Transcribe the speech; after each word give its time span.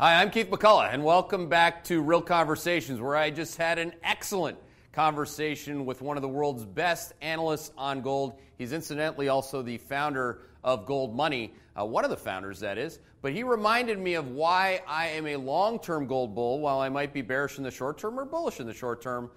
Hi, 0.00 0.22
I'm 0.22 0.30
Keith 0.30 0.48
McCullough, 0.48 0.94
and 0.94 1.02
welcome 1.02 1.48
back 1.48 1.82
to 1.86 2.00
Real 2.00 2.22
Conversations, 2.22 3.00
where 3.00 3.16
I 3.16 3.30
just 3.30 3.56
had 3.56 3.80
an 3.80 3.94
excellent 4.04 4.56
conversation 4.92 5.86
with 5.86 6.02
one 6.02 6.16
of 6.16 6.22
the 6.22 6.28
world's 6.28 6.64
best 6.64 7.14
analysts 7.20 7.72
on 7.76 8.00
gold. 8.00 8.38
He's 8.58 8.72
incidentally 8.72 9.28
also 9.28 9.60
the 9.60 9.76
founder 9.78 10.42
of 10.62 10.86
Goldmoney, 10.86 11.50
uh, 11.76 11.84
one 11.84 12.04
of 12.04 12.10
the 12.10 12.16
founders, 12.16 12.60
that 12.60 12.78
is. 12.78 13.00
But 13.22 13.32
he 13.32 13.42
reminded 13.42 13.98
me 13.98 14.14
of 14.14 14.28
why 14.28 14.82
I 14.86 15.08
am 15.08 15.26
a 15.26 15.34
long 15.34 15.80
term 15.80 16.06
gold 16.06 16.32
bull, 16.32 16.60
while 16.60 16.78
I 16.78 16.88
might 16.88 17.12
be 17.12 17.20
bearish 17.20 17.58
in 17.58 17.64
the 17.64 17.70
short 17.72 17.98
term 17.98 18.20
or 18.20 18.24
bullish 18.24 18.60
in 18.60 18.68
the 18.68 18.74
short 18.74 19.02
term. 19.02 19.28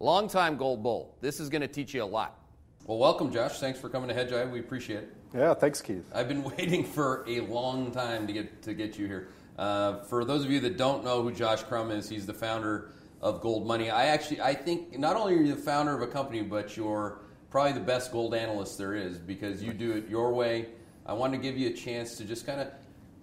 Long 0.00 0.26
time 0.26 0.56
gold 0.56 0.82
bull. 0.82 1.14
This 1.20 1.38
is 1.38 1.48
going 1.48 1.62
to 1.62 1.68
teach 1.68 1.94
you 1.94 2.02
a 2.02 2.04
lot. 2.04 2.36
Well, 2.84 2.98
welcome, 2.98 3.32
Josh. 3.32 3.60
Thanks 3.60 3.78
for 3.78 3.88
coming 3.88 4.08
to 4.08 4.14
Hedgeye. 4.16 4.50
We 4.50 4.58
appreciate 4.58 5.04
it. 5.04 5.16
Yeah, 5.32 5.54
thanks, 5.54 5.80
Keith. 5.80 6.10
I've 6.12 6.26
been 6.26 6.42
waiting 6.56 6.82
for 6.82 7.24
a 7.28 7.42
long 7.42 7.92
time 7.92 8.26
to 8.26 8.32
get 8.32 8.60
to 8.62 8.74
get 8.74 8.98
you 8.98 9.06
here. 9.06 9.28
Uh, 9.60 10.02
for 10.04 10.24
those 10.24 10.42
of 10.42 10.50
you 10.50 10.58
that 10.58 10.78
don't 10.78 11.04
know 11.04 11.22
who 11.22 11.30
Josh 11.30 11.62
Crumb 11.64 11.90
is, 11.90 12.08
he's 12.08 12.24
the 12.24 12.32
founder 12.32 12.92
of 13.20 13.42
Goldmoney. 13.42 13.92
I 13.92 14.06
actually, 14.06 14.40
I 14.40 14.54
think 14.54 14.98
not 14.98 15.16
only 15.16 15.34
are 15.34 15.42
you 15.42 15.54
the 15.54 15.60
founder 15.60 15.94
of 15.94 16.00
a 16.00 16.06
company, 16.06 16.40
but 16.40 16.78
you're 16.78 17.20
probably 17.50 17.72
the 17.72 17.80
best 17.80 18.10
gold 18.10 18.34
analyst 18.34 18.78
there 18.78 18.94
is 18.94 19.18
because 19.18 19.62
you 19.62 19.74
do 19.74 19.92
it 19.92 20.08
your 20.08 20.32
way. 20.32 20.68
I 21.04 21.12
wanted 21.12 21.36
to 21.36 21.42
give 21.42 21.58
you 21.58 21.68
a 21.68 21.72
chance 21.74 22.16
to 22.16 22.24
just 22.24 22.46
kind 22.46 22.58
of 22.62 22.68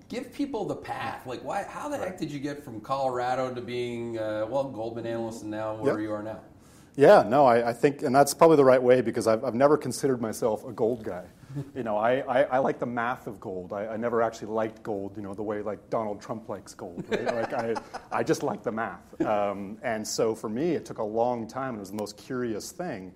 give 0.10 0.32
people 0.32 0.64
the 0.64 0.76
path. 0.76 1.26
Like, 1.26 1.44
why? 1.44 1.64
How 1.64 1.90
the 1.90 1.98
heck 1.98 2.20
did 2.20 2.32
you 2.32 2.40
get 2.40 2.64
from 2.64 2.82
Colorado 2.82 3.52
to 3.52 3.60
being 3.60 4.20
uh, 4.20 4.46
well 4.48 4.66
Goldman 4.66 5.08
analyst 5.08 5.42
and 5.42 5.50
now 5.50 5.74
where 5.74 5.94
Yep. 5.94 6.02
you 6.04 6.14
are 6.14 6.22
now? 6.22 6.42
Yeah, 6.96 7.24
no, 7.28 7.48
I, 7.48 7.70
I 7.70 7.74
think, 7.74 8.04
and 8.04 8.14
that's 8.14 8.36
probably 8.36 8.58
the 8.58 8.66
right 8.66 8.82
way 8.82 9.02
because 9.02 9.26
I've, 9.26 9.44
I've 9.44 9.56
never 9.56 9.76
considered 9.76 10.22
myself 10.22 10.66
a 10.66 10.72
gold 10.72 11.04
guy. 11.04 11.26
You 11.76 11.84
know, 11.84 11.98
I, 11.98 12.20
I, 12.20 12.44
I 12.44 12.58
like 12.60 12.80
the 12.80 12.86
math 12.86 13.28
of 13.28 13.40
gold. 13.40 13.74
I, 13.74 13.88
I 13.88 13.98
never 13.98 14.22
actually 14.22 14.50
liked 14.50 14.84
gold, 14.84 15.16
you 15.16 15.24
know, 15.24 15.34
the 15.34 15.44
way 15.44 15.62
like 15.62 15.90
Donald 15.90 16.22
Trump 16.22 16.50
likes 16.50 16.74
gold. 16.74 17.06
Right? 17.10 17.26
like 17.36 17.54
I, 17.54 17.76
I 18.12 18.24
just 18.24 18.44
like 18.44 18.64
the 18.64 18.72
math. 18.72 19.20
Um, 19.22 19.78
and 19.84 20.08
so 20.08 20.36
for 20.36 20.50
me, 20.50 20.72
it 20.72 20.86
took 20.86 20.98
a 21.00 21.04
long 21.04 21.48
time. 21.48 21.70
and 21.70 21.78
It 21.78 21.80
was 21.82 21.92
the 21.92 21.98
most 21.98 22.18
curious 22.18 22.72
thing. 22.72 23.12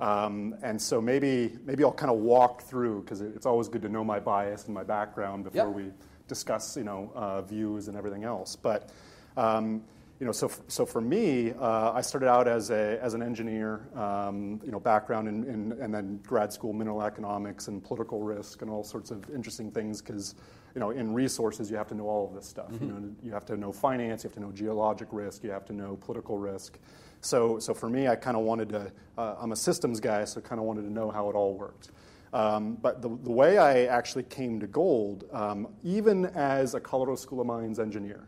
Um, 0.00 0.56
and 0.62 0.80
so 0.80 1.00
maybe, 1.00 1.52
maybe 1.64 1.84
I'll 1.84 1.92
kind 1.92 2.10
of 2.10 2.18
walk 2.18 2.62
through 2.62 3.02
because 3.02 3.20
it's 3.20 3.46
always 3.46 3.68
good 3.68 3.82
to 3.82 3.88
know 3.88 4.02
my 4.02 4.18
bias 4.18 4.66
and 4.66 4.74
my 4.74 4.82
background 4.82 5.44
before 5.44 5.66
Yep. 5.66 5.74
we 5.76 5.84
discuss, 6.26 6.76
you 6.76 6.84
know, 6.84 7.12
uh, 7.14 7.42
views 7.42 7.88
and 7.88 7.96
everything 7.96 8.24
else. 8.24 8.56
But 8.56 8.90
um, 9.36 9.82
you 10.22 10.26
know, 10.26 10.30
so 10.30 10.46
f- 10.46 10.60
so 10.68 10.86
for 10.86 11.00
me, 11.00 11.50
uh, 11.50 11.90
I 11.90 12.00
started 12.00 12.28
out 12.28 12.46
as 12.46 12.70
a 12.70 12.96
as 13.02 13.14
an 13.14 13.24
engineer, 13.24 13.88
um, 13.96 14.60
you 14.64 14.70
know, 14.70 14.78
background 14.78 15.26
in, 15.26 15.42
in 15.42 15.72
and 15.82 15.92
then 15.92 16.20
grad 16.24 16.52
school 16.52 16.72
mineral 16.72 17.02
economics 17.02 17.66
and 17.66 17.82
political 17.82 18.20
risk 18.22 18.62
and 18.62 18.70
all 18.70 18.84
sorts 18.84 19.10
of 19.10 19.28
interesting 19.34 19.72
things 19.72 20.00
because. 20.00 20.36
You 20.74 20.80
know, 20.80 20.88
in 20.90 21.12
resources, 21.12 21.70
you 21.70 21.76
have 21.76 21.88
to 21.88 21.94
know 21.94 22.06
all 22.06 22.26
of 22.26 22.34
this 22.34 22.46
stuff. 22.46 22.70
You 22.80 22.86
know, 22.86 23.10
you 23.22 23.30
have 23.30 23.44
to 23.44 23.58
know 23.58 23.72
finance, 23.72 24.24
you 24.24 24.28
have 24.28 24.34
to 24.36 24.40
know 24.40 24.52
geologic 24.52 25.08
risk, 25.12 25.44
you 25.44 25.50
have 25.50 25.66
to 25.66 25.74
know 25.74 25.98
political 26.00 26.38
risk. 26.38 26.78
So, 27.20 27.58
so 27.58 27.74
for 27.74 27.90
me, 27.90 28.08
I 28.08 28.16
kind 28.16 28.38
of 28.38 28.44
wanted 28.44 28.70
to. 28.70 28.90
Uh, 29.18 29.34
I'm 29.38 29.52
a 29.52 29.56
systems 29.56 30.00
guy, 30.00 30.24
so 30.24 30.40
kind 30.40 30.58
of 30.58 30.66
wanted 30.66 30.82
to 30.82 30.90
know 30.90 31.10
how 31.10 31.28
it 31.28 31.34
all 31.34 31.52
worked. 31.52 31.90
Um, 32.32 32.78
but 32.80 33.02
the, 33.02 33.10
the 33.22 33.30
way 33.30 33.58
I 33.58 33.84
actually 33.84 34.22
came 34.22 34.60
to 34.60 34.66
gold, 34.66 35.24
um, 35.30 35.68
even 35.84 36.24
as 36.24 36.72
a 36.72 36.80
Colorado 36.80 37.16
School 37.16 37.42
of 37.42 37.46
Mines 37.46 37.78
engineer, 37.78 38.26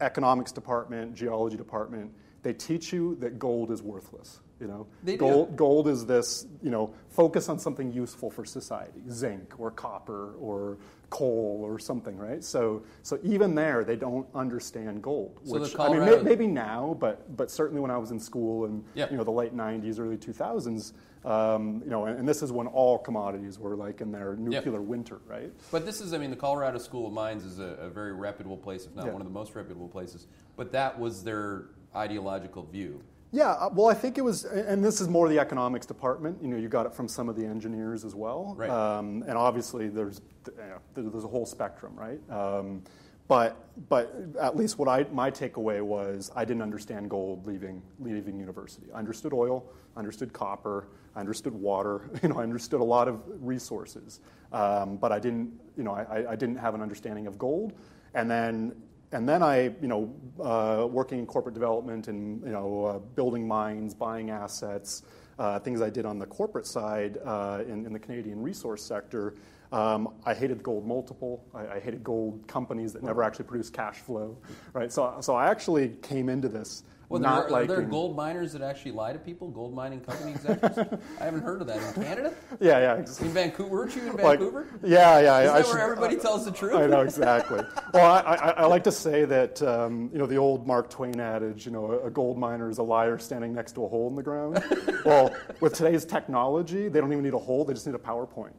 economics 0.00 0.52
department, 0.52 1.14
geology 1.14 1.56
department, 1.56 2.12
they 2.42 2.52
teach 2.52 2.92
you 2.92 3.16
that 3.16 3.38
gold 3.38 3.70
is 3.70 3.82
worthless. 3.82 4.40
You 4.60 4.66
know, 4.66 4.86
They 5.02 5.12
do. 5.12 5.18
gold, 5.20 5.56
gold 5.56 5.88
is 5.88 6.04
this. 6.04 6.46
You 6.62 6.70
know, 6.70 6.92
focus 7.08 7.48
on 7.48 7.58
something 7.58 7.90
useful 7.90 8.30
for 8.30 8.44
society, 8.44 9.00
zinc 9.10 9.58
or 9.58 9.70
copper 9.70 10.34
or 10.34 10.76
coal 11.08 11.60
or 11.62 11.78
something, 11.78 12.16
right? 12.18 12.44
So, 12.44 12.82
so 13.02 13.18
even 13.22 13.54
there, 13.54 13.84
they 13.84 13.96
don't 13.96 14.26
understand 14.34 15.02
gold. 15.02 15.40
So 15.44 15.60
which 15.60 15.78
I 15.78 15.88
mean, 15.88 16.04
may, 16.04 16.18
maybe 16.22 16.46
now, 16.46 16.94
but 17.00 17.34
but 17.38 17.50
certainly 17.50 17.80
when 17.80 17.90
I 17.90 17.96
was 17.96 18.10
in 18.10 18.20
school 18.20 18.66
and 18.66 18.84
Yeah. 18.94 19.10
you 19.10 19.16
know 19.16 19.24
the 19.24 19.30
late 19.30 19.56
'90s, 19.56 19.98
early 19.98 20.18
2000s, 20.18 20.92
um, 21.24 21.82
you 21.84 21.90
know, 21.90 22.06
and, 22.06 22.18
and 22.20 22.28
this 22.28 22.42
is 22.42 22.50
when 22.52 22.66
all 22.66 22.98
commodities 22.98 23.58
were 23.58 23.76
like 23.76 24.00
in 24.00 24.10
their 24.10 24.36
nuclear 24.36 24.80
winter, 24.80 25.20
right? 25.26 25.52
But 25.70 25.84
this 25.84 26.00
is, 26.00 26.14
I 26.14 26.18
mean, 26.18 26.30
the 26.30 26.36
Colorado 26.36 26.78
School 26.78 27.06
of 27.06 27.12
Mines 27.12 27.44
is 27.44 27.58
a, 27.58 27.76
a 27.80 27.90
very 27.90 28.12
reputable 28.12 28.56
place, 28.56 28.86
if 28.86 28.94
not 28.94 29.06
Yeah. 29.06 29.12
one 29.12 29.20
of 29.20 29.26
the 29.26 29.32
most 29.32 29.54
reputable 29.54 29.88
places. 29.88 30.26
But 30.56 30.72
that 30.72 30.98
was 30.98 31.22
their 31.22 31.66
ideological 31.94 32.64
view. 32.64 33.02
Yeah, 33.32 33.50
uh, 33.52 33.70
well, 33.72 33.88
I 33.88 33.94
think 33.94 34.18
it 34.18 34.22
was, 34.22 34.44
and 34.44 34.82
this 34.84 35.00
is 35.00 35.08
more 35.08 35.28
the 35.28 35.38
economics 35.38 35.86
department. 35.86 36.38
You 36.42 36.48
know, 36.48 36.56
you 36.56 36.68
got 36.68 36.86
it 36.86 36.94
from 36.94 37.06
some 37.06 37.28
of 37.28 37.36
the 37.36 37.44
engineers 37.44 38.04
as 38.04 38.14
well, 38.14 38.54
Right. 38.56 38.70
um, 38.70 39.22
and 39.28 39.36
obviously 39.38 39.88
there's 39.88 40.20
you 40.46 40.52
know, 40.56 41.10
there's 41.10 41.24
a 41.24 41.28
whole 41.28 41.46
spectrum, 41.46 41.94
right? 41.94 42.18
Um, 42.30 42.82
but 43.28 43.56
but 43.88 44.12
at 44.40 44.56
least 44.56 44.78
what 44.78 44.88
I 44.88 45.06
my 45.12 45.30
takeaway 45.30 45.80
was 45.80 46.32
I 46.34 46.44
didn't 46.44 46.62
understand 46.62 47.08
gold 47.08 47.46
leaving 47.46 47.80
leaving 48.00 48.40
university. 48.40 48.88
I 48.92 48.98
understood 48.98 49.32
oil, 49.32 49.64
I 49.94 50.00
understood 50.00 50.32
copper, 50.32 50.88
I 51.14 51.20
understood 51.20 51.54
water. 51.54 52.10
You 52.22 52.28
know, 52.28 52.38
I 52.38 52.42
understood 52.42 52.80
a 52.80 52.84
lot 52.84 53.08
of 53.08 53.22
resources, 53.26 54.20
um, 54.52 54.96
but 54.96 55.12
I 55.12 55.18
didn't 55.18 55.52
you 55.76 55.84
know 55.84 55.92
I, 55.92 56.32
I 56.32 56.36
didn't 56.36 56.56
have 56.56 56.74
an 56.74 56.82
understanding 56.82 57.26
of 57.26 57.38
gold, 57.38 57.72
and 58.14 58.30
then 58.30 58.74
and 59.12 59.28
then 59.28 59.42
I, 59.42 59.72
you 59.80 59.88
know, 59.88 60.14
uh, 60.40 60.86
working 60.86 61.18
in 61.18 61.26
corporate 61.26 61.54
development 61.54 62.08
and 62.08 62.42
you 62.44 62.52
know, 62.52 62.84
uh, 62.84 62.98
building 62.98 63.46
mines, 63.46 63.92
buying 63.92 64.30
assets, 64.30 65.02
uh, 65.38 65.58
things 65.58 65.82
I 65.82 65.90
did 65.90 66.06
on 66.06 66.18
the 66.18 66.26
corporate 66.26 66.66
side 66.66 67.18
uh, 67.24 67.62
in, 67.66 67.86
in 67.86 67.92
the 67.92 67.98
Canadian 67.98 68.40
resource 68.40 68.84
sector. 68.84 69.34
Um, 69.72 70.14
I 70.24 70.34
hated 70.34 70.58
the 70.58 70.62
gold 70.62 70.86
multiple. 70.86 71.44
I, 71.54 71.66
I 71.66 71.80
hated 71.80 72.04
gold 72.04 72.46
companies 72.46 72.92
that 72.92 73.02
never 73.02 73.22
actually 73.22 73.46
produced 73.46 73.72
cash 73.72 73.96
flow, 73.96 74.36
right? 74.72 74.92
So, 74.92 75.16
so 75.20 75.34
I 75.34 75.50
actually 75.50 75.96
came 76.02 76.28
into 76.28 76.48
this 76.48 76.84
Well, 77.10 77.20
not 77.20 77.28
there, 77.28 77.42
are, 77.42 77.46
are 77.46 77.50
like 77.50 77.68
there 77.68 77.82
gold 77.82 78.14
miners 78.14 78.52
that 78.52 78.62
actually 78.62 78.92
lie 78.92 79.12
to 79.12 79.18
people? 79.18 79.48
Gold 79.48 79.74
mining 79.74 80.00
company 80.00 80.30
executives? 80.30 80.78
I 81.20 81.24
haven't 81.24 81.42
heard 81.42 81.60
of 81.60 81.66
that 81.66 81.78
in 81.78 82.04
Canada. 82.04 82.32
yeah, 82.60 82.78
yeah, 82.78 83.00
ex- 83.00 83.20
In 83.20 83.30
Vancouver, 83.30 83.68
weren't 83.68 83.96
you 83.96 84.02
in 84.02 84.12
like, 84.12 84.38
Vancouver? 84.38 84.68
yeah, 84.84 85.18
yeah. 85.18 85.18
Is 85.18 85.26
I, 85.26 85.42
that 85.42 85.48
I 85.48 85.52
where 85.54 85.64
should- 85.64 85.80
everybody 85.80 86.16
tells 86.16 86.44
the 86.44 86.52
truth? 86.52 86.74
I 86.76 86.86
know 86.86 87.00
exactly. 87.10 87.62
well, 87.92 88.12
I, 88.12 88.34
I, 88.34 88.50
I 88.50 88.66
like 88.66 88.84
to 88.84 88.92
say 88.92 89.24
that 89.24 89.60
um, 89.60 90.08
you 90.12 90.18
know 90.20 90.26
the 90.26 90.36
old 90.36 90.68
Mark 90.68 90.88
Twain 90.88 91.18
adage, 91.18 91.66
you 91.66 91.72
know, 91.72 91.98
a 92.04 92.10
gold 92.10 92.38
miner 92.38 92.70
is 92.70 92.78
a 92.78 92.82
liar 92.84 93.18
standing 93.18 93.52
next 93.52 93.72
to 93.72 93.84
a 93.84 93.88
hole 93.88 94.08
in 94.08 94.14
the 94.14 94.22
ground. 94.22 94.62
well, 95.04 95.34
with 95.58 95.74
today's 95.74 96.04
technology, 96.04 96.88
they 96.88 97.00
don't 97.00 97.10
even 97.10 97.24
need 97.24 97.34
a 97.34 97.38
hole; 97.38 97.64
they 97.64 97.74
just 97.74 97.88
need 97.88 97.96
a 97.96 97.98
PowerPoint. 97.98 98.52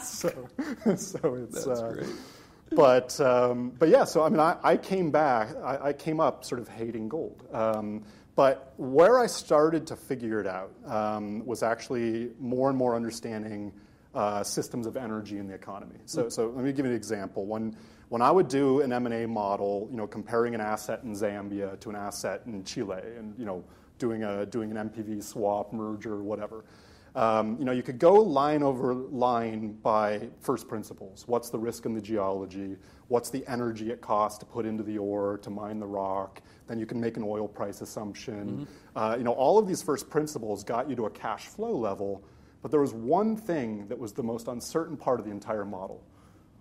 so, 0.00 0.32
so 0.96 1.34
it's. 1.34 1.66
That's 1.66 1.80
uh, 1.80 1.92
great. 1.92 2.06
But 2.74 3.20
um, 3.20 3.72
but 3.78 3.88
yeah, 3.88 4.04
so 4.04 4.22
I 4.22 4.28
mean, 4.28 4.40
I, 4.40 4.56
I 4.62 4.76
came 4.76 5.10
back. 5.10 5.54
I, 5.62 5.88
I 5.88 5.92
came 5.92 6.20
up 6.20 6.44
sort 6.44 6.60
of 6.60 6.68
hating 6.68 7.08
gold. 7.08 7.46
Um, 7.52 8.04
but 8.34 8.72
where 8.78 9.18
I 9.18 9.26
started 9.26 9.86
to 9.88 9.96
figure 9.96 10.40
it 10.40 10.46
out 10.46 10.72
um, 10.86 11.44
was 11.44 11.62
actually 11.62 12.30
more 12.40 12.70
and 12.70 12.78
more 12.78 12.96
understanding 12.96 13.72
uh, 14.14 14.42
systems 14.42 14.86
of 14.86 14.96
energy 14.96 15.38
in 15.38 15.46
the 15.46 15.54
economy. 15.54 15.96
So 16.06 16.28
so 16.28 16.48
let 16.48 16.64
me 16.64 16.72
give 16.72 16.84
you 16.86 16.92
an 16.92 16.96
example. 16.96 17.46
When 17.46 17.76
when 18.08 18.20
I 18.20 18.30
would 18.30 18.48
do 18.48 18.82
an 18.82 18.92
M&A 18.92 19.26
model, 19.26 19.88
you 19.90 19.96
know, 19.96 20.06
comparing 20.06 20.54
an 20.54 20.60
asset 20.60 21.00
in 21.02 21.14
Zambia 21.14 21.80
to 21.80 21.88
an 21.88 21.96
asset 21.96 22.42
in 22.44 22.62
Chile, 22.62 23.00
and 23.16 23.34
you 23.38 23.46
know, 23.46 23.64
doing 23.98 24.22
a 24.22 24.44
doing 24.44 24.70
an 24.76 24.90
NPV 24.90 25.22
swap, 25.22 25.72
merger, 25.72 26.22
whatever. 26.22 26.64
Um, 27.14 27.56
you 27.58 27.64
know, 27.66 27.72
you 27.72 27.82
could 27.82 27.98
go 27.98 28.14
line 28.14 28.62
over 28.62 28.94
line 28.94 29.72
by 29.82 30.28
first 30.40 30.66
principles. 30.66 31.24
What's 31.26 31.50
the 31.50 31.58
risk 31.58 31.84
in 31.84 31.92
the 31.92 32.00
geology? 32.00 32.76
What's 33.08 33.28
the 33.28 33.46
energy 33.46 33.90
it 33.90 34.00
costs 34.00 34.38
to 34.38 34.46
put 34.46 34.64
into 34.64 34.82
the 34.82 34.96
ore 34.96 35.36
to 35.42 35.50
mine 35.50 35.78
the 35.78 35.86
rock? 35.86 36.40
Then 36.68 36.78
you 36.78 36.86
can 36.86 36.98
make 36.98 37.18
an 37.18 37.22
oil 37.26 37.46
price 37.46 37.82
assumption. 37.82 38.66
Uh, 38.96 39.16
you 39.18 39.24
know, 39.24 39.32
all 39.32 39.58
of 39.58 39.66
these 39.68 39.82
first 39.82 40.08
principles 40.08 40.64
got 40.64 40.88
you 40.88 40.96
to 40.96 41.04
a 41.06 41.10
cash 41.10 41.46
flow 41.48 41.72
level, 41.76 42.22
but 42.62 42.70
there 42.70 42.80
was 42.80 42.94
one 42.94 43.36
thing 43.36 43.86
that 43.88 43.98
was 43.98 44.12
the 44.14 44.22
most 44.22 44.48
uncertain 44.48 44.96
part 44.96 45.20
of 45.20 45.26
the 45.26 45.32
entire 45.32 45.66
model. 45.66 46.02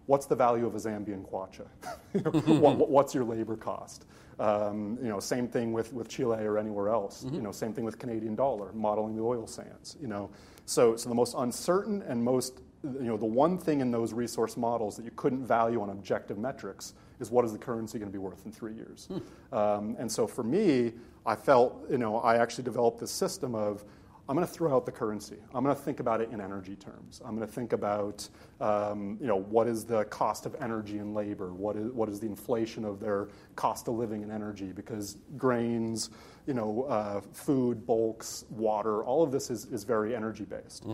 What's 0.08 0.26
the 0.26 0.36
value 0.36 0.66
of 0.66 0.76
a 0.76 0.80
Zambian 0.80 1.24
kwacha? 1.30 1.68
What, 2.60 2.76
what- 2.78 2.90
what's 2.90 3.14
your 3.16 3.24
labor 3.24 3.56
cost? 3.56 4.06
Um, 4.40 4.98
you 5.02 5.08
know, 5.08 5.20
same 5.20 5.48
thing 5.48 5.72
with, 5.72 5.94
with 5.94 6.08
Chile 6.10 6.44
or 6.44 6.58
anywhere 6.58 6.90
else. 6.90 7.24
You 7.32 7.42
know, 7.44 7.52
same 7.52 7.74
thing 7.74 7.86
with 7.86 8.00
Canadian 8.00 8.34
dollar, 8.36 8.72
modeling 8.74 9.16
the 9.16 9.22
oil 9.22 9.46
sands. 9.46 9.98
You 10.02 10.08
know, 10.08 10.32
so 10.66 10.96
so 10.96 11.10
the 11.10 11.16
most 11.16 11.36
uncertain 11.38 12.02
and 12.04 12.24
most 12.24 12.60
you 12.84 13.04
know 13.04 13.18
the 13.18 13.26
one 13.26 13.58
thing 13.58 13.82
in 13.82 13.92
those 13.92 14.14
resource 14.14 14.58
models 14.58 14.96
that 14.98 15.06
you 15.06 15.12
couldn't 15.16 15.46
value 15.46 15.82
on 15.82 15.90
objective 15.90 16.38
metrics 16.38 16.94
is 17.20 17.30
what 17.30 17.46
is 17.46 17.52
the 17.52 17.58
currency 17.58 18.00
going 18.00 18.12
to 18.12 18.14
be 18.14 18.20
worth 18.20 18.46
in 18.46 18.52
three 18.52 18.74
years. 18.74 19.08
Um, 19.52 19.96
and 20.00 20.12
so 20.12 20.26
for 20.26 20.44
me, 20.44 20.94
I 21.26 21.36
felt 21.36 21.86
you 21.90 21.98
know 21.98 22.18
I 22.18 22.38
actually 22.38 22.64
developed 22.64 23.00
this 23.00 23.12
system 23.12 23.54
of 23.54 23.84
I'm 24.32 24.36
going 24.36 24.48
to 24.48 24.54
throw 24.54 24.74
out 24.74 24.86
the 24.86 24.94
currency. 24.94 25.36
I'm 25.54 25.62
going 25.62 25.76
to 25.76 25.82
think 25.82 26.00
about 26.00 26.22
it 26.22 26.30
in 26.32 26.40
energy 26.40 26.78
terms. 26.78 27.22
I'm 27.26 27.36
going 27.36 27.46
to 27.46 27.54
think 27.54 27.74
about, 27.74 28.30
um, 28.62 29.18
you 29.20 29.28
know, 29.28 29.36
what 29.36 29.68
is 29.68 29.84
the 29.84 30.06
cost 30.06 30.46
of 30.46 30.56
energy 30.62 31.00
and 31.00 31.14
labor? 31.14 31.52
What 31.52 31.76
is, 31.76 31.92
what 31.92 32.08
is 32.08 32.22
the 32.22 32.28
inflation 32.28 32.86
of 32.86 33.02
their 33.02 33.28
cost 33.58 33.90
of 33.90 33.96
living 33.96 34.24
and 34.24 34.32
energy? 34.32 34.72
Because 34.72 35.18
grains, 35.38 36.12
you 36.48 36.54
know, 36.54 36.84
uh, 36.84 37.22
food, 37.34 37.86
bulks, 37.86 38.46
water, 38.50 39.04
all 39.04 39.24
of 39.24 39.32
this 39.32 39.50
is, 39.50 39.66
is 39.66 39.84
very 39.84 40.16
energy 40.16 40.44
based. 40.44 40.86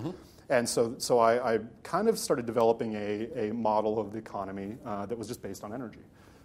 And 0.50 0.68
so, 0.68 0.96
so 0.98 1.20
I, 1.20 1.56
I 1.56 1.60
kind 1.84 2.08
of 2.08 2.18
started 2.18 2.46
developing 2.46 2.96
a, 2.96 3.50
a 3.50 3.54
model 3.54 4.00
of 4.00 4.12
the 4.12 4.18
economy 4.18 4.78
uh, 4.86 5.06
that 5.06 5.18
was 5.18 5.28
just 5.28 5.42
based 5.42 5.64
on 5.64 5.74
energy. 5.74 6.00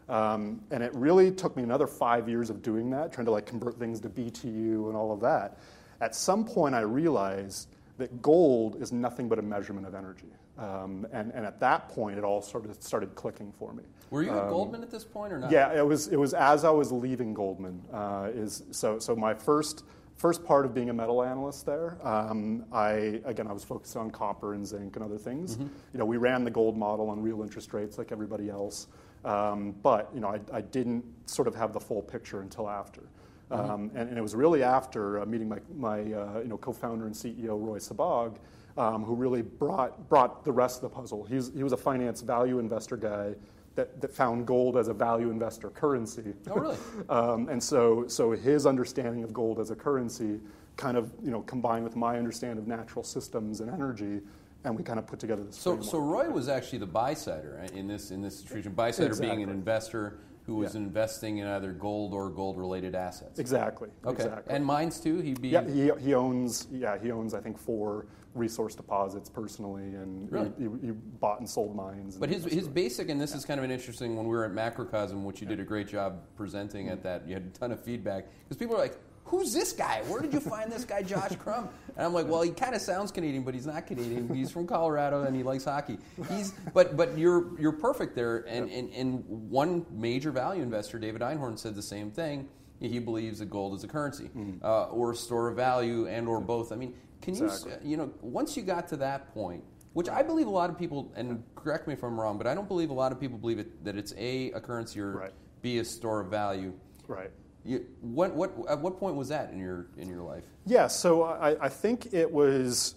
Um, 0.08 0.60
and 0.70 0.82
it 0.82 0.92
really 0.94 1.30
took 1.30 1.56
me 1.56 1.62
another 1.62 1.86
five 1.86 2.28
years 2.28 2.50
of 2.50 2.62
doing 2.62 2.90
that, 2.90 3.12
trying 3.12 3.26
to 3.26 3.30
like 3.30 3.46
convert 3.46 3.78
things 3.78 4.00
to 4.00 4.08
BTU 4.08 4.88
and 4.88 4.96
all 4.96 5.12
of 5.12 5.20
that. 5.20 5.58
At 6.00 6.14
some 6.14 6.44
point, 6.44 6.74
I 6.74 6.80
realized 6.80 7.68
that 7.98 8.20
gold 8.20 8.82
is 8.82 8.92
nothing 8.92 9.28
but 9.28 9.38
a 9.38 9.42
measurement 9.42 9.86
of 9.86 9.94
energy. 9.94 10.26
Um, 10.58 11.06
and, 11.12 11.32
and 11.32 11.46
at 11.46 11.60
that 11.60 11.88
point, 11.88 12.18
it 12.18 12.24
all 12.24 12.42
sort 12.42 12.66
of 12.66 12.82
started 12.82 13.14
clicking 13.14 13.52
for 13.52 13.72
me. 13.72 13.84
Were 14.10 14.22
you 14.22 14.30
at 14.30 14.50
Goldman 14.50 14.82
at 14.82 14.90
this 14.90 15.04
point 15.04 15.32
or 15.32 15.38
not? 15.38 15.50
Yeah, 15.50 15.72
it 15.72 15.86
was, 15.86 16.08
it 16.08 16.16
was 16.16 16.34
as 16.34 16.64
I 16.64 16.70
was 16.70 16.92
leaving 16.92 17.32
Goldman. 17.32 17.82
Uh, 17.92 18.28
is, 18.34 18.62
so, 18.70 18.98
so 18.98 19.16
my 19.16 19.32
first, 19.32 19.84
first 20.16 20.44
part 20.44 20.66
of 20.66 20.74
being 20.74 20.90
a 20.90 20.92
metal 20.92 21.22
analyst 21.22 21.64
there, 21.64 21.96
um, 22.06 22.66
I, 22.70 23.22
again, 23.24 23.46
I 23.46 23.52
was 23.52 23.64
focused 23.64 23.96
on 23.96 24.10
copper 24.10 24.52
and 24.52 24.66
zinc 24.66 24.96
and 24.96 25.04
other 25.04 25.16
things. 25.16 25.56
You 25.58 25.98
know, 25.98 26.04
we 26.04 26.18
ran 26.18 26.44
the 26.44 26.50
gold 26.50 26.76
model 26.76 27.08
on 27.08 27.22
real 27.22 27.42
interest 27.42 27.72
rates 27.72 27.96
like 27.96 28.12
everybody 28.12 28.50
else. 28.50 28.88
Um, 29.24 29.74
but, 29.82 30.10
you 30.12 30.20
know, 30.20 30.28
I, 30.28 30.40
I 30.52 30.60
didn't 30.60 31.04
sort 31.24 31.48
of 31.48 31.54
have 31.54 31.72
the 31.72 31.80
full 31.80 32.02
picture 32.02 32.42
until 32.42 32.68
after. 32.68 33.02
Um, 33.50 33.90
and, 33.94 34.08
and 34.08 34.18
it 34.18 34.22
was 34.22 34.34
really 34.34 34.62
after 34.62 35.20
uh, 35.20 35.26
meeting 35.26 35.48
my, 35.48 35.58
my 35.76 36.00
uh, 36.00 36.40
you 36.40 36.48
know, 36.48 36.56
co-founder 36.56 37.06
and 37.06 37.14
CEO, 37.14 37.60
Roy 37.62 37.78
Sebag, 37.78 38.36
um, 38.76 39.04
who 39.04 39.14
really 39.14 39.42
brought, 39.42 40.08
brought 40.08 40.44
the 40.44 40.52
rest 40.52 40.82
of 40.82 40.90
the 40.90 40.94
puzzle. 40.94 41.24
He's, 41.24 41.52
he 41.54 41.62
was 41.62 41.72
a 41.72 41.76
finance 41.76 42.20
value 42.20 42.58
investor 42.58 42.96
guy 42.96 43.34
that, 43.74 44.00
that 44.00 44.12
found 44.12 44.46
gold 44.46 44.76
as 44.76 44.88
a 44.88 44.94
value 44.94 45.30
investor 45.30 45.70
currency. 45.70 46.34
Oh, 46.50 46.54
really? 46.54 46.76
um, 47.08 47.48
and 47.48 47.62
so, 47.62 48.06
so 48.06 48.32
his 48.32 48.66
understanding 48.66 49.24
of 49.24 49.32
gold 49.32 49.58
as 49.58 49.70
a 49.70 49.76
currency 49.76 50.40
kind 50.76 50.96
of 50.96 51.12
you 51.22 51.30
know, 51.30 51.42
combined 51.42 51.84
with 51.84 51.96
my 51.96 52.18
understanding 52.18 52.58
of 52.58 52.66
natural 52.66 53.04
systems 53.04 53.60
and 53.60 53.70
energy, 53.70 54.20
and 54.64 54.76
we 54.76 54.82
kind 54.82 54.98
of 54.98 55.06
put 55.06 55.18
together 55.18 55.42
this 55.42 55.56
So, 55.56 55.72
framework. 55.72 55.90
so 55.90 55.98
Roy 55.98 56.30
was 56.30 56.48
actually 56.48 56.78
the 56.78 56.86
buy 56.86 57.14
sider 57.14 57.58
right, 57.60 57.70
in 57.72 57.88
this 57.88 58.10
in 58.10 58.22
this 58.22 58.38
situation. 58.38 58.72
Buy 58.72 58.90
sider 58.90 59.14
being 59.16 59.42
an 59.42 59.50
investor 59.50 60.18
who 60.46 60.56
was 60.56 60.74
Yeah. 60.74 60.80
investing 60.80 61.38
in 61.38 61.46
either 61.46 61.72
gold 61.72 62.14
or 62.14 62.30
gold 62.30 62.58
related 62.58 62.94
assets. 62.94 63.38
exactly. 63.38 63.90
Okay. 64.04 64.24
Exactly. 64.24 64.54
And 64.54 64.64
mines 64.64 64.98
too. 65.00 65.18
He'd 65.18 65.40
be. 65.42 65.48
Yeah, 65.48 65.68
he, 65.68 65.90
he 66.00 66.14
owns 66.14 66.68
yeah 66.72 66.96
he 66.98 67.10
owns 67.10 67.34
I 67.34 67.40
think 67.40 67.58
four 67.58 68.06
resource 68.34 68.74
deposits 68.74 69.28
personally, 69.28 69.82
and 69.94 70.30
Really? 70.32 70.52
he, 70.58 70.64
he, 70.64 70.86
he 70.86 70.92
bought 70.92 71.40
and 71.40 71.48
sold 71.48 71.76
mines. 71.76 72.16
But 72.16 72.30
his, 72.30 72.44
his 72.44 72.66
basic, 72.68 73.08
and 73.10 73.20
this 73.20 73.34
is 73.34 73.44
kind 73.44 73.58
of 73.58 73.64
an 73.64 73.70
interesting 73.70 74.16
when 74.16 74.26
we 74.26 74.34
were 74.34 74.44
at 74.44 74.52
Macrocosm, 74.52 75.24
which 75.24 75.40
you 75.40 75.46
did 75.46 75.60
a 75.60 75.64
great 75.64 75.88
job 75.88 76.20
presenting 76.36 76.86
Mm-hmm. 76.86 76.92
at 76.92 77.02
that. 77.02 77.28
You 77.28 77.34
had 77.34 77.44
a 77.44 77.58
ton 77.58 77.72
of 77.72 77.82
feedback 77.84 78.26
because 78.44 78.56
people 78.56 78.74
are 78.76 78.78
like, 78.78 78.96
"Who's 79.24 79.52
this 79.52 79.72
guy? 79.72 80.02
Where 80.08 80.20
did 80.22 80.32
you 80.32 80.40
find 80.40 80.72
this 80.72 80.84
guy, 80.84 81.02
Josh 81.02 81.36
Crumb?" 81.36 81.68
And 81.96 82.06
I'm 82.06 82.12
like, 82.14 82.26
"Well, 82.26 82.42
he 82.42 82.50
kind 82.50 82.74
of 82.74 82.80
sounds 82.80 83.12
Canadian, 83.12 83.42
but 83.44 83.52
he's 83.54 83.66
not 83.66 83.86
Canadian. 83.86 84.34
He's 84.34 84.50
from 84.50 84.66
Colorado 84.66 85.22
and 85.24 85.36
he 85.36 85.42
likes 85.42 85.64
hockey. 85.64 85.98
He's 86.30 86.52
but 86.72 86.96
but 86.96 87.18
you're 87.18 87.58
you're 87.60 87.72
perfect 87.72 88.14
there. 88.14 88.38
And 88.48 88.70
and, 88.70 88.90
and 88.94 89.24
one 89.28 89.84
major 89.90 90.30
value 90.30 90.62
investor, 90.62 90.98
David 90.98 91.20
Einhorn, 91.20 91.58
said 91.58 91.74
the 91.74 91.82
same 91.82 92.10
thing. 92.10 92.48
He 92.80 92.98
believes 92.98 93.38
that 93.38 93.48
gold 93.50 93.74
is 93.76 93.84
a 93.84 93.88
currency 93.88 94.24
Mm-hmm. 94.36 94.64
uh, 94.64 94.86
or 94.86 95.12
a 95.12 95.16
store 95.16 95.48
of 95.48 95.56
value 95.56 96.08
and 96.08 96.26
or 96.26 96.40
both. 96.40 96.72
I 96.72 96.76
mean, 96.76 96.94
can 97.22 97.34
you 97.34 97.44
Exactly. 97.46 97.88
you 97.90 97.96
know 97.96 98.10
once 98.20 98.56
you 98.56 98.62
got 98.62 98.86
to 98.88 98.96
that 98.98 99.32
point 99.32 99.64
which 99.94 100.08
I 100.08 100.22
believe 100.22 100.46
a 100.46 100.50
lot 100.50 100.70
of 100.70 100.78
people, 100.78 101.12
and 101.16 101.42
correct 101.54 101.86
me 101.86 101.92
if 101.92 102.02
I'm 102.02 102.18
wrong, 102.18 102.38
but 102.38 102.46
I 102.46 102.54
don't 102.54 102.66
believe 102.66 102.88
a 102.88 102.94
lot 102.94 103.12
of 103.12 103.20
people 103.20 103.36
believe 103.36 103.58
it, 103.58 103.84
that 103.84 103.94
it's 103.94 104.14
a 104.16 104.50
a 104.52 104.60
currency 104.60 104.98
or 105.00 105.12
Right. 105.12 105.32
b 105.60 105.78
a 105.80 105.84
store 105.84 106.20
of 106.20 106.28
value. 106.28 106.72
right. 107.08 107.30
You, 107.64 107.84
what 108.00 108.34
what 108.34 108.50
at 108.70 108.78
what 108.80 108.98
point 108.98 109.16
was 109.16 109.28
that 109.28 109.50
in 109.52 109.58
your 109.58 109.86
in 109.98 110.08
your 110.08 110.22
life? 110.22 110.44
Yeah, 110.66 110.86
so 110.88 111.22
I, 111.24 111.66
I 111.66 111.68
think 111.68 112.12
it 112.14 112.30
was 112.30 112.94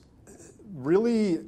really 0.73 1.41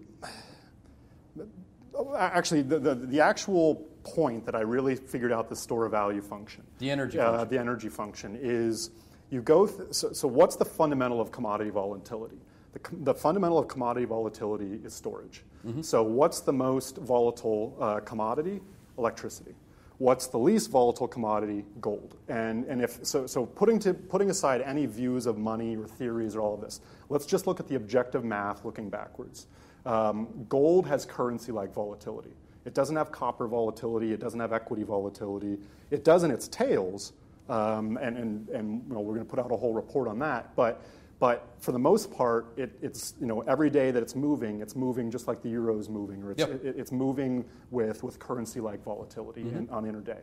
actually 2.17 2.61
the, 2.61 2.77
the, 2.79 2.95
the 2.95 3.19
actual 3.21 3.75
point 4.03 4.45
that 4.45 4.55
I 4.55 4.61
really 4.61 4.95
figured 4.95 5.31
out 5.31 5.49
the 5.49 5.55
store 5.55 5.85
of 5.85 5.91
value 5.91 6.21
function. 6.21 6.63
The 6.79 6.91
energy 6.91 7.19
Uh, 7.19 7.31
function. 7.31 7.49
the 7.49 7.59
energy 7.59 7.89
function 7.89 8.37
is 8.39 8.91
you 9.29 9.41
go. 9.41 9.65
Th- 9.67 9.91
so, 9.93 10.11
so 10.13 10.27
what's 10.27 10.55
the 10.55 10.65
fundamental 10.65 11.19
of 11.19 11.31
commodity 11.31 11.69
volatility? 11.71 12.37
The, 12.73 12.79
the 13.03 13.13
fundamental 13.13 13.57
of 13.57 13.67
commodity 13.67 14.05
volatility 14.05 14.79
is 14.83 14.93
storage. 14.93 15.43
Mm-hmm. 15.65 15.81
So 15.81 16.03
what's 16.03 16.41
the 16.41 16.53
most 16.53 16.97
volatile 16.97 17.75
uh, 17.79 17.99
commodity? 18.01 18.61
Electricity. 18.97 19.55
What's 19.99 20.27
the 20.27 20.37
least 20.37 20.69
volatile 20.69 21.07
commodity? 21.07 21.65
Gold. 21.81 22.17
And, 22.27 22.65
and 22.65 22.81
if, 22.81 23.03
so, 23.03 23.25
so 23.25 23.47
putting, 23.47 23.79
to, 23.79 23.93
putting 23.93 24.29
aside 24.29 24.61
any 24.61 24.85
views 24.85 25.25
of 25.25 25.37
money 25.39 25.75
or 25.75 25.87
theories 25.87 26.35
or 26.35 26.41
all 26.41 26.53
of 26.53 26.61
this, 26.61 26.81
let's 27.09 27.25
just 27.25 27.47
look 27.47 27.59
at 27.59 27.67
the 27.67 27.75
objective 27.75 28.23
math 28.23 28.63
looking 28.63 28.89
backwards. 28.89 29.47
Um, 29.85 30.27
gold 30.49 30.85
has 30.87 31.05
currency 31.05 31.51
like 31.51 31.73
volatility. 31.73 32.35
It 32.65 32.73
doesn't 32.73 32.95
have 32.95 33.11
copper 33.11 33.47
volatility, 33.47 34.11
it 34.11 34.19
doesn't 34.19 34.39
have 34.39 34.51
equity 34.51 34.83
volatility. 34.83 35.57
It 35.89 36.03
does 36.03 36.23
in 36.23 36.31
its 36.31 36.47
tails, 36.49 37.13
um, 37.47 37.97
and, 38.01 38.17
and, 38.17 38.49
and 38.49 38.83
you 38.87 38.93
know, 38.93 38.99
we're 38.99 39.13
going 39.13 39.25
to 39.25 39.29
put 39.29 39.39
out 39.39 39.51
a 39.51 39.55
whole 39.55 39.73
report 39.73 40.07
on 40.09 40.19
that. 40.19 40.55
But, 40.55 40.81
but 41.19 41.47
for 41.59 41.71
the 41.71 41.79
most 41.79 42.11
part, 42.11 42.53
it, 42.57 42.71
it's 42.81 43.15
you 43.19 43.25
know, 43.25 43.41
every 43.41 43.69
day 43.69 43.91
that 43.91 44.03
it's 44.03 44.15
moving, 44.15 44.61
it's 44.61 44.75
moving 44.75 45.09
just 45.09 45.27
like 45.27 45.41
the 45.41 45.49
euro 45.49 45.77
is 45.79 45.89
moving, 45.89 46.21
or 46.23 46.31
it's, 46.31 46.39
Yep. 46.39 46.49
it, 46.63 46.75
it's 46.77 46.91
moving 46.91 47.43
with, 47.71 48.03
with 48.03 48.19
currency 48.19 48.59
like 48.59 48.83
volatility 48.83 49.41
in, 49.41 49.67
on 49.71 49.85
interday. 49.85 50.19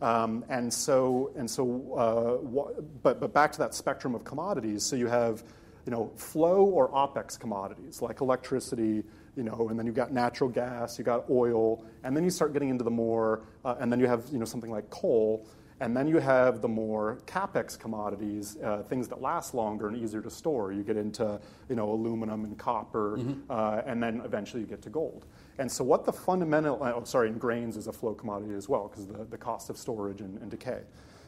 Um, 0.00 0.44
and 0.48 0.72
so, 0.72 1.30
and 1.36 1.48
so 1.48 1.64
uh, 1.96 2.44
wha- 2.44 2.72
but, 3.04 3.20
but 3.20 3.32
back 3.32 3.52
to 3.52 3.58
that 3.60 3.72
spectrum 3.74 4.14
of 4.16 4.24
commodities. 4.24 4.82
So 4.82 4.96
you 4.96 5.06
have 5.06 5.44
you 5.86 5.90
know, 5.90 6.12
flow 6.16 6.64
or 6.64 6.88
OPEX 6.90 7.38
commodities 7.38 8.00
like 8.02 8.20
electricity, 8.20 9.02
you 9.36 9.42
know, 9.42 9.66
and 9.68 9.76
then 9.78 9.84
you've 9.86 9.96
got 9.96 10.12
natural 10.12 10.48
gas, 10.48 10.96
you've 10.96 11.06
got 11.06 11.28
oil, 11.28 11.84
and 12.04 12.16
then 12.16 12.22
you 12.22 12.30
start 12.30 12.52
getting 12.52 12.68
into 12.68 12.84
the 12.84 12.90
more, 12.90 13.42
uh, 13.64 13.74
and 13.80 13.90
then 13.90 13.98
you 13.98 14.06
have 14.06 14.24
you 14.32 14.38
know 14.38 14.44
something 14.44 14.70
like 14.70 14.90
coal, 14.90 15.44
and 15.82 15.96
then 15.96 16.06
you 16.06 16.18
have 16.18 16.60
the 16.60 16.68
more 16.68 17.18
capex 17.26 17.76
commodities, 17.76 18.56
uh, 18.62 18.84
things 18.84 19.08
that 19.08 19.20
last 19.20 19.52
longer 19.52 19.88
and 19.88 19.96
easier 19.96 20.22
to 20.22 20.30
store. 20.30 20.72
You 20.72 20.84
get 20.84 20.96
into 20.96 21.40
you 21.68 21.74
know 21.74 21.90
aluminum 21.90 22.44
and 22.44 22.56
copper, 22.56 23.18
uh, 23.50 23.82
and 23.84 24.00
then 24.00 24.22
eventually 24.24 24.62
you 24.62 24.68
get 24.68 24.80
to 24.82 24.90
gold. 24.90 25.26
And 25.58 25.70
so 25.70 25.82
what 25.82 26.04
the 26.04 26.12
fundamental, 26.12 26.78
oh, 26.80 27.02
sorry, 27.02 27.28
and 27.28 27.40
grains 27.40 27.76
is 27.76 27.88
a 27.88 27.92
flow 27.92 28.14
commodity 28.14 28.54
as 28.54 28.68
well 28.68 28.86
because 28.86 29.08
the, 29.08 29.24
the 29.24 29.36
cost 29.36 29.70
of 29.70 29.76
storage 29.76 30.20
and, 30.20 30.40
and 30.40 30.50
decay. 30.50 30.82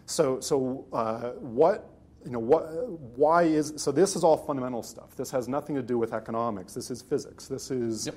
So 0.07 0.39
so 0.39 0.87
uh, 0.93 1.31
what 1.41 1.91
you 2.25 2.31
know, 2.31 2.39
what, 2.39 2.63
why 3.19 3.43
is 3.43 3.75
so? 3.77 3.91
This 3.91 4.15
is 4.15 4.23
all 4.23 4.37
fundamental 4.37 4.85
stuff. 4.85 5.17
This 5.17 5.33
has 5.33 5.49
nothing 5.49 5.75
to 5.75 5.83
do 5.83 5.99
with 5.99 6.15
economics. 6.15 6.75
This 6.75 6.93
is 6.93 7.03
physics. 7.03 7.49
This 7.49 7.73
is 7.73 8.09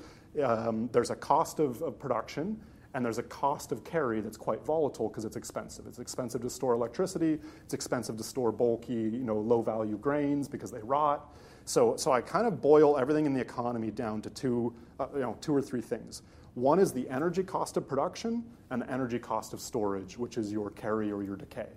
um, 0.42 0.88
there's 0.92 1.10
a 1.10 1.16
cost 1.16 1.58
of, 1.58 1.82
of 1.82 1.98
production 1.98 2.60
and 2.98 3.04
there's 3.04 3.18
a 3.18 3.22
cost 3.22 3.70
of 3.70 3.84
carry 3.84 4.20
that's 4.20 4.36
quite 4.36 4.64
volatile 4.64 5.08
because 5.08 5.24
it's 5.24 5.36
expensive. 5.36 5.86
It's 5.86 6.00
expensive 6.00 6.42
to 6.42 6.50
store 6.50 6.74
electricity. 6.74 7.38
It's 7.62 7.72
expensive 7.72 8.16
to 8.16 8.24
store 8.24 8.50
bulky, 8.50 8.92
you 8.92 9.22
know, 9.22 9.36
low 9.36 9.62
value 9.62 9.96
grains 9.96 10.48
because 10.48 10.72
they 10.72 10.80
rot. 10.80 11.32
So, 11.64 11.94
so 11.94 12.10
I 12.10 12.20
kind 12.20 12.44
of 12.44 12.60
boil 12.60 12.98
everything 12.98 13.24
in 13.24 13.32
the 13.32 13.40
economy 13.40 13.92
down 13.92 14.20
to 14.22 14.30
two, 14.30 14.74
uh, 14.98 15.06
you 15.14 15.20
know, 15.20 15.38
two 15.40 15.54
or 15.54 15.62
three 15.62 15.80
things. 15.80 16.22
One 16.54 16.80
is 16.80 16.92
the 16.92 17.08
energy 17.08 17.44
cost 17.44 17.76
of 17.76 17.86
production 17.86 18.42
and 18.70 18.82
the 18.82 18.90
energy 18.90 19.20
cost 19.20 19.52
of 19.52 19.60
storage, 19.60 20.18
which 20.18 20.36
is 20.36 20.50
your 20.50 20.70
carry 20.70 21.12
or 21.12 21.22
your 21.22 21.36
decay. 21.36 21.68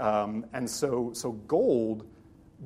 Um, 0.00 0.44
and 0.54 0.68
so, 0.68 1.12
so 1.14 1.30
gold 1.46 2.04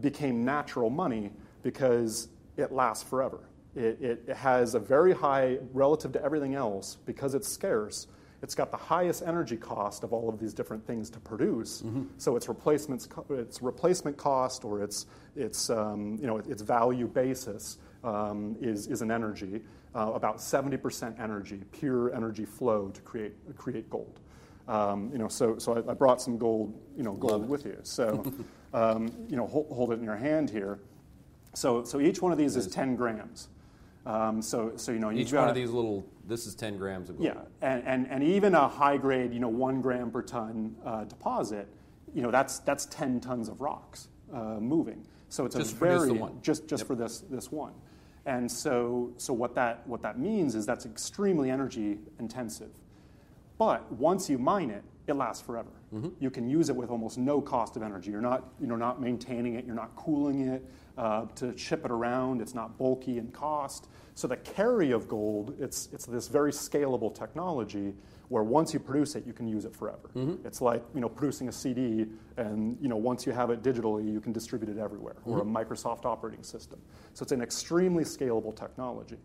became 0.00 0.46
natural 0.46 0.88
money 0.88 1.30
because 1.62 2.28
it 2.56 2.72
lasts 2.72 3.06
forever. 3.06 3.40
It, 3.74 4.26
it, 4.28 4.36
has 4.36 4.74
a 4.74 4.78
very 4.78 5.12
high, 5.14 5.58
relative 5.72 6.12
to 6.12 6.22
everything 6.22 6.54
else, 6.54 6.98
because 7.06 7.34
it's 7.34 7.48
scarce, 7.48 8.06
it's 8.42 8.54
got 8.54 8.70
the 8.70 8.76
highest 8.76 9.22
energy 9.24 9.56
cost 9.56 10.02
of 10.02 10.12
all 10.12 10.28
of 10.28 10.38
these 10.38 10.52
different 10.52 10.84
things 10.86 11.08
to 11.10 11.20
produce. 11.20 11.82
So 12.18 12.36
its 12.36 12.48
replacements, 12.48 13.08
its 13.30 13.62
replacement 13.62 14.16
cost 14.16 14.64
or 14.64 14.82
its, 14.82 15.06
its, 15.36 15.70
um, 15.70 16.18
you 16.20 16.26
know, 16.26 16.38
its 16.38 16.60
value 16.60 17.06
basis 17.06 17.78
um, 18.02 18.56
is, 18.60 18.88
is 18.88 19.00
an 19.00 19.12
energy, 19.12 19.62
uh, 19.94 20.12
about 20.12 20.38
70% 20.38 21.20
energy, 21.20 21.60
pure 21.70 22.12
energy 22.14 22.44
flow 22.44 22.88
to 22.88 23.00
create, 23.02 23.32
create 23.56 23.88
gold. 23.88 24.18
Um, 24.66 25.10
you 25.12 25.18
know, 25.18 25.28
so, 25.28 25.58
so 25.58 25.74
I, 25.74 25.92
I 25.92 25.94
brought 25.94 26.20
some 26.20 26.36
gold, 26.36 26.78
you 26.96 27.04
know, 27.04 27.14
gold 27.14 27.48
with 27.48 27.64
you. 27.64 27.78
So, 27.84 28.24
um, 28.74 29.12
you 29.28 29.36
know, 29.36 29.46
hold, 29.46 29.68
hold 29.68 29.92
it 29.92 29.98
in 29.98 30.04
your 30.04 30.16
hand 30.16 30.50
here. 30.50 30.80
So, 31.54 31.84
so 31.84 32.00
each 32.00 32.20
one 32.20 32.32
of 32.32 32.38
these 32.38 32.56
is 32.56 32.66
10 32.66 32.96
grams. 32.96 33.48
Um, 34.04 34.42
so, 34.42 34.72
so 34.76 34.92
you 34.92 34.98
know, 34.98 35.10
you've 35.10 35.28
Each 35.28 35.32
got 35.32 35.40
one 35.40 35.48
of 35.50 35.54
these 35.54 35.70
little. 35.70 36.04
This 36.26 36.46
is 36.46 36.54
10 36.54 36.76
grams 36.76 37.10
of 37.10 37.16
gold. 37.18 37.26
yeah, 37.26 37.40
and, 37.60 37.82
and, 37.86 38.08
and 38.10 38.22
even 38.24 38.54
a 38.54 38.68
high 38.68 38.96
grade, 38.96 39.32
you 39.32 39.40
know, 39.40 39.48
one 39.48 39.80
gram 39.80 40.10
per 40.10 40.22
ton 40.22 40.74
uh, 40.84 41.04
deposit, 41.04 41.68
you 42.14 42.22
know, 42.22 42.30
that's 42.30 42.58
that's 42.60 42.86
10 42.86 43.20
tons 43.20 43.48
of 43.48 43.60
rocks 43.60 44.08
uh, 44.32 44.58
moving. 44.60 45.04
So 45.28 45.46
it's 45.46 45.56
Just 45.56 45.72
a 45.72 45.76
very 45.76 46.08
the 46.08 46.14
one. 46.14 46.38
just 46.42 46.68
just 46.68 46.86
for 46.86 46.94
this 46.94 47.20
this 47.30 47.50
one. 47.50 47.72
And 48.26 48.50
so 48.50 49.12
so 49.16 49.32
what 49.32 49.54
that 49.54 49.86
what 49.86 50.02
that 50.02 50.18
means 50.18 50.54
is 50.54 50.66
that's 50.66 50.84
extremely 50.84 51.50
energy 51.50 51.98
intensive. 52.18 52.70
But 53.58 53.90
once 53.92 54.28
you 54.28 54.38
mine 54.38 54.70
it, 54.70 54.82
it 55.06 55.14
lasts 55.14 55.44
forever. 55.44 55.70
You 56.20 56.30
can 56.30 56.48
use 56.48 56.70
it 56.70 56.76
with 56.76 56.88
almost 56.88 57.18
no 57.18 57.40
cost 57.42 57.76
of 57.76 57.82
energy. 57.82 58.10
You're 58.10 58.22
not, 58.22 58.48
you 58.58 58.66
know, 58.66 58.76
not 58.76 58.98
maintaining 59.00 59.56
it, 59.56 59.66
you're 59.66 59.74
not 59.74 59.94
cooling 59.94 60.48
it 60.48 60.64
uh, 60.98 61.26
to 61.36 61.56
ship 61.56 61.84
it 61.84 61.90
around. 61.90 62.40
It's 62.40 62.54
not 62.54 62.76
bulky 62.78 63.18
in 63.18 63.30
cost. 63.32 63.88
So 64.14 64.28
the 64.28 64.36
carry 64.36 64.90
of 64.92 65.08
gold, 65.08 65.54
it's, 65.58 65.88
it's 65.92 66.04
this 66.06 66.28
very 66.28 66.52
scalable 66.52 67.14
technology 67.14 67.94
where 68.28 68.42
once 68.42 68.72
you 68.74 68.80
produce 68.80 69.14
it, 69.14 69.26
you 69.26 69.32
can 69.32 69.46
use 69.46 69.64
it 69.64 69.74
forever. 69.76 70.10
It's 70.44 70.60
like 70.62 70.82
you 70.94 71.00
know 71.00 71.08
producing 71.08 71.48
a 71.48 71.52
CD, 71.52 72.06
and 72.38 72.78
you 72.80 72.88
know 72.88 72.96
once 72.96 73.26
you 73.26 73.32
have 73.32 73.50
it 73.50 73.62
digitally, 73.62 74.10
you 74.10 74.20
can 74.20 74.32
distribute 74.32 74.70
it 74.74 74.78
everywhere, 74.80 75.16
or 75.26 75.40
a 75.40 75.44
Microsoft 75.44 76.06
operating 76.06 76.42
system. 76.42 76.80
So 77.12 77.22
it's 77.24 77.32
an 77.32 77.42
extremely 77.42 78.04
scalable 78.04 78.54
technology. 78.56 79.18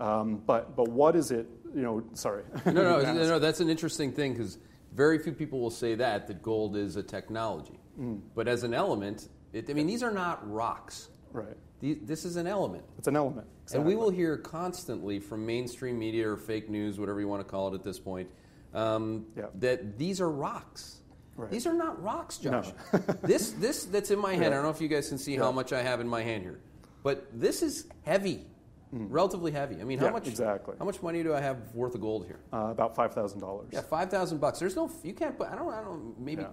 Um, 0.00 0.42
but 0.46 0.74
but 0.76 0.88
what 0.88 1.14
is 1.14 1.30
it? 1.30 1.46
You 1.74 1.82
know, 1.82 2.04
sorry. 2.14 2.44
No, 2.66 2.72
no, 2.72 3.02
no, 3.02 3.12
no, 3.14 3.38
that's 3.38 3.60
an 3.60 3.68
interesting 3.68 4.12
thing 4.12 4.32
because 4.32 4.56
very 4.94 5.18
few 5.18 5.32
people 5.32 5.60
will 5.60 5.70
say 5.70 5.94
that 5.96 6.26
that 6.28 6.42
gold 6.42 6.76
is 6.76 6.96
a 6.96 7.02
technology, 7.02 7.78
Mm. 8.00 8.20
but 8.34 8.48
as 8.48 8.62
an 8.64 8.72
element, 8.74 9.28
it, 9.52 9.68
I 9.68 9.74
mean 9.74 9.86
these 9.86 10.02
are 10.02 10.10
not 10.10 10.50
rocks. 10.50 11.08
Right. 11.34 11.56
These, 11.80 11.98
this 12.02 12.24
is 12.24 12.36
an 12.36 12.46
element. 12.46 12.84
It's 12.96 13.08
an 13.08 13.16
element. 13.16 13.46
Exactly. 13.64 13.78
And 13.80 13.86
we 13.86 13.96
will 13.96 14.10
hear 14.10 14.36
constantly 14.38 15.18
from 15.18 15.44
mainstream 15.44 15.98
media 15.98 16.30
or 16.30 16.36
fake 16.36 16.70
news, 16.70 16.98
whatever 16.98 17.20
you 17.20 17.28
want 17.28 17.40
to 17.40 17.50
call 17.50 17.68
it 17.68 17.74
at 17.74 17.82
this 17.82 17.98
point, 17.98 18.30
um, 18.72 19.26
Yeah. 19.36 19.46
that 19.56 19.98
these 19.98 20.20
are 20.20 20.30
rocks. 20.30 21.00
Right. 21.36 21.50
These 21.50 21.66
are 21.66 21.74
not 21.74 22.00
rocks, 22.02 22.38
Josh. 22.38 22.68
No. 22.92 22.98
this, 23.22 23.50
this 23.52 23.84
that's 23.86 24.10
in 24.12 24.18
my 24.20 24.34
hand. 24.34 24.46
I 24.46 24.50
don't 24.50 24.62
know 24.62 24.70
if 24.70 24.80
you 24.80 24.86
guys 24.88 25.08
can 25.08 25.18
see 25.18 25.34
how 25.36 25.50
much 25.50 25.72
I 25.72 25.82
have 25.82 26.00
in 26.00 26.06
my 26.08 26.22
hand 26.22 26.44
here, 26.44 26.60
but 27.02 27.26
this 27.34 27.60
is 27.60 27.86
heavy, 28.02 28.46
relatively 28.92 29.50
heavy. 29.50 29.80
I 29.80 29.84
mean, 29.84 29.98
how 29.98 30.04
Mm. 30.04 30.08
Yeah, 30.10 30.12
much 30.12 30.28
exactly. 30.28 30.76
How 30.78 30.84
much 30.84 31.02
money 31.02 31.24
do 31.24 31.34
I 31.34 31.40
have 31.40 31.74
worth 31.74 31.96
of 31.96 32.00
gold 32.00 32.26
here? 32.26 32.38
Uh, 32.52 32.68
about 32.70 32.94
five 32.94 33.12
thousand 33.12 33.40
dollars. 33.40 33.66
Yeah, 33.72 33.80
five 33.80 34.10
thousand 34.10 34.38
bucks. 34.40 34.60
There's 34.60 34.76
no. 34.76 34.88
You 35.02 35.12
can't. 35.12 35.36
put 35.36 35.48
I 35.48 35.56
don't. 35.56 35.74
I 35.74 35.80
don't. 35.82 36.18
Maybe. 36.20 36.42
Yeah. 36.42 36.48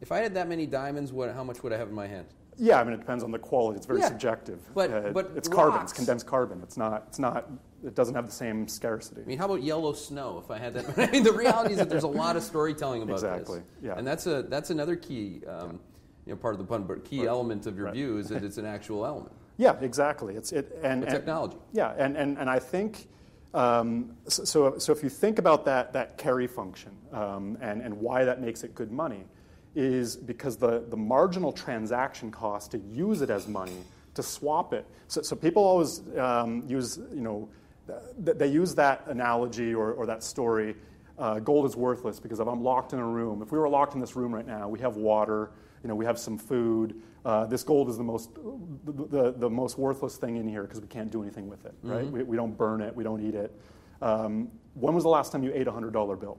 If 0.00 0.12
I 0.12 0.18
had 0.20 0.34
that 0.34 0.48
many 0.48 0.64
diamonds, 0.66 1.12
what? 1.12 1.34
How 1.34 1.42
much 1.42 1.64
would 1.64 1.72
I 1.72 1.76
have 1.78 1.88
in 1.88 1.94
my 1.94 2.06
hand? 2.06 2.26
Yeah, 2.62 2.78
I 2.78 2.84
mean, 2.84 2.92
it 2.92 2.98
depends 3.00 3.24
on 3.24 3.30
the 3.30 3.38
quality. 3.38 3.78
It's 3.78 3.86
very 3.86 4.00
Yeah. 4.00 4.08
subjective. 4.08 4.60
But- 4.74 4.90
Uh, 4.92 5.10
but 5.12 5.30
it's 5.34 5.48
carbon. 5.48 5.80
It's 5.80 5.94
condensed 5.94 6.26
carbon. 6.26 6.60
It's 6.62 6.76
not. 6.76 7.04
It's 7.08 7.18
not. 7.18 7.48
It 7.82 7.94
doesn't 7.94 8.14
have 8.14 8.26
the 8.26 8.32
same 8.32 8.68
scarcity. 8.68 9.22
I 9.22 9.24
mean, 9.24 9.38
how 9.38 9.46
about 9.46 9.62
yellow 9.62 9.94
snow? 9.94 10.42
If 10.44 10.50
I 10.50 10.58
had 10.58 10.74
that, 10.74 10.84
I 11.08 11.10
mean, 11.10 11.22
the 11.22 11.32
reality 11.32 11.72
is 11.72 11.78
that 11.78 11.88
there's 11.88 12.02
a 12.04 12.08
lot 12.08 12.36
of 12.36 12.42
storytelling 12.42 13.00
about 13.02 13.14
Exactly, 13.14 13.60
this, 13.60 13.66
yeah. 13.82 13.94
and 13.96 14.06
that's 14.06 14.26
a 14.26 14.42
that's 14.42 14.68
another 14.68 14.94
key, 14.94 15.42
um, 15.46 15.80
you 16.26 16.32
know, 16.34 16.36
part 16.36 16.52
of 16.54 16.58
the 16.58 16.66
pun, 16.66 16.82
but 16.82 17.02
key 17.02 17.26
element 17.26 17.66
of 17.66 17.76
your 17.78 17.86
Right. 17.86 17.94
view 17.94 18.18
is 18.18 18.28
that 18.28 18.44
it's 18.48 18.58
an 18.58 18.66
actual 18.66 19.06
element, 19.06 19.32
Yeah, 19.56 19.76
exactly. 19.80 20.36
It's 20.36 20.52
it 20.52 20.70
and, 20.82 21.02
and- 21.02 21.10
technology. 21.10 21.56
Yeah, 21.72 21.94
and, 21.96 22.14
and, 22.18 22.36
and 22.36 22.50
I 22.50 22.58
think 22.58 23.08
um, 23.54 24.14
so, 24.28 24.44
so. 24.44 24.78
So 24.78 24.92
if 24.92 25.02
you 25.02 25.08
think 25.08 25.38
about 25.38 25.64
that 25.64 25.92
that 25.94 26.18
carry 26.18 26.46
function 26.46 26.92
um, 27.12 27.56
and 27.62 27.80
and 27.82 27.94
why 28.00 28.24
that 28.26 28.40
makes 28.42 28.62
it 28.62 28.74
good 28.76 28.92
money, 28.92 29.24
is 29.74 30.16
because 30.16 30.56
the 30.56 30.84
the 30.88 30.96
marginal 30.96 31.52
transaction 31.52 32.30
cost 32.30 32.72
to 32.72 32.78
use 32.78 33.22
it 33.22 33.30
as 33.30 33.46
money 33.46 33.84
to 34.14 34.22
swap 34.22 34.72
it. 34.72 34.86
So, 35.08 35.22
so 35.22 35.36
people 35.36 35.64
always 35.64 36.02
um, 36.18 36.64
use 36.66 36.98
you 37.14 37.20
know 37.20 37.48
th- 38.24 38.36
they 38.38 38.46
use 38.46 38.74
that 38.76 39.06
analogy 39.06 39.74
or, 39.74 39.92
or 39.92 40.06
that 40.06 40.22
story. 40.22 40.76
Uh, 41.18 41.38
gold 41.38 41.66
is 41.66 41.76
worthless 41.76 42.18
because 42.18 42.40
if 42.40 42.48
I'm 42.48 42.62
locked 42.62 42.92
in 42.92 42.98
a 42.98 43.06
room, 43.06 43.42
if 43.42 43.52
we 43.52 43.58
were 43.58 43.68
locked 43.68 43.94
in 43.94 44.00
this 44.00 44.16
room 44.16 44.34
right 44.34 44.46
now, 44.46 44.68
we 44.68 44.78
have 44.80 44.96
water, 44.96 45.50
you 45.82 45.88
know, 45.88 45.94
we 45.94 46.06
have 46.06 46.18
some 46.18 46.38
food. 46.38 46.94
Uh, 47.26 47.44
this 47.44 47.62
gold 47.62 47.90
is 47.90 47.98
the 47.98 48.02
most, 48.02 48.30
the, 48.34 49.06
the, 49.06 49.32
the 49.32 49.50
most 49.50 49.76
worthless 49.76 50.16
thing 50.16 50.36
in 50.36 50.48
here 50.48 50.62
because 50.62 50.80
we 50.80 50.86
can't 50.86 51.10
do 51.10 51.22
anything 51.22 51.46
with 51.48 51.66
it, 51.66 51.74
right? 51.82 52.06
We, 52.10 52.22
we 52.22 52.36
don't 52.36 52.56
burn 52.56 52.80
it, 52.80 52.96
we 52.96 53.04
don't 53.04 53.20
eat 53.26 53.34
it. 53.34 53.52
Um, 54.02 54.50
when 54.74 54.94
was 54.94 55.04
the 55.04 55.10
last 55.10 55.32
time 55.32 55.42
you 55.42 55.52
ate 55.52 55.66
a 55.66 55.72
hundred 55.72 55.92
dollar 55.92 56.16
bill? 56.16 56.38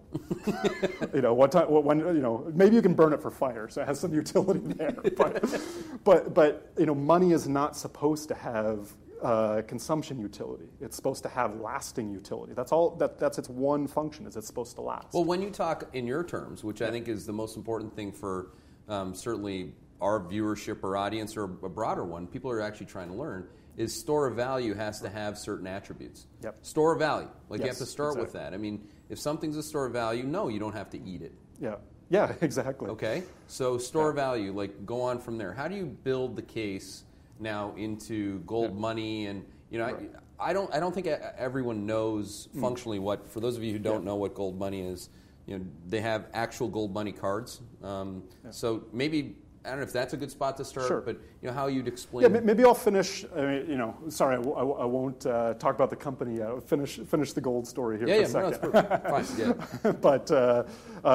you 1.13 1.22
know, 1.22 1.34
what 1.34 1.51
time? 1.51 1.68
When 1.70 2.00
you 2.00 2.22
know, 2.22 2.50
maybe 2.53 2.75
you 2.75 2.82
can 2.82 2.94
burn 2.94 3.13
it 3.13 3.22
for 3.22 3.30
fire, 3.30 3.68
so 3.70 3.82
it 3.82 3.88
has 3.88 4.00
some 4.00 4.13
utility 4.13 4.60
there. 4.74 4.91
But, 4.91 5.62
but, 6.03 6.34
but 6.34 6.72
you 6.77 6.86
know, 6.86 6.96
money 6.96 7.34
is 7.34 7.48
not 7.48 7.75
supposed 7.75 8.30
to 8.30 8.36
have 8.36 8.94
uh, 9.22 9.62
consumption 9.68 10.18
utility. 10.20 10.70
It's 10.80 10.96
supposed 10.96 11.24
to 11.24 11.30
have 11.30 11.60
lasting 11.60 12.10
utility. 12.10 12.53
That's 12.53 12.72
all. 12.72 12.96
That, 12.96 13.20
that's 13.20 13.38
its 13.38 13.50
one 13.50 13.86
function. 13.86 14.25
Is 14.25 14.38
it's 14.38 14.48
supposed 14.48 14.75
to 14.75 14.82
last. 14.82 15.13
Well, 15.13 15.25
when 15.25 15.41
you 15.41 15.50
talk 15.50 15.89
in 15.94 16.08
your 16.08 16.24
terms, 16.24 16.63
which 16.63 16.82
I 16.82 16.89
think 16.89 17.08
is 17.08 17.25
the 17.25 17.34
most 17.34 17.58
important 17.58 17.96
thing 17.96 18.12
for 18.12 18.51
um, 18.88 19.13
certainly 19.13 19.74
our 20.00 20.20
viewership 20.20 20.84
or 20.84 20.98
audience 20.98 21.38
or 21.38 21.44
a 21.44 21.48
broader 21.70 22.03
one, 22.03 22.25
people 22.25 22.50
are 22.50 22.62
actually 22.62 22.88
trying 22.88 23.10
to 23.10 23.13
learn 23.13 23.48
is 23.77 23.97
store 23.97 24.27
of 24.27 24.35
value 24.35 24.73
has 24.73 25.01
to 25.01 25.09
have 25.09 25.37
certain 25.37 25.67
attributes. 25.67 26.27
Yep. 26.43 26.57
Store 26.61 26.93
of 26.93 26.99
value, 26.99 27.27
like 27.49 27.61
you 27.61 27.67
have 27.67 27.77
to 27.77 27.85
start 27.85 28.17
with 28.17 28.33
that. 28.33 28.53
I 28.53 28.57
mean, 28.57 28.87
if 29.09 29.19
something's 29.19 29.57
a 29.57 29.63
store 29.63 29.85
of 29.85 29.93
value, 29.93 30.23
no, 30.23 30.47
you 30.49 30.59
don't 30.59 30.73
have 30.73 30.89
to 30.91 31.01
eat 31.01 31.21
it. 31.21 31.33
yeah. 31.59 31.75
Yeah. 32.09 32.33
Exactly. 32.41 32.89
Okay, 32.89 33.23
so 33.47 33.77
store 33.77 34.09
of 34.09 34.15
value, 34.17 34.51
like 34.51 34.85
go 34.85 35.01
on 35.01 35.17
from 35.19 35.37
there. 35.37 35.53
How 35.53 35.69
do 35.69 35.75
you 35.75 35.85
build 35.85 36.35
the 36.35 36.41
case 36.41 37.05
now 37.39 37.73
into 37.77 38.39
gold 38.39 38.77
money? 38.77 39.27
And 39.27 39.45
you 39.69 39.77
know, 39.79 39.85
Right. 39.85 40.11
I, 40.37 40.49
I 40.49 40.53
don't, 40.53 40.73
I 40.73 40.79
don't 40.81 40.93
think 40.93 41.07
everyone 41.07 41.85
knows 41.85 42.49
Hmm. 42.51 42.59
functionally 42.61 42.99
what. 42.99 43.29
For 43.29 43.39
those 43.39 43.55
of 43.55 43.63
you 43.63 43.71
who 43.71 43.79
don't 43.79 44.03
know 44.03 44.15
what 44.17 44.33
gold 44.35 44.59
money 44.59 44.81
is, 44.81 45.09
you 45.45 45.57
know, 45.57 45.65
they 45.87 46.01
have 46.01 46.25
actual 46.33 46.67
gold 46.67 46.93
money 46.93 47.13
cards. 47.13 47.61
Um, 47.81 48.23
So 48.49 48.83
maybe 48.91 49.37
I 49.63 49.70
don't 49.70 49.77
know 49.77 49.84
if 49.84 49.94
that's 49.94 50.13
a 50.13 50.18
good 50.18 50.32
spot 50.32 50.58
to 50.58 50.65
start, 50.65 50.88
Sure. 50.88 51.01
but 51.01 51.18
you 51.41 51.48
know 51.48 51.53
how 51.53 51.68
you'd 51.68 51.88
explain. 51.88 52.24
Yeah, 52.24 52.39
maybe 52.39 52.63
I'll 52.65 52.74
finish. 52.74 53.25
I 53.36 53.41
mean, 53.41 53.70
you 53.70 53.77
know, 53.77 53.96
sorry, 54.10 54.34
I, 54.36 54.38
w- 54.39 54.56
I 54.56 54.60
w- 54.62 54.80
I 54.80 54.86
won't 54.86 55.24
uh, 55.25 55.53
talk 55.56 55.75
about 55.75 55.91
the 55.91 55.96
company 55.96 56.38
yet. 56.38 56.48
I'll 56.48 56.60
finish 56.62 56.98
finish 56.98 57.34
the 57.34 57.41
gold 57.41 57.68
story 57.68 58.00
here 58.00 58.08
yeah, 58.08 58.15
for 58.15 58.22
yeah, 58.22 58.27
a 58.27 58.32
no, 58.32 58.51
second. 58.51 58.75
it's 58.75 58.89
perfect. 58.89 59.38
Fine, 59.38 59.84
yeah. 59.86 59.91
but 60.01 60.25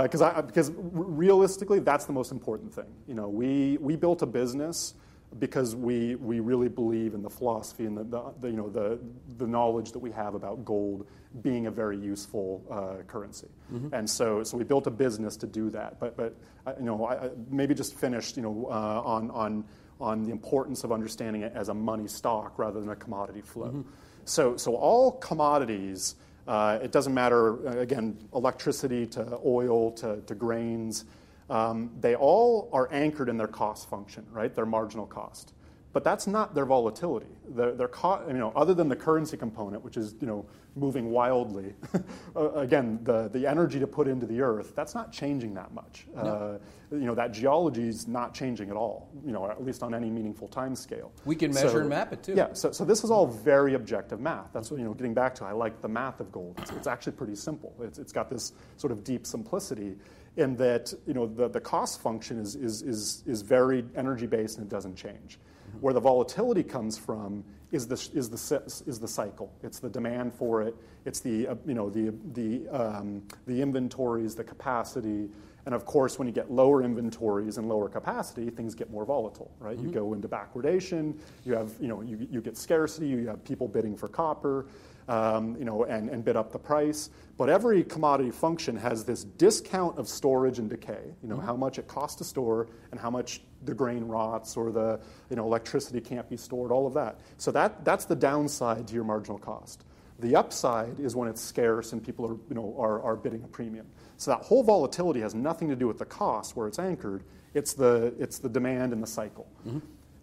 because 0.04 0.22
I 0.22 0.40
because 0.42 0.70
realistically, 0.76 1.80
that's 1.80 2.04
the 2.04 2.12
most 2.12 2.30
important 2.30 2.72
thing. 2.72 2.86
You 3.08 3.14
know, 3.14 3.28
we 3.28 3.78
we 3.80 3.96
built 3.96 4.22
a 4.22 4.26
business 4.26 4.94
because 5.38 5.74
we 5.76 6.14
we 6.16 6.40
really 6.40 6.68
believe 6.68 7.14
in 7.14 7.22
the 7.22 7.30
philosophy 7.30 7.84
and 7.84 7.96
the, 7.96 8.04
the, 8.04 8.34
the 8.40 8.50
you 8.50 8.56
know 8.56 8.68
the 8.68 8.98
the 9.38 9.46
knowledge 9.46 9.92
that 9.92 9.98
we 9.98 10.10
have 10.10 10.34
about 10.34 10.64
gold 10.64 11.06
being 11.42 11.66
a 11.66 11.70
very 11.70 11.98
useful 11.98 12.64
uh, 12.70 13.02
currency. 13.06 13.48
And 13.92 14.08
so 14.08 14.42
so 14.42 14.56
we 14.56 14.64
built 14.64 14.86
a 14.86 14.90
business 14.90 15.36
to 15.38 15.46
do 15.46 15.70
that. 15.70 15.98
But 16.00 16.16
but 16.16 16.34
uh, 16.66 16.72
you 16.78 16.86
know, 16.86 17.06
I, 17.06 17.30
maybe 17.50 17.74
just 17.74 17.94
finished 17.94 18.36
you 18.36 18.42
know 18.42 18.68
uh, 18.70 19.02
on 19.04 19.30
on 19.30 19.64
on 20.00 20.22
the 20.24 20.30
importance 20.30 20.84
of 20.84 20.92
understanding 20.92 21.42
it 21.42 21.52
as 21.54 21.68
a 21.68 21.74
money 21.74 22.06
stock 22.06 22.58
rather 22.58 22.80
than 22.80 22.90
a 22.90 22.96
commodity 22.96 23.42
flow. 23.42 23.84
So 24.24 24.56
so 24.56 24.76
all 24.76 25.12
commodities. 25.12 26.16
Uh, 26.46 26.78
it 26.80 26.92
doesn't 26.92 27.12
matter, 27.12 27.68
uh, 27.68 27.80
again, 27.80 28.16
electricity 28.32 29.04
to 29.04 29.40
oil 29.44 29.90
to, 29.90 30.20
to 30.26 30.34
grains. 30.36 31.04
Um, 31.48 31.90
they 32.00 32.14
all 32.14 32.68
are 32.72 32.88
anchored 32.92 33.28
in 33.28 33.36
their 33.36 33.46
cost 33.46 33.88
function, 33.88 34.26
right? 34.32 34.54
Their 34.54 34.66
marginal 34.66 35.06
cost. 35.06 35.52
But 35.92 36.04
that's 36.04 36.26
not 36.26 36.54
their 36.54 36.66
volatility. 36.66 37.34
Their, 37.48 37.72
their 37.72 37.88
co- 37.88 38.22
you 38.28 38.34
know, 38.34 38.52
other 38.54 38.74
than 38.74 38.88
the 38.88 38.96
currency 38.96 39.38
component, 39.38 39.82
which 39.82 39.96
is 39.96 40.14
you 40.20 40.26
know, 40.26 40.44
moving 40.74 41.10
wildly, 41.10 41.72
uh, 42.36 42.50
again, 42.50 42.98
the, 43.02 43.28
the 43.28 43.46
energy 43.46 43.80
to 43.80 43.86
put 43.86 44.06
into 44.06 44.26
the 44.26 44.42
earth, 44.42 44.74
that's 44.76 44.94
not 44.94 45.10
changing 45.10 45.54
that 45.54 45.72
much. 45.72 46.06
Uh, 46.14 46.58
you 46.90 47.06
know, 47.06 47.14
that 47.14 47.32
geology 47.32 47.88
is 47.88 48.06
not 48.06 48.34
changing 48.34 48.68
at 48.68 48.76
all, 48.76 49.08
you 49.24 49.32
know, 49.32 49.48
at 49.50 49.64
least 49.64 49.82
on 49.82 49.94
any 49.94 50.10
meaningful 50.10 50.48
time 50.48 50.76
scale. 50.76 51.12
We 51.24 51.34
can 51.34 51.50
measure 51.54 51.80
and 51.80 51.88
map 51.88 52.12
it, 52.12 52.22
too. 52.22 52.34
Yeah, 52.34 52.52
so, 52.52 52.72
so 52.72 52.84
this 52.84 53.02
is 53.02 53.10
all 53.10 53.26
very 53.26 53.72
objective 53.72 54.20
math. 54.20 54.52
That's 54.52 54.70
what, 54.70 54.78
you 54.78 54.84
know, 54.84 54.92
getting 54.92 55.14
back 55.14 55.34
to, 55.36 55.46
I 55.46 55.52
like 55.52 55.80
the 55.80 55.88
math 55.88 56.20
of 56.20 56.30
gold. 56.30 56.56
It's, 56.58 56.72
it's 56.72 56.86
actually 56.86 57.12
pretty 57.14 57.36
simple. 57.36 57.74
It's, 57.80 57.98
it's 57.98 58.12
got 58.12 58.28
this 58.28 58.52
sort 58.76 58.92
of 58.92 59.02
deep 59.02 59.26
simplicity 59.26 59.96
in 60.36 60.56
that, 60.56 60.92
you 61.06 61.14
know, 61.14 61.26
the, 61.26 61.48
the 61.48 61.60
cost 61.60 62.00
function 62.00 62.38
is, 62.38 62.54
is, 62.54 62.82
is, 62.82 63.22
is 63.26 63.42
very 63.42 63.84
energy-based 63.96 64.58
and 64.58 64.66
it 64.66 64.70
doesn't 64.70 64.96
change. 64.96 65.38
Where 65.80 65.94
the 65.94 66.00
volatility 66.00 66.62
comes 66.62 66.96
from 66.96 67.44
is 67.72 67.86
the, 67.86 67.94
is 68.14 68.30
the, 68.30 68.62
is 68.86 68.98
the 68.98 69.08
cycle. 69.08 69.52
It's 69.62 69.78
the 69.78 69.90
demand 69.90 70.32
for 70.34 70.62
it. 70.62 70.74
It's 71.04 71.20
the, 71.20 71.48
uh, 71.48 71.54
you 71.66 71.74
know, 71.74 71.90
the, 71.90 72.14
the, 72.32 72.68
um, 72.68 73.22
the 73.46 73.60
inventories, 73.60 74.34
the 74.34 74.44
capacity, 74.44 75.28
and 75.66 75.74
of 75.74 75.84
course, 75.84 76.16
when 76.16 76.28
you 76.28 76.32
get 76.32 76.48
lower 76.50 76.84
inventories 76.84 77.58
and 77.58 77.68
lower 77.68 77.88
capacity, 77.88 78.50
things 78.50 78.76
get 78.76 78.88
more 78.88 79.04
volatile, 79.04 79.50
right? 79.58 79.76
You 79.76 79.90
go 79.90 80.14
into 80.14 80.28
backwardation. 80.28 81.18
You 81.44 81.54
have, 81.54 81.72
you 81.80 81.88
know, 81.88 82.02
you, 82.02 82.28
you 82.30 82.40
get 82.40 82.56
scarcity. 82.56 83.08
You 83.08 83.26
have 83.26 83.44
people 83.44 83.66
bidding 83.66 83.96
for 83.96 84.06
copper, 84.06 84.66
um, 85.08 85.56
you 85.58 85.64
know, 85.64 85.84
and, 85.84 86.08
and 86.10 86.24
bid 86.24 86.36
up 86.36 86.52
the 86.52 86.58
price. 86.58 87.10
But 87.38 87.48
every 87.48 87.84
commodity 87.84 88.30
function 88.30 88.76
has 88.76 89.04
this 89.04 89.24
discount 89.24 89.98
of 89.98 90.08
storage 90.08 90.58
and 90.58 90.70
decay. 90.70 91.14
You 91.22 91.28
know, 91.28 91.36
how 91.36 91.56
much 91.56 91.78
it 91.78 91.86
costs 91.86 92.16
to 92.16 92.24
store 92.24 92.68
and 92.90 93.00
how 93.00 93.10
much 93.10 93.42
the 93.64 93.74
grain 93.74 94.04
rots 94.04 94.56
or 94.56 94.72
the, 94.72 95.00
you 95.30 95.36
know, 95.36 95.44
electricity 95.44 96.00
can't 96.00 96.28
be 96.28 96.36
stored. 96.36 96.72
All 96.72 96.86
of 96.86 96.94
that. 96.94 97.20
So 97.36 97.50
that 97.52 97.84
that's 97.84 98.06
the 98.06 98.16
downside 98.16 98.88
to 98.88 98.94
your 98.94 99.04
marginal 99.04 99.38
cost. 99.38 99.84
The 100.18 100.34
upside 100.34 100.98
is 100.98 101.14
when 101.14 101.28
it's 101.28 101.42
scarce 101.42 101.92
and 101.92 102.02
people 102.02 102.24
are, 102.26 102.36
you 102.48 102.54
know, 102.54 102.74
are, 102.78 103.02
are 103.02 103.16
bidding 103.16 103.42
a 103.44 103.48
premium. 103.48 103.86
So 104.16 104.30
that 104.30 104.40
whole 104.40 104.62
volatility 104.62 105.20
has 105.20 105.34
nothing 105.34 105.68
to 105.68 105.76
do 105.76 105.86
with 105.86 105.98
the 105.98 106.06
cost 106.06 106.56
where 106.56 106.66
it's 106.66 106.78
anchored. 106.78 107.22
It's 107.52 107.74
the, 107.74 108.14
it's 108.18 108.38
the 108.38 108.48
demand 108.48 108.94
and 108.94 109.02
the 109.02 109.06
cycle. 109.06 109.46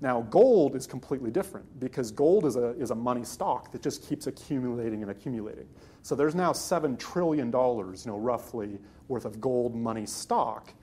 Now, 0.03 0.19
gold 0.23 0.75
is 0.75 0.85
completely 0.85 1.31
different 1.31 1.79
because 1.79 2.11
gold 2.11 2.45
is 2.45 2.57
a, 2.57 2.71
is 2.77 2.91
a 2.91 2.95
money 2.95 3.23
stock 3.23 3.71
that 3.71 3.81
just 3.81 4.05
keeps 4.05 4.27
accumulating 4.27 5.01
and 5.01 5.09
accumulating. 5.09 5.65
So 6.01 6.13
there's 6.13 6.35
now 6.35 6.51
$7 6.51 6.99
trillion, 6.99 7.47
you 7.47 8.11
know, 8.11 8.17
roughly, 8.17 8.79
worth 9.07 9.23
of 9.23 9.39
gold 9.39 9.73
money 9.73 10.05
stock 10.05 10.73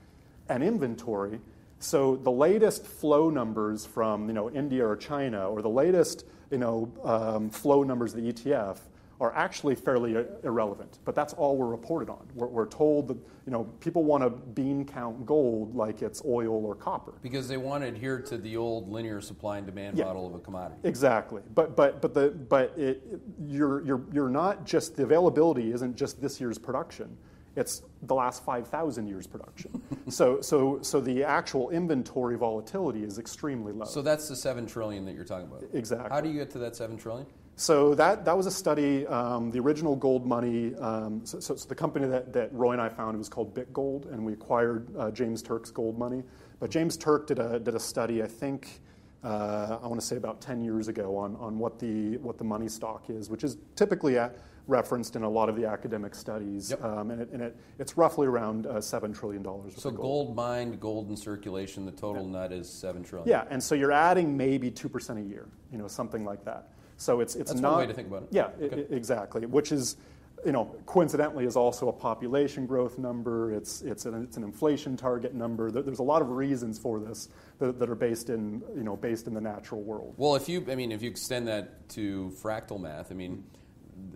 and 0.49 0.63
inventory. 0.63 1.39
So 1.77 2.15
the 2.15 2.31
latest 2.31 2.83
flow 2.83 3.29
numbers 3.29 3.85
from 3.85 4.25
you 4.27 4.33
know, 4.33 4.49
India 4.49 4.83
or 4.83 4.95
China, 4.95 5.47
or 5.47 5.61
the 5.61 5.69
latest 5.69 6.25
you 6.49 6.57
know, 6.57 6.91
um, 7.03 7.51
flow 7.51 7.83
numbers 7.83 8.15
of 8.15 8.23
the 8.23 8.33
ETF, 8.33 8.79
are 9.21 9.33
actually 9.35 9.75
fairly 9.75 10.17
uh, 10.17 10.23
irrelevant. 10.43 10.97
But 11.05 11.13
that's 11.13 11.33
all 11.33 11.55
we're 11.55 11.67
reported 11.67 12.09
on. 12.09 12.27
We're, 12.33 12.47
we're, 12.47 12.65
told 12.65 13.07
that 13.09 13.17
you 13.45 13.51
know 13.51 13.65
people 13.79 14.03
want 14.03 14.23
to 14.23 14.29
bean 14.29 14.83
count 14.83 15.25
gold 15.25 15.75
like 15.75 16.01
it's 16.01 16.23
oil 16.25 16.65
or 16.65 16.73
copper 16.73 17.13
because 17.21 17.47
they 17.47 17.57
want 17.57 17.83
to 17.83 17.87
adhere 17.87 18.19
to 18.19 18.37
the 18.37 18.57
old 18.57 18.89
linear 18.89 19.21
supply 19.21 19.57
and 19.57 19.65
demand 19.65 19.97
yeah, 19.97 20.05
model 20.05 20.25
of 20.25 20.33
a 20.33 20.39
commodity. 20.39 20.81
Exactly. 20.83 21.43
But 21.53 21.75
but 21.75 22.01
but 22.01 22.13
the 22.15 22.31
but 22.31 22.75
it, 22.77 23.21
you're 23.45 23.85
you're 23.85 24.01
you're 24.11 24.29
not 24.29 24.65
just 24.65 24.95
the 24.95 25.03
availability 25.03 25.71
isn't 25.71 25.95
just 25.95 26.19
this 26.19 26.41
year's 26.41 26.57
production. 26.57 27.15
It's 27.57 27.83
the 28.03 28.15
last 28.15 28.45
5,000 28.45 29.07
years 29.07 29.27
production. 29.27 29.81
so, 30.07 30.39
so, 30.39 30.79
so 30.81 31.01
the 31.01 31.21
actual 31.21 31.69
inventory 31.71 32.37
volatility 32.37 33.03
is 33.03 33.19
extremely 33.19 33.73
low. 33.73 33.83
So 33.83 34.01
that's 34.01 34.29
the 34.29 34.37
7 34.37 34.65
trillion 34.65 35.03
that 35.03 35.15
you're 35.15 35.25
talking 35.25 35.47
about. 35.47 35.65
Exactly. 35.73 36.09
How 36.09 36.21
do 36.21 36.29
you 36.29 36.35
get 36.35 36.49
to 36.51 36.59
that 36.59 36.77
7 36.77 36.97
trillion? 36.97 37.27
So 37.55 37.93
that, 37.95 38.25
that 38.25 38.35
was 38.35 38.47
a 38.47 38.51
study, 38.51 39.05
um, 39.07 39.51
the 39.51 39.59
original 39.59 39.95
gold 39.95 40.25
money. 40.25 40.73
Um, 40.75 41.21
so, 41.25 41.39
so, 41.39 41.55
so, 41.55 41.67
the 41.67 41.75
company 41.75 42.07
that, 42.07 42.33
that 42.33 42.51
Roy 42.53 42.71
and 42.71 42.81
I 42.81 42.89
founded 42.89 43.19
was 43.19 43.29
called 43.29 43.53
BitGold, 43.53 44.11
and 44.11 44.25
we 44.25 44.33
acquired 44.33 44.87
uh, 44.97 45.11
James 45.11 45.43
Turk's 45.43 45.69
gold 45.69 45.99
money. 45.99 46.23
But 46.59 46.71
James 46.71 46.97
Turk 46.97 47.27
did 47.27 47.39
a, 47.39 47.59
did 47.59 47.75
a 47.75 47.79
study, 47.79 48.23
I 48.23 48.27
think, 48.27 48.81
uh, 49.23 49.77
I 49.81 49.87
want 49.87 49.99
to 49.99 50.05
say 50.05 50.15
about 50.15 50.41
10 50.41 50.63
years 50.63 50.87
ago, 50.87 51.15
on, 51.17 51.35
on 51.35 51.59
what, 51.59 51.77
the, 51.77 52.17
what 52.17 52.37
the 52.37 52.43
money 52.43 52.67
stock 52.67 53.09
is, 53.09 53.29
which 53.29 53.43
is 53.43 53.57
typically 53.75 54.17
at, 54.17 54.37
referenced 54.67 55.15
in 55.15 55.23
a 55.23 55.29
lot 55.29 55.49
of 55.49 55.55
the 55.55 55.65
academic 55.65 56.15
studies. 56.15 56.71
Yep. 56.71 56.83
Um, 56.83 57.11
and, 57.11 57.21
it, 57.21 57.29
and 57.31 57.41
it, 57.41 57.55
it's 57.77 57.97
roughly 57.97 58.27
around 58.27 58.65
uh, 58.65 58.75
$7 58.75 59.15
trillion. 59.17 59.43
So 59.43 59.91
gold. 59.91 59.97
gold 59.97 60.35
mined, 60.35 60.79
gold 60.79 61.09
in 61.09 61.17
circulation, 61.17 61.85
the 61.85 61.91
total 61.91 62.25
yeah. 62.25 62.31
nut 62.31 62.51
is 62.51 62.69
7 62.69 63.03
trillion. 63.03 63.29
Yeah, 63.29 63.45
and 63.49 63.61
so 63.61 63.75
you're 63.75 63.91
adding 63.91 64.35
maybe 64.35 64.71
2% 64.71 65.23
a 65.23 65.27
year, 65.27 65.47
you 65.71 65.77
know, 65.77 65.87
something 65.87 66.25
like 66.25 66.43
that. 66.45 66.69
So 67.01 67.19
it's 67.19 67.35
it's 67.35 67.49
That's 67.49 67.61
not 67.61 67.77
way 67.77 67.87
to 67.87 67.93
think 67.93 68.07
about 68.07 68.23
it. 68.23 68.29
Yeah, 68.29 68.49
okay. 68.61 68.85
exactly. 68.91 69.47
Which 69.47 69.71
is, 69.71 69.97
you 70.45 70.51
know, 70.51 70.75
coincidentally 70.85 71.45
is 71.45 71.55
also 71.55 71.89
a 71.89 71.93
population 71.93 72.67
growth 72.67 72.99
number. 72.99 73.51
It's 73.51 73.81
it's 73.81 74.05
an, 74.05 74.21
it's 74.23 74.37
an 74.37 74.43
inflation 74.43 74.95
target 74.95 75.33
number. 75.33 75.71
There's 75.71 75.97
a 75.97 76.03
lot 76.03 76.21
of 76.21 76.29
reasons 76.29 76.77
for 76.77 76.99
this 76.99 77.29
that, 77.57 77.79
that, 77.79 77.89
are 77.89 77.95
based 77.95 78.29
in 78.29 78.61
you 78.75 78.83
know 78.83 78.95
based 78.95 79.25
in 79.25 79.33
the 79.33 79.41
natural 79.41 79.81
world. 79.81 80.13
Well, 80.17 80.35
if 80.35 80.47
you 80.47 80.63
I 80.69 80.75
mean 80.75 80.91
if 80.91 81.01
you 81.01 81.09
extend 81.09 81.47
that 81.47 81.89
to 81.89 82.31
fractal 82.41 82.79
math, 82.79 83.11
I 83.11 83.15
mean. 83.15 83.43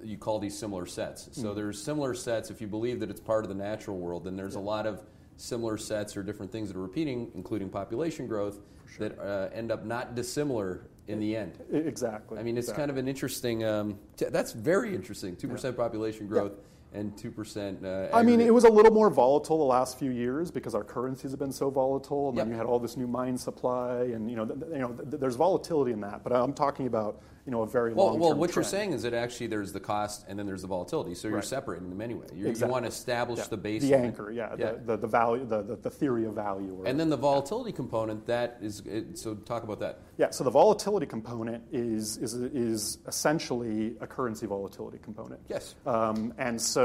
You 0.03 0.17
call 0.17 0.39
these 0.39 0.57
similar 0.57 0.87
sets. 0.87 1.29
So 1.33 1.49
mm 1.49 1.55
there's 1.55 1.79
similar 1.83 2.15
sets. 2.15 2.49
If 2.49 2.59
you 2.59 2.65
believe 2.65 2.99
that 3.01 3.11
it's 3.11 3.19
part 3.19 3.43
of 3.43 3.49
the 3.49 3.55
natural 3.55 3.97
world, 3.97 4.23
then 4.23 4.35
there's 4.35 4.55
yeah. 4.55 4.61
a 4.61 4.73
lot 4.73 4.87
of 4.87 5.03
similar 5.37 5.77
sets 5.77 6.17
or 6.17 6.23
different 6.23 6.51
things 6.51 6.69
that 6.69 6.77
are 6.77 6.81
repeating, 6.81 7.29
including 7.35 7.69
population 7.69 8.25
growth, 8.25 8.61
sure. 8.87 9.09
that 9.09 9.19
uh, 9.19 9.49
end 9.53 9.71
up 9.71 9.85
not 9.85 10.15
dissimilar 10.15 10.87
in 11.07 11.19
the 11.19 11.35
end. 11.35 11.59
Exactly. 11.71 12.39
I 12.39 12.43
mean, 12.43 12.57
it's 12.57 12.65
exactly. 12.67 12.81
kind 12.81 12.91
of 12.91 12.97
an 12.97 13.07
interesting. 13.07 13.63
Um, 13.63 13.99
t- 14.17 14.25
that's 14.25 14.51
very 14.51 14.95
interesting. 14.95 15.35
Two 15.35 15.47
percent 15.47 15.75
yeah. 15.77 15.83
population 15.83 16.27
growth. 16.27 16.53
Yeah. 16.55 16.63
And 16.95 17.17
two 17.17 17.31
percent. 17.31 17.85
Uh, 17.85 18.07
I 18.13 18.23
mean, 18.23 18.39
it 18.39 18.53
was 18.53 18.63
a 18.63 18.69
little 18.69 18.93
more 18.93 19.09
volatile 19.09 19.57
the 19.57 19.65
last 19.65 19.99
few 19.99 20.11
years 20.11 20.49
because 20.49 20.73
our 20.73 20.83
currencies 20.83 21.31
have 21.31 21.39
been 21.39 21.51
so 21.51 21.69
volatile, 21.69 22.29
and 22.29 22.37
yep. 22.37 22.45
then 22.45 22.53
you 22.53 22.57
had 22.57 22.65
all 22.65 22.79
this 22.79 22.95
new 22.95 23.07
mine 23.07 23.37
supply, 23.37 24.03
and 24.13 24.29
you 24.29 24.37
know, 24.37 24.45
th- 24.45 24.59
you 24.71 24.79
know, 24.79 24.93
th- 24.93 25.19
there's 25.19 25.35
volatility 25.35 25.91
in 25.91 26.01
that. 26.01 26.23
But 26.23 26.33
I'm 26.33 26.53
talking 26.53 26.87
about 26.87 27.21
you 27.45 27.51
know 27.51 27.61
a 27.61 27.67
very 27.67 27.93
well. 27.93 28.07
long. 28.07 28.19
Well, 28.19 28.33
what 28.33 28.51
trend. 28.51 28.55
you're 28.55 28.63
saying 28.71 28.93
is 28.93 29.03
that 29.03 29.13
actually 29.13 29.47
there's 29.47 29.71
the 29.71 29.79
cost 29.79 30.25
and 30.27 30.37
then 30.37 30.45
there's 30.47 30.63
the 30.63 30.67
volatility. 30.67 31.13
So 31.13 31.27
you're 31.27 31.37
right. 31.37 31.45
separating 31.45 31.89
them 31.89 32.01
anyway. 32.01 32.25
Exactly. 32.25 32.67
You 32.67 32.71
want 32.71 32.85
to 32.85 32.89
establish 32.89 33.39
yeah. 33.39 33.45
the 33.49 33.57
base. 33.57 33.81
The 33.83 33.93
anchor, 33.93 34.31
yeah, 34.31 34.55
yeah. 34.57 34.71
The, 34.71 34.79
the, 34.85 34.97
the, 34.97 35.07
value, 35.07 35.45
the, 35.45 35.61
the, 35.61 35.75
the, 35.75 35.89
theory 35.89 36.25
of 36.25 36.33
value. 36.33 36.75
Or, 36.79 36.87
and 36.87 36.99
then 36.99 37.09
the 37.09 37.17
volatility 37.17 37.69
yeah. 37.69 37.75
component. 37.75 38.25
That 38.25 38.57
is 38.61 38.81
it, 38.85 39.17
so. 39.17 39.35
Talk 39.35 39.63
about 39.63 39.79
that. 39.81 39.99
Yeah. 40.17 40.31
So 40.31 40.43
the 40.43 40.49
volatility 40.49 41.05
component 41.05 41.63
is 41.71 42.17
is 42.17 42.33
is 42.33 42.97
essentially 43.07 43.95
a 44.01 44.07
currency 44.07 44.47
volatility 44.47 44.97
component. 44.97 45.41
Yes. 45.47 45.75
Um, 45.85 46.33
and 46.37 46.59
so, 46.59 46.84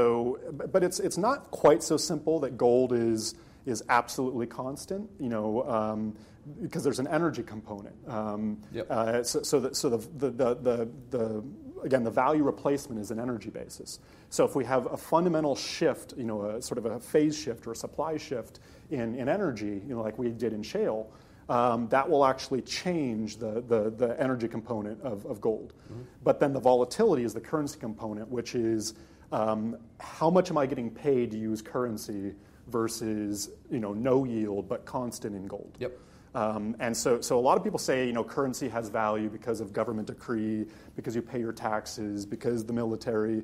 but 0.71 0.83
it's 0.83 0.99
it's 0.99 1.17
not 1.17 1.51
quite 1.51 1.83
so 1.83 1.97
simple 1.97 2.39
that 2.41 2.57
gold 2.57 2.93
is 2.93 3.35
is 3.65 3.83
absolutely 3.89 4.47
constant. 4.47 5.09
You 5.19 5.29
know. 5.29 5.69
Um, 5.69 6.15
because 6.61 6.83
there's 6.83 6.99
an 6.99 7.07
energy 7.07 7.43
component. 7.43 7.95
Um, 8.07 8.57
yep. 8.71 8.89
uh, 8.89 9.23
so, 9.23 9.43
so, 9.43 9.59
the, 9.59 9.75
so 9.75 9.89
the, 9.89 10.31
the, 10.31 10.55
the, 10.55 10.89
the, 11.09 11.43
again, 11.83 12.03
the 12.03 12.11
value 12.11 12.43
replacement 12.43 12.99
is 12.99 13.11
an 13.11 13.19
energy 13.19 13.49
basis. 13.49 13.99
So 14.29 14.45
if 14.45 14.55
we 14.55 14.65
have 14.65 14.91
a 14.91 14.97
fundamental 14.97 15.55
shift, 15.55 16.13
you 16.17 16.23
know, 16.23 16.41
a 16.43 16.61
sort 16.61 16.77
of 16.77 16.85
a 16.85 16.99
phase 16.99 17.37
shift 17.37 17.67
or 17.67 17.73
a 17.73 17.75
supply 17.75 18.17
shift 18.17 18.59
in, 18.89 19.15
in 19.15 19.29
energy, 19.29 19.81
you 19.85 19.95
know, 19.95 20.01
like 20.01 20.17
we 20.17 20.29
did 20.29 20.53
in 20.53 20.63
shale, 20.63 21.11
um, 21.49 21.87
that 21.89 22.09
will 22.09 22.25
actually 22.25 22.61
change 22.61 23.37
the, 23.37 23.61
the, 23.67 23.91
the 23.91 24.19
energy 24.19 24.47
component 24.47 25.01
of, 25.01 25.25
of 25.25 25.41
gold. 25.41 25.73
Mm-hmm. 25.91 26.01
But 26.23 26.39
then 26.39 26.53
the 26.53 26.59
volatility 26.59 27.23
is 27.23 27.33
the 27.33 27.41
currency 27.41 27.79
component, 27.79 28.29
which 28.29 28.55
is 28.55 28.93
um, 29.31 29.77
how 29.99 30.29
much 30.29 30.49
am 30.49 30.57
I 30.57 30.65
getting 30.65 30.89
paid 30.89 31.31
to 31.31 31.37
use 31.37 31.61
currency 31.61 32.33
versus 32.67 33.49
you 33.69 33.79
know 33.79 33.93
no 33.93 34.23
yield 34.23 34.67
but 34.67 34.85
constant 34.85 35.35
in 35.35 35.47
gold. 35.47 35.75
Yep. 35.79 35.97
Um, 36.33 36.77
and 36.79 36.95
so, 36.95 37.19
so 37.19 37.37
a 37.37 37.41
lot 37.41 37.57
of 37.57 37.63
people 37.63 37.77
say, 37.77 38.07
you 38.07 38.13
know, 38.13 38.23
currency 38.23 38.69
has 38.69 38.87
value 38.87 39.29
because 39.29 39.59
of 39.59 39.73
government 39.73 40.07
decree, 40.07 40.65
because 40.95 41.13
you 41.13 41.21
pay 41.21 41.39
your 41.39 41.51
taxes, 41.51 42.25
because 42.25 42.65
the 42.65 42.73
military. 42.73 43.43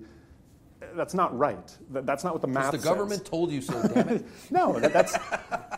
That's 0.96 1.14
not 1.14 1.38
right. 1.38 1.76
That, 1.90 2.06
that's 2.06 2.24
not 2.24 2.34
what 2.34 2.42
the 2.42 2.48
math 2.48 2.72
the 2.72 2.78
government 2.78 3.22
says. 3.22 3.30
told 3.30 3.52
you 3.52 3.62
so, 3.62 3.82
damn 3.94 4.10
it. 4.10 4.26
no, 4.52 4.80
that, 4.80 4.94
that's 4.94 5.18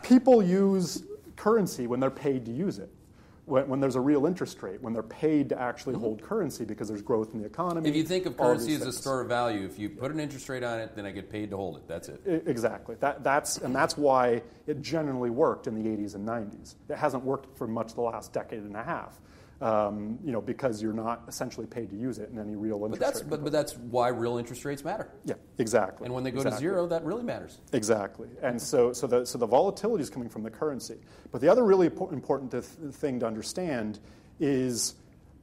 people 0.06 0.42
use 0.42 1.02
currency 1.36 1.86
when 1.86 1.98
they're 1.98 2.10
paid 2.10 2.44
to 2.44 2.52
use 2.52 2.78
it 2.78 2.90
when, 3.50 3.68
when, 3.68 3.80
there's 3.80 3.96
a 3.96 4.00
real 4.00 4.26
interest 4.26 4.62
rate, 4.62 4.80
when 4.80 4.92
they're 4.92 5.02
paid 5.02 5.48
to 5.48 5.60
actually 5.60 5.94
mm-hmm. 5.94 6.04
hold 6.04 6.22
currency 6.22 6.64
because 6.64 6.88
there's 6.88 7.02
growth 7.02 7.34
in 7.34 7.40
the 7.40 7.46
economy. 7.46 7.88
If 7.88 7.96
you 7.96 8.04
think 8.04 8.26
of 8.26 8.36
currency 8.36 8.74
as 8.74 8.86
a 8.86 8.92
store 8.92 9.20
of 9.20 9.28
value, 9.28 9.66
if 9.66 9.78
you 9.78 9.90
put 9.90 10.12
an 10.12 10.20
interest 10.20 10.48
rate 10.48 10.62
on 10.62 10.80
it, 10.80 10.94
then 10.94 11.04
I 11.04 11.10
get 11.10 11.30
paid 11.30 11.50
to 11.50 11.56
hold 11.56 11.76
it. 11.76 11.88
That's 11.88 12.08
it. 12.08 12.44
Exactly. 12.46 12.96
That, 13.00 13.24
that's, 13.24 13.58
and 13.58 13.74
that's 13.74 13.96
why 13.96 14.42
it 14.66 14.80
generally 14.80 15.30
worked 15.30 15.66
in 15.66 15.74
the 15.74 15.88
80s 15.88 16.14
and 16.14 16.26
90s. 16.26 16.76
It 16.88 16.96
hasn't 16.96 17.24
worked 17.24 17.56
for 17.58 17.66
much 17.66 17.94
the 17.94 18.02
last 18.02 18.32
decade 18.32 18.60
and 18.60 18.76
a 18.76 18.82
half 18.82 19.20
um, 19.60 20.18
you 20.24 20.32
know, 20.32 20.40
because 20.40 20.82
you're 20.82 20.92
not 20.92 21.22
essentially 21.28 21.66
paid 21.66 21.90
to 21.90 21.96
use 21.96 22.18
it 22.18 22.30
in 22.30 22.38
any 22.38 22.56
real 22.56 22.76
interest 22.76 22.92
but 22.92 23.00
that's, 23.00 23.20
rate. 23.20 23.30
But, 23.30 23.44
but 23.44 23.52
that's 23.52 23.76
why 23.76 24.08
real 24.08 24.38
interest 24.38 24.64
rates 24.64 24.84
matter. 24.84 25.08
Yeah, 25.24 25.34
exactly. 25.58 26.06
And 26.06 26.14
when 26.14 26.24
they 26.24 26.30
go 26.30 26.38
exactly. 26.38 26.56
to 26.56 26.60
zero, 26.60 26.86
that 26.86 27.04
really 27.04 27.22
matters. 27.22 27.60
Exactly. 27.72 28.28
And 28.42 28.60
so, 28.60 28.92
so, 28.92 29.06
the, 29.06 29.24
so 29.26 29.36
the 29.36 29.46
volatility 29.46 30.02
is 30.02 30.08
coming 30.08 30.30
from 30.30 30.42
the 30.42 30.50
currency. 30.50 30.96
But 31.30 31.42
the 31.42 31.48
other 31.48 31.64
really 31.64 31.86
important 31.86 32.50
th- 32.50 32.64
thing 32.94 33.20
to 33.20 33.26
understand 33.26 33.98
is 34.38 34.94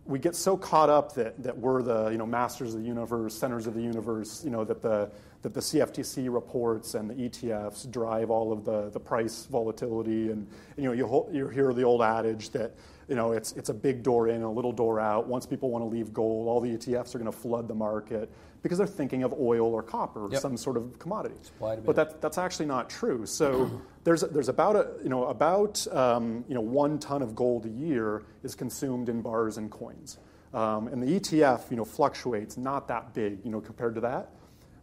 we 0.06 0.18
get 0.18 0.36
so 0.36 0.58
caught 0.58 0.90
up 0.90 1.14
that, 1.14 1.42
that 1.44 1.56
we're 1.56 1.84
the 1.84 2.10
you 2.10 2.18
know, 2.18 2.26
masters 2.26 2.74
of 2.74 2.82
the 2.82 2.88
universe, 2.88 3.36
centers 3.36 3.68
of 3.68 3.76
the 3.76 3.82
universe, 3.82 4.44
you 4.44 4.50
know, 4.50 4.64
that 4.64 4.82
the, 4.82 5.12
that 5.44 5.54
the 5.54 5.60
CFTC 5.60 6.34
reports 6.34 6.96
and 6.96 7.10
the 7.10 7.14
ETFs 7.14 7.92
drive 7.92 8.32
all 8.32 8.52
of 8.52 8.66
the, 8.66 8.90
the 8.90 9.00
price 9.00 9.46
volatility. 9.52 10.32
And, 10.32 10.48
and 10.76 10.84
you, 10.84 10.86
know, 10.86 10.92
you, 10.94 11.38
you 11.38 11.48
hear 11.50 11.72
the 11.74 11.84
old 11.84 12.02
adage 12.02 12.50
that 12.52 12.74
you 13.08 13.16
know, 13.16 13.32
it's, 13.32 13.54
it's 13.54 13.70
a 13.70 13.74
big 13.74 14.04
door 14.04 14.28
in 14.28 14.36
and 14.36 14.44
a 14.44 14.50
little 14.50 14.74
door 14.74 15.00
out. 15.00 15.28
Once 15.28 15.46
people 15.46 15.70
want 15.70 15.82
to 15.82 15.88
leave 15.88 16.14
gold, 16.14 16.48
all 16.48 16.60
the 16.60 16.70
ETFs 16.70 17.16
are 17.16 17.20
going 17.20 17.32
to 17.32 17.38
flood 17.38 17.68
the 17.68 17.76
market 17.76 18.30
because 18.62 18.78
they're 18.78 18.88
thinking 18.88 19.24
of 19.24 19.34
oil 19.34 19.74
or 19.74 19.82
copper 19.82 20.26
or 20.26 20.32
yep. 20.32 20.42
some 20.42 20.58
sort 20.58 20.76
of 20.76 21.00
commodity. 21.00 21.36
But 21.86 21.96
that, 21.96 22.22
that's 22.22 22.38
actually 22.38 22.66
not 22.66 22.90
true. 22.90 23.26
So 23.26 23.82
there's, 24.04 24.22
there's 24.22 24.50
about, 24.50 24.76
a, 24.76 24.90
you 25.02 25.10
know, 25.10 25.26
about 25.26 25.88
um, 25.96 26.44
you 26.50 26.56
know, 26.56 26.62
one 26.62 27.00
ton 27.00 27.22
of 27.22 27.34
gold 27.34 27.66
a 27.66 27.70
year 27.70 28.24
is 28.44 28.56
consumed 28.56 29.08
in 29.08 29.22
bars 29.22 29.58
and 29.58 29.72
coins. 29.72 30.18
Um, 30.54 30.88
and 30.90 31.02
the 31.02 31.20
ETF 31.20 31.72
you 31.72 31.78
know, 31.78 31.86
fluctuates 31.86 32.58
not 32.58 32.90
that 32.90 33.14
big 33.14 33.40
you 33.46 33.52
know, 33.52 33.62
compared 33.62 33.96
to 33.96 34.02
that. 34.02 34.32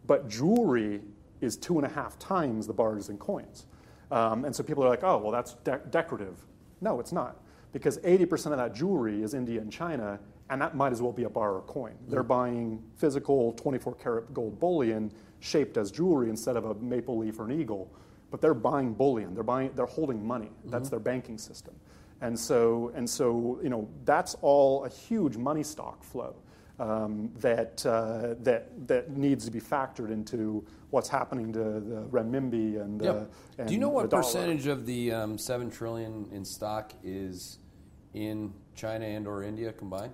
But 0.06 0.28
jewelry 0.28 1.02
is 1.42 1.56
two 1.58 1.78
and 1.78 1.86
a 1.86 1.90
half 1.90 2.18
times 2.18 2.66
the 2.66 2.72
bars 2.72 3.10
and 3.10 3.18
coins. 3.18 3.66
Um, 4.10 4.46
and 4.46 4.54
so 4.54 4.62
people 4.62 4.82
are 4.84 4.88
like, 4.88 5.02
oh, 5.02 5.18
well, 5.18 5.32
that's 5.32 5.54
de- 5.64 5.80
decorative. 5.90 6.38
No, 6.80 7.00
it's 7.00 7.12
not 7.12 7.36
because 7.74 7.98
80% 7.98 8.52
of 8.52 8.58
that 8.58 8.72
jewelry 8.72 9.24
is 9.24 9.34
India 9.34 9.60
and 9.60 9.70
China, 9.70 10.20
and 10.48 10.62
that 10.62 10.76
might 10.76 10.92
as 10.92 11.02
well 11.02 11.12
be 11.12 11.24
a 11.24 11.28
bar 11.28 11.54
or 11.54 11.62
coin. 11.62 11.94
They're 12.06 12.22
buying 12.22 12.80
physical 12.94 13.52
24 13.54 13.96
karat 13.96 14.32
gold 14.32 14.60
bullion 14.60 15.10
shaped 15.40 15.76
as 15.76 15.90
jewelry 15.90 16.30
instead 16.30 16.56
of 16.56 16.66
a 16.66 16.74
maple 16.76 17.18
leaf 17.18 17.40
or 17.40 17.46
an 17.46 17.60
eagle, 17.60 17.92
but 18.30 18.40
they're 18.40 18.54
buying 18.54 18.94
bullion. 18.94 19.34
They're 19.34 19.42
buying, 19.42 19.72
they're 19.74 19.86
holding 19.86 20.24
money. 20.24 20.52
That's 20.66 20.84
mm-hmm. 20.84 20.90
their 20.90 21.00
banking 21.00 21.36
system. 21.36 21.74
And 22.20 22.38
so, 22.38 22.92
and 22.94 23.10
so, 23.10 23.58
you 23.60 23.70
know, 23.70 23.88
that's 24.04 24.36
all 24.40 24.84
a 24.84 24.88
huge 24.88 25.36
money 25.36 25.64
stock 25.64 26.04
flow. 26.04 26.36
Um, 26.78 27.30
that, 27.40 27.84
uh, 27.86 28.34
that, 28.40 28.88
that 28.88 29.16
needs 29.16 29.44
to 29.44 29.50
be 29.52 29.60
factored 29.60 30.10
into 30.10 30.64
what's 30.90 31.08
happening 31.08 31.52
to 31.52 31.58
the 31.58 32.08
renminbi 32.10 32.80
and, 32.80 33.00
yep. 33.00 33.14
uh, 33.14 33.24
and 33.58 33.68
Do 33.68 33.74
you 33.74 33.80
know 33.80 33.90
what 33.90 34.10
percentage 34.10 34.66
of 34.66 34.84
the 34.84 35.12
um, 35.12 35.38
seven 35.38 35.70
trillion 35.70 36.28
in 36.32 36.44
stock 36.44 36.92
is 37.04 37.58
in 38.14 38.52
China 38.74 39.04
and 39.04 39.26
or 39.26 39.42
India 39.42 39.72
combined? 39.72 40.12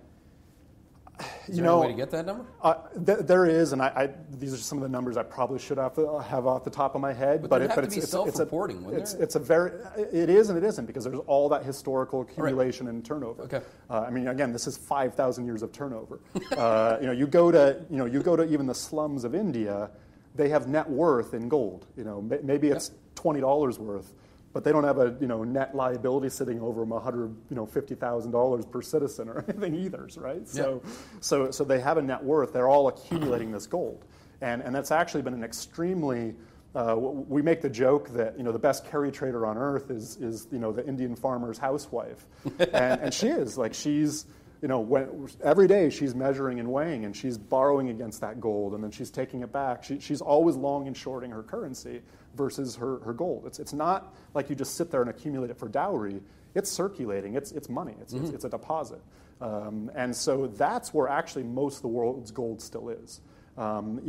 Is 1.49 1.59
You 1.59 1.63
know, 1.63 1.81
way 1.81 1.89
to 1.89 1.93
get 1.93 2.11
that 2.13 2.25
number? 2.25 2.47
Uh, 2.63 2.75
th- 3.05 3.19
there 3.21 3.45
is, 3.45 3.73
and 3.73 3.83
I, 3.83 3.89
I, 3.89 4.11
these 4.39 4.55
are 4.55 4.57
some 4.57 4.79
of 4.79 4.83
the 4.83 4.89
numbers 4.89 5.19
I 5.19 5.23
probably 5.23 5.59
should 5.59 5.77
have, 5.77 5.95
have 5.97 6.47
off 6.47 6.65
the 6.65 6.71
top 6.71 6.95
of 6.95 7.03
my 7.03 7.13
head. 7.13 7.43
But 7.43 7.51
there'd 7.51 7.71
it, 7.71 7.75
to 7.75 7.81
it's, 7.81 7.97
it's, 7.97 8.05
it's, 8.05 8.13
self-reporting, 8.13 8.87
it's, 8.93 9.13
there? 9.13 9.23
it's 9.23 9.35
a 9.35 9.39
very, 9.39 9.73
it 9.99 10.31
is 10.31 10.49
and 10.49 10.57
it 10.57 10.65
isn't 10.65 10.87
because 10.87 11.05
there's 11.05 11.19
all 11.27 11.51
that 11.51 11.63
historical 11.63 12.23
accumulation 12.23 12.89
and 12.89 13.05
turnover. 13.05 13.43
Okay. 13.43 13.61
Uh, 13.91 14.01
I 14.01 14.11
mean, 14.11 14.29
again, 14.29 14.51
this 14.51 14.67
is 14.67 14.79
5,000 14.79 15.45
years 15.45 15.63
of 15.63 15.73
turnover. 15.73 16.21
uh, 16.57 16.97
you 17.03 17.07
know, 17.07 17.13
you 17.13 17.27
go 17.27 17.51
to, 17.51 17.85
you 17.91 17.99
know, 17.99 18.07
you 18.07 18.23
go 18.23 18.35
to 18.35 18.45
even 18.45 18.67
the 18.67 18.75
slums 18.75 19.25
of 19.25 19.35
India, 19.35 19.91
they 20.35 20.49
have 20.49 20.69
net 20.69 20.89
worth 20.89 21.35
in 21.35 21.49
gold. 21.49 21.87
You 21.97 22.05
know, 22.05 22.23
may, 22.23 22.39
maybe 22.43 22.69
it's 22.69 22.93
twenty 23.15 23.41
dollars 23.41 23.79
worth, 23.79 24.15
but 24.53 24.65
they 24.65 24.73
don't 24.73 24.85
have 24.85 24.99
a 24.99 25.17
you 25.21 25.27
know 25.27 25.45
net 25.45 25.75
liability 25.75 26.29
sitting 26.29 26.61
over 26.61 26.81
them 26.81 26.91
hundred 26.91 27.35
you 27.49 27.57
know 27.57 27.67
fifty 27.67 27.95
thousand 27.95 28.33
dollars 28.33 28.65
per 28.67 28.83
citizen 28.83 29.29
or 29.29 29.45
anything 29.49 29.75
either, 29.75 30.09
right? 30.17 30.47
So, 30.49 30.83
so 31.21 31.51
so 31.51 31.65
they 31.65 31.81
have 31.81 31.99
a 31.99 32.03
net 32.03 32.23
worth. 32.23 32.53
They're 32.53 32.69
all 32.69 32.89
accumulating 32.89 33.53
this 33.53 33.67
gold, 33.67 34.05
and 34.41 34.63
and 34.63 34.75
that's 34.75 34.91
actually 34.91 35.23
been 35.23 35.35
an 35.35 35.45
extremely 35.45 36.35
uh, 36.75 36.95
we 36.97 37.43
make 37.43 37.61
the 37.61 37.71
joke 37.71 38.09
that 38.11 38.37
you 38.39 38.45
know 38.45 38.53
the 38.53 38.59
best 38.59 38.89
carry 38.89 39.11
trader 39.11 39.47
on 39.47 39.57
earth 39.57 39.91
is 39.91 40.17
is 40.17 40.47
you 40.53 40.59
know 40.59 40.73
the 40.73 40.87
Indian 40.87 41.17
farmer's 41.17 41.59
housewife, 41.59 42.27
and, 42.59 43.01
and 43.01 43.15
she 43.15 43.29
is 43.29 43.59
like 43.59 43.75
she's 43.75 44.27
you 44.63 44.69
know, 44.69 44.81
when, 44.81 45.29
every 45.43 45.67
day 45.67 45.89
she's 45.89 46.15
measuring 46.15 46.61
and 46.61 46.71
weighing 46.71 47.05
and 47.07 47.17
she's 47.17 47.39
borrowing 47.39 47.89
against 47.89 48.21
that 48.21 48.41
gold 48.41 48.75
and 48.75 48.85
then 48.85 48.91
she's 48.91 49.11
taking 49.11 49.43
it 49.43 49.53
back. 49.53 49.83
She, 49.83 49.99
she's 50.01 50.21
always 50.21 50.55
long 50.57 50.87
and 50.87 50.97
shorting 50.97 51.31
her 51.31 51.43
currency 51.43 52.03
versus 52.37 52.77
her, 52.77 52.99
her 53.01 53.13
gold. 53.13 53.47
It's, 53.47 53.59
it's 53.59 53.73
not 53.73 54.15
like 54.35 54.51
you 54.51 54.57
just 54.57 54.77
sit 54.77 54.91
there 54.91 55.01
and 55.01 55.09
accumulate 55.09 55.51
it 55.51 55.59
for 55.59 55.69
dowry. 55.69 56.21
It's 56.55 56.71
circulating, 56.71 57.35
it's, 57.35 57.53
it's 57.53 57.69
money, 57.69 57.95
it's, 58.01 58.13
it's, 58.13 58.31
it's 58.31 58.45
a 58.45 58.49
deposit. 58.49 59.01
Um, 59.41 59.91
and 59.95 60.15
so 60.15 60.49
that's 60.49 60.93
where 60.93 61.09
actually 61.09 61.45
most 61.45 61.77
of 61.77 61.83
the 61.83 61.89
world's 61.89 62.31
gold 62.31 62.61
still 62.61 62.91
is. 62.91 63.21
Um, 63.57 64.01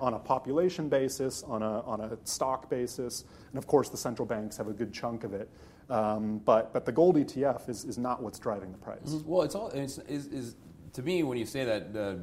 on 0.00 0.14
a 0.14 0.18
population 0.18 0.88
basis, 0.88 1.42
on 1.42 1.62
a, 1.62 1.80
on 1.82 2.00
a 2.00 2.18
stock 2.24 2.68
basis, 2.68 3.24
and 3.50 3.58
of 3.58 3.66
course 3.66 3.88
the 3.88 3.96
central 3.96 4.26
banks 4.26 4.56
have 4.56 4.68
a 4.68 4.72
good 4.72 4.92
chunk 4.92 5.24
of 5.24 5.34
it. 5.34 5.48
Um, 5.90 6.38
but, 6.44 6.72
but 6.72 6.84
the 6.84 6.92
gold 6.92 7.16
ETF 7.16 7.68
is, 7.68 7.84
is 7.84 7.96
not 7.98 8.22
what's 8.22 8.38
driving 8.38 8.72
the 8.72 8.78
price. 8.78 9.22
Well, 9.24 9.42
it's 9.42 9.54
all 9.54 9.68
it's, 9.70 9.98
is, 9.98 10.26
is 10.26 10.54
to 10.92 11.02
me 11.02 11.22
when 11.22 11.38
you 11.38 11.46
say 11.46 11.64
that 11.64 11.96
uh, 11.96 12.14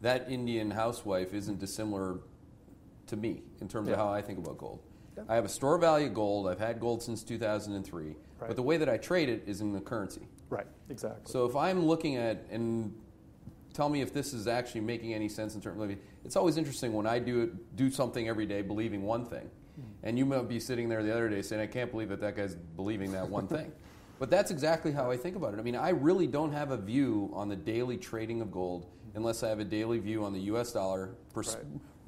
that 0.00 0.30
Indian 0.30 0.70
housewife 0.70 1.34
isn't 1.34 1.58
dissimilar 1.58 2.20
to 3.08 3.16
me 3.16 3.42
in 3.60 3.68
terms 3.68 3.88
Yeah. 3.88 3.94
of 3.94 4.00
how 4.00 4.08
I 4.08 4.22
think 4.22 4.38
about 4.38 4.56
gold. 4.56 4.80
Yeah. 5.16 5.24
I 5.28 5.34
have 5.34 5.44
a 5.44 5.48
store 5.50 5.76
value 5.76 6.08
gold. 6.08 6.48
I've 6.48 6.58
had 6.58 6.80
gold 6.80 7.02
since 7.02 7.22
2003, 7.22 8.04
Right. 8.06 8.16
but 8.46 8.56
the 8.56 8.62
way 8.62 8.78
that 8.78 8.88
I 8.88 8.96
trade 8.96 9.28
it 9.28 9.42
is 9.46 9.60
in 9.60 9.72
the 9.72 9.80
currency. 9.80 10.26
Right, 10.48 10.66
exactly. 10.88 11.30
So 11.30 11.44
if 11.44 11.54
I'm 11.56 11.84
looking 11.84 12.16
at 12.16 12.46
and 12.50 12.94
tell 13.74 13.88
me 13.90 14.00
if 14.00 14.12
this 14.14 14.32
is 14.32 14.46
actually 14.48 14.80
making 14.80 15.12
any 15.12 15.28
sense 15.28 15.54
in 15.54 15.60
terms 15.60 15.80
of 15.82 15.94
it's 16.24 16.36
always 16.36 16.56
interesting 16.56 16.92
when 16.94 17.06
I 17.06 17.18
do 17.18 17.42
it, 17.42 17.76
do 17.76 17.90
something 17.90 18.28
every 18.28 18.46
day 18.46 18.62
believing 18.62 19.02
one 19.02 19.24
thing, 19.26 19.50
and 20.02 20.18
you 20.18 20.24
might 20.26 20.48
be 20.48 20.60
sitting 20.60 20.88
there 20.88 21.02
the 21.02 21.10
other 21.12 21.28
day 21.28 21.42
saying 21.42 21.60
I 21.62 21.66
can't 21.66 21.90
believe 21.90 22.08
that 22.10 22.20
that 22.20 22.36
guy's 22.36 22.54
believing 22.54 23.12
that 23.12 23.28
one 23.28 23.46
thing. 23.46 23.72
But 24.18 24.28
that's 24.28 24.50
exactly 24.50 24.92
how 24.92 25.10
I 25.10 25.16
think 25.16 25.34
about 25.34 25.54
it. 25.54 25.60
I 25.60 25.62
mean, 25.62 25.76
I 25.76 25.88
really 25.88 26.26
don't 26.26 26.52
have 26.52 26.72
a 26.72 26.76
view 26.76 27.30
on 27.32 27.48
the 27.48 27.56
daily 27.56 27.96
trading 27.96 28.42
of 28.42 28.52
gold 28.52 28.84
unless 29.14 29.42
I 29.42 29.48
have 29.48 29.60
a 29.60 29.64
daily 29.64 29.98
view 29.98 30.24
on 30.26 30.34
the 30.34 30.40
U.S. 30.40 30.72
dollar. 30.72 31.14
Pers- 31.32 31.56
Right. 31.56 31.64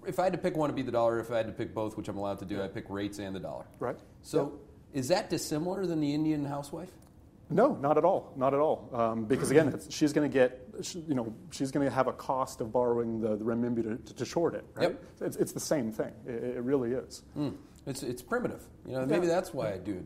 If 0.06 0.18
I 0.18 0.24
had 0.24 0.34
to 0.34 0.38
pick 0.38 0.54
one, 0.54 0.68
it'd 0.68 0.76
be 0.76 0.82
the 0.82 0.92
dollar. 0.92 1.20
If 1.20 1.30
I 1.30 1.38
had 1.38 1.46
to 1.46 1.52
pick 1.54 1.72
both, 1.72 1.96
which 1.96 2.08
I'm 2.08 2.18
allowed 2.18 2.38
to 2.40 2.44
do, 2.44 2.60
I 2.60 2.68
pick 2.68 2.84
rates 2.90 3.18
and 3.18 3.34
the 3.34 3.40
dollar. 3.40 3.64
right? 3.78 3.96
So, 4.20 4.58
is 4.92 5.08
that 5.08 5.30
dissimilar 5.30 5.86
than 5.86 6.00
the 6.00 6.12
Indian 6.12 6.44
housewife? 6.44 6.90
No, 7.48 7.76
not 7.76 7.96
at 7.96 8.04
all, 8.04 8.34
not 8.36 8.52
at 8.52 8.60
all. 8.60 8.90
Um, 8.92 9.24
because 9.24 9.50
again, 9.50 9.68
it's, 9.68 9.90
she's 9.94 10.12
going 10.12 10.30
to 10.30 10.32
get, 10.34 10.68
you 11.08 11.14
know, 11.14 11.34
she's 11.50 11.70
going 11.70 11.86
to 11.86 11.90
have 11.90 12.08
a 12.08 12.12
cost 12.12 12.60
of 12.60 12.72
borrowing 12.72 13.20
the, 13.22 13.36
the 13.36 13.44
renminbi 13.44 14.04
to, 14.06 14.14
to 14.14 14.24
short 14.26 14.54
it, 14.54 14.66
right? 14.74 14.90
Yep. 14.90 15.04
It's, 15.22 15.36
it's 15.36 15.52
the 15.52 15.60
same 15.60 15.90
thing. 15.92 16.12
It, 16.26 16.44
it 16.58 16.62
really 16.62 16.92
is. 16.92 17.22
Mm. 17.38 17.54
It's 17.86 18.02
it's 18.02 18.22
primitive. 18.22 18.62
You 18.86 18.92
know, 18.92 19.06
maybe 19.06 19.26
that's 19.26 19.52
why 19.52 19.72
I 19.72 19.78
do 19.78 19.92
it 19.92 20.04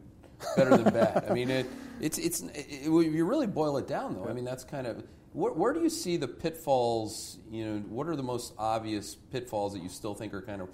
better 0.57 0.77
than 0.77 0.93
bad. 0.93 1.27
I 1.29 1.33
mean, 1.33 1.51
it, 1.51 1.67
it's 2.01 2.19
it's 2.19 2.41
it, 2.55 2.85
you 2.85 3.25
really 3.25 3.47
boil 3.47 3.77
it 3.79 3.87
down, 3.87 4.15
though. 4.15 4.27
I 4.27 4.33
mean, 4.33 4.45
that's 4.45 4.65
kind 4.65 4.87
of 4.87 5.05
where, 5.33 5.53
where 5.53 5.73
do 5.73 5.81
you 5.81 5.91
see 5.91 6.17
the 6.17 6.29
pitfalls? 6.29 7.39
You 7.51 7.65
know, 7.67 7.79
what 7.89 8.09
are 8.09 8.17
the 8.17 8.23
most 8.23 8.55
obvious 8.59 9.15
pitfalls 9.15 9.75
that 9.75 9.83
you 9.83 9.89
still 9.89 10.15
think 10.15 10.33
are 10.33 10.43
kind 10.43 10.63
of 10.63 10.69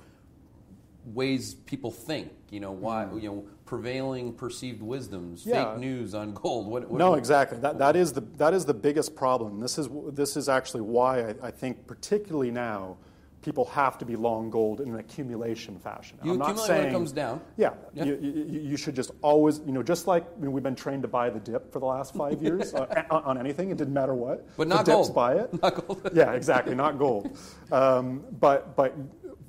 ways 1.07 1.55
people 1.55 1.91
think? 1.91 2.31
You 2.51 2.61
know, 2.61 2.73
why 2.73 3.09
you 3.15 3.29
know 3.29 3.45
prevailing 3.73 4.35
perceived 4.35 4.83
wisdoms, 4.83 5.45
Hmm. 5.45 5.49
Yeah. 5.49 5.73
fake 5.73 5.81
news 5.81 6.15
on 6.15 6.35
gold. 6.35 6.67
What, 6.67 6.91
what 6.91 6.99
No, 6.99 7.15
exactly. 7.15 7.59
That, 7.59 7.79
that, 7.79 7.97
is 7.97 8.12
the, 8.12 8.21
that 8.37 8.53
is 8.53 8.67
the 8.67 8.75
biggest 8.75 9.17
problem. 9.17 9.61
This 9.61 9.79
is, 9.79 9.88
this 10.12 10.37
is 10.37 10.51
actually 10.51 10.83
why 10.83 11.31
I, 11.31 11.35
I 11.45 11.51
think, 11.51 11.87
particularly 11.87 12.51
now, 12.51 12.99
people 13.43 13.65
have 13.67 13.99
to 13.99 14.05
be 14.05 14.17
long 14.17 14.51
gold 14.51 14.81
in 14.81 14.89
an 14.91 14.99
accumulation 15.01 15.79
fashion. 15.79 16.19
You 16.23 16.33
I'm 16.33 16.39
not 16.39 16.59
saying, 16.59 16.79
when 16.85 16.89
it 16.89 16.93
comes 16.93 17.13
down. 17.13 17.41
Yeah, 17.57 17.75
Yeah. 17.93 18.05
You, 18.05 18.19
you, 18.23 18.61
you 18.71 18.77
should 18.77 18.95
just 18.95 19.11
always, 19.21 19.61
you 19.67 19.73
know, 19.73 19.83
just 19.83 20.07
like 20.07 20.25
I 20.37 20.41
mean, 20.41 20.53
we've 20.53 20.63
been 20.63 20.77
trained 20.77 21.03
to 21.03 21.09
buy 21.09 21.29
the 21.29 21.41
dip 21.41 21.73
for 21.73 21.81
the 21.81 21.87
last 21.87 22.15
five 22.15 22.43
years 22.47 22.73
uh, 22.75 23.05
on 23.11 23.37
anything, 23.39 23.71
it 23.71 23.77
didn't 23.77 23.95
matter 23.95 24.15
what. 24.15 24.47
But 24.57 24.69
the 24.69 24.75
not 24.77 24.85
dips 24.87 24.95
gold. 25.09 25.15
buy 25.15 25.35
it. 25.35 25.53
Not 25.63 25.87
gold. 25.87 26.11
yeah, 26.15 26.33
exactly, 26.33 26.75
not 26.75 26.99
gold. 26.99 27.37
Um, 27.71 28.25
but 28.41 28.75
but 28.77 28.95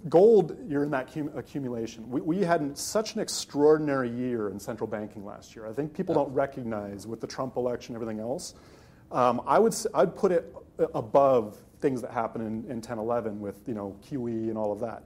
gold, 0.09 0.57
you're 0.67 0.83
in 0.83 0.91
that 0.91 1.13
cum- 1.13 1.31
accumulation. 1.35 2.09
We, 2.09 2.21
we 2.21 2.39
had 2.39 2.61
an- 2.61 2.75
such 2.75 3.15
an 3.15 3.21
extraordinary 3.21 4.09
year 4.09 4.49
in 4.49 4.59
central 4.59 4.87
banking 4.87 5.23
last 5.23 5.55
year. 5.55 5.67
I 5.67 5.73
think 5.73 5.93
people 5.93 6.15
don't 6.15 6.33
recognize 6.33 7.07
with 7.07 7.21
the 7.21 7.27
Trump 7.27 7.55
election 7.57 7.95
everything 7.95 8.19
else. 8.19 8.55
Um, 9.11 9.41
I 9.45 9.59
would 9.59 9.75
I'd 9.93 10.15
put 10.15 10.31
it 10.31 10.53
above 10.95 11.57
things 11.83 12.01
that 12.01 12.11
happened 12.11 12.47
in, 12.65 12.71
in 12.71 12.81
10, 12.81 12.97
11 12.97 13.39
with 13.39 13.61
you 13.67 13.75
know 13.75 13.95
QE 14.03 14.49
and 14.49 14.57
all 14.57 14.71
of 14.71 14.79
that. 14.79 15.03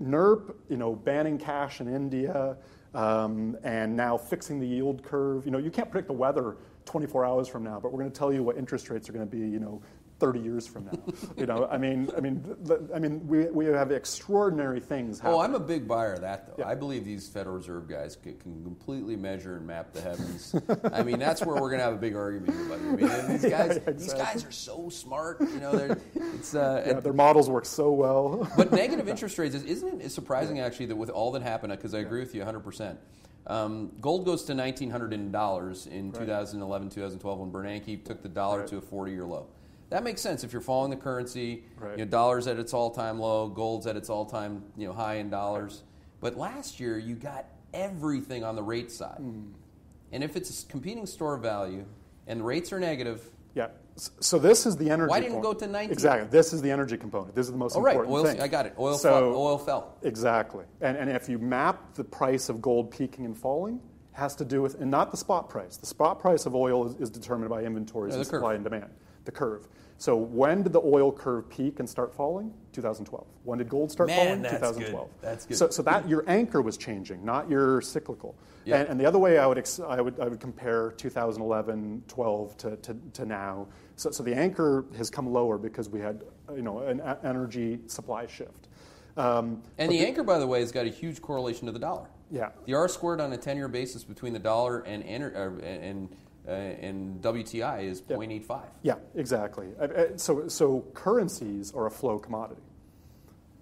NIRP, 0.00 0.54
you 0.70 0.78
know, 0.78 0.94
banning 0.94 1.36
cash 1.36 1.82
in 1.82 1.94
India, 1.94 2.56
um, 2.94 3.58
and 3.64 3.94
now 3.94 4.16
fixing 4.16 4.58
the 4.58 4.66
yield 4.66 5.02
curve. 5.02 5.44
You 5.44 5.50
know, 5.50 5.58
you 5.58 5.70
can't 5.70 5.90
predict 5.90 6.06
the 6.06 6.14
weather 6.14 6.56
24 6.86 7.26
hours 7.26 7.48
from 7.48 7.64
now, 7.64 7.78
but 7.80 7.92
we're 7.92 7.98
going 7.98 8.10
to 8.10 8.18
tell 8.18 8.32
you 8.32 8.42
what 8.42 8.56
interest 8.56 8.88
rates 8.88 9.10
are 9.10 9.12
going 9.12 9.28
to 9.28 9.30
be. 9.30 9.40
You 9.40 9.58
know, 9.58 9.82
30 10.20 10.40
years 10.40 10.66
from 10.66 10.84
now. 10.84 10.92
you 11.36 11.46
know, 11.46 11.66
I 11.70 11.78
mean, 11.78 12.10
I 12.16 12.20
mean, 12.20 12.44
I 12.94 12.98
mean, 12.98 13.26
we, 13.26 13.46
we 13.46 13.64
have 13.66 13.90
extraordinary 13.90 14.78
things 14.78 15.18
happening. 15.18 15.40
Oh, 15.40 15.42
I'm 15.42 15.54
a 15.54 15.60
big 15.60 15.88
buyer 15.88 16.12
of 16.12 16.20
that, 16.20 16.46
though. 16.46 16.54
Yeah. 16.58 16.68
I 16.68 16.74
believe 16.74 17.04
these 17.04 17.26
Federal 17.26 17.56
Reserve 17.56 17.88
guys 17.88 18.16
can, 18.16 18.36
can 18.38 18.62
completely 18.62 19.16
measure 19.16 19.56
and 19.56 19.66
map 19.66 19.92
the 19.92 20.02
heavens. 20.02 20.54
I 20.92 21.02
mean, 21.02 21.18
that's 21.18 21.44
where 21.44 21.54
we're 21.56 21.70
going 21.70 21.78
to 21.78 21.84
have 21.84 21.94
a 21.94 21.98
big 21.98 22.14
argument 22.14 22.54
here, 22.54 22.64
buddy. 22.68 22.82
I 22.84 23.22
mean, 23.22 23.28
these 23.32 23.44
Yeah, 23.50 23.66
guys, 23.66 23.80
these 23.96 24.14
guys 24.14 24.44
are 24.44 24.52
so 24.52 24.90
smart. 24.90 25.40
You 25.40 25.58
know, 25.60 25.72
they're, 25.72 25.98
it's 26.34 26.54
uh, 26.54 26.84
Yeah, 26.86 27.00
their 27.00 27.14
models 27.14 27.48
work 27.48 27.64
so 27.64 27.90
well. 27.90 28.46
but 28.56 28.70
negative 28.72 29.08
interest 29.08 29.38
rates 29.38 29.54
is, 29.54 29.64
isn't 29.64 30.02
it 30.02 30.12
surprising 30.12 30.60
actually 30.60 30.86
that 30.86 30.96
with 30.96 31.08
all 31.10 31.32
that 31.32 31.42
happened? 31.42 31.72
Because 31.72 31.94
I 31.94 32.00
agree 32.00 32.20
with 32.20 32.34
you 32.34 32.40
100. 32.40 32.60
percent 32.60 32.98
um, 33.46 33.90
Gold 34.00 34.26
goes 34.26 34.44
to 34.44 34.52
1,900 34.54 35.12
in 35.14 35.32
dollars 35.32 35.86
in 35.86 36.12
2011, 36.12 36.90
2012 36.90 37.38
when 37.38 37.50
Bernanke 37.50 38.04
took 38.04 38.22
the 38.22 38.28
dollar 38.28 38.60
Right. 38.60 38.68
to 38.68 38.76
a 38.76 38.80
40-year 38.82 39.24
low. 39.24 39.46
That 39.90 40.04
makes 40.04 40.20
sense 40.20 40.44
if 40.44 40.52
you're 40.52 40.62
following 40.62 40.90
the 40.90 40.96
currency. 40.96 41.64
Right. 41.78 41.98
You 41.98 42.04
know, 42.04 42.10
dollars 42.10 42.46
at 42.46 42.58
its 42.58 42.72
all-time 42.72 43.18
low, 43.18 43.48
gold's 43.48 43.86
at 43.86 43.96
its 43.96 44.08
all-time 44.08 44.64
you 44.76 44.86
know 44.86 44.92
high 44.92 45.16
in 45.16 45.30
dollars. 45.30 45.82
But 46.20 46.36
last 46.36 46.80
year 46.80 46.96
you 46.98 47.14
got 47.16 47.46
everything 47.74 48.44
on 48.44 48.56
the 48.56 48.62
rate 48.62 48.90
side, 48.90 49.18
Hmm. 49.18 49.52
and 50.12 50.22
if 50.24 50.36
it's 50.36 50.62
a 50.62 50.66
competing 50.66 51.06
store 51.06 51.36
value 51.36 51.84
and 52.26 52.44
rates 52.44 52.72
are 52.72 52.80
negative, 52.80 53.28
yeah. 53.54 53.68
So 53.96 54.38
this 54.38 54.64
is 54.64 54.76
the 54.76 54.88
energy. 54.90 55.10
Why 55.10 55.20
didn't 55.20 55.32
it 55.32 55.34
component. 55.36 55.60
go 55.60 55.66
to 55.66 55.72
19? 55.72 55.92
Exactly. 55.92 56.28
This 56.30 56.52
is 56.52 56.62
the 56.62 56.70
energy 56.70 56.96
component. 56.96 57.34
This 57.34 57.46
is 57.46 57.52
the 57.52 57.58
most 57.58 57.76
oh 57.76 57.80
right, 57.82 57.96
important 57.96 58.16
oil. 58.16 58.24
thing. 58.24 58.40
I 58.40 58.48
got 58.48 58.64
it. 58.66 58.74
Oil, 58.78 58.96
So- 58.96 59.10
fell, 59.10 59.34
oil 59.36 59.58
fell. 59.58 59.94
Exactly. 60.02 60.64
And, 60.80 60.96
and 60.96 61.10
if 61.10 61.28
you 61.28 61.38
map 61.38 61.94
the 61.94 62.04
price 62.04 62.48
of 62.48 62.62
gold 62.62 62.90
peaking 62.92 63.24
and 63.26 63.36
falling, 63.36 63.80
has 64.12 64.34
to 64.36 64.44
do 64.44 64.62
with, 64.62 64.80
and 64.80 64.90
not 64.90 65.10
the 65.10 65.16
spot 65.16 65.48
price. 65.50 65.76
The 65.76 65.86
spot 65.86 66.18
price 66.20 66.46
of 66.46 66.54
oil 66.54 66.86
is, 66.86 66.94
is 66.96 67.10
determined 67.10 67.50
by 67.50 67.62
inventories 67.64 68.12
Yeah, 68.12 68.18
and 68.20 68.24
the 68.26 68.30
curve. 68.30 68.38
supply 68.40 68.54
and 68.54 68.64
demand, 68.64 68.90
the 69.24 69.32
curve. 69.32 69.68
So 70.00 70.16
when 70.16 70.62
did 70.62 70.72
the 70.72 70.80
oil 70.80 71.12
curve 71.12 71.50
peak 71.50 71.78
and 71.78 71.86
start 71.88 72.14
falling? 72.14 72.54
2012. 72.72 73.26
When 73.44 73.58
did 73.58 73.68
gold 73.68 73.92
start 73.92 74.06
Man, 74.08 74.16
falling? 74.16 74.42
that's 74.42 74.54
good. 74.54 74.86
2012. 74.86 75.10
That's 75.20 75.44
good. 75.44 75.56
So, 75.58 75.68
so 75.68 75.82
that 75.82 76.08
your 76.08 76.24
anchor 76.26 76.62
was 76.62 76.78
changing, 76.78 77.22
not 77.22 77.50
your 77.50 77.82
cyclical. 77.82 78.34
Yeah. 78.64 78.76
And, 78.78 78.88
and 78.88 79.00
the 79.00 79.04
other 79.04 79.18
way 79.18 79.36
I 79.36 79.46
would, 79.46 79.58
ex- 79.58 79.78
I 79.78 80.00
would, 80.00 80.18
I 80.18 80.26
would 80.28 80.40
compare 80.40 80.92
2011, 80.92 82.04
12 82.08 82.56
to, 82.56 82.76
to, 82.76 82.96
to 83.12 83.26
now. 83.26 83.66
So, 83.96 84.10
so 84.10 84.22
the 84.22 84.34
anchor 84.34 84.86
has 84.96 85.10
come 85.10 85.30
lower 85.30 85.58
because 85.58 85.90
we 85.90 86.00
had, 86.00 86.22
you 86.56 86.62
know, 86.62 86.78
an 86.78 87.00
e- 87.00 87.26
energy 87.28 87.80
supply 87.86 88.26
shift. 88.26 88.68
Um, 89.18 89.62
And 89.76 89.92
the 89.92 89.98
anchor, 90.06 90.22
by 90.22 90.38
the 90.38 90.46
way, 90.46 90.60
has 90.60 90.72
got 90.72 90.86
a 90.86 90.90
huge 90.90 91.20
correlation 91.20 91.66
to 91.66 91.72
the 91.72 91.78
dollar. 91.78 92.08
yeah. 92.30 92.52
The 92.64 92.72
R 92.72 92.88
squared 92.88 93.20
on 93.20 93.34
a 93.34 93.36
10 93.36 93.58
year 93.58 93.68
basis 93.68 94.02
between 94.02 94.32
the 94.32 94.38
dollar 94.38 94.78
and, 94.80 95.04
ener- 95.04 95.36
uh, 95.36 95.62
and, 95.62 96.08
uh, 96.50 96.52
and 96.52 97.22
WTI 97.22 97.84
is 97.84 98.02
0.85. 98.02 98.62
Yeah, 98.82 98.94
exactly. 99.14 99.68
Uh, 99.80 99.84
uh, 99.84 100.04
So, 100.16 100.48
so 100.48 100.84
currencies 100.94 101.72
are 101.72 101.86
a 101.86 101.90
flow 101.90 102.18
commodity. 102.18 102.62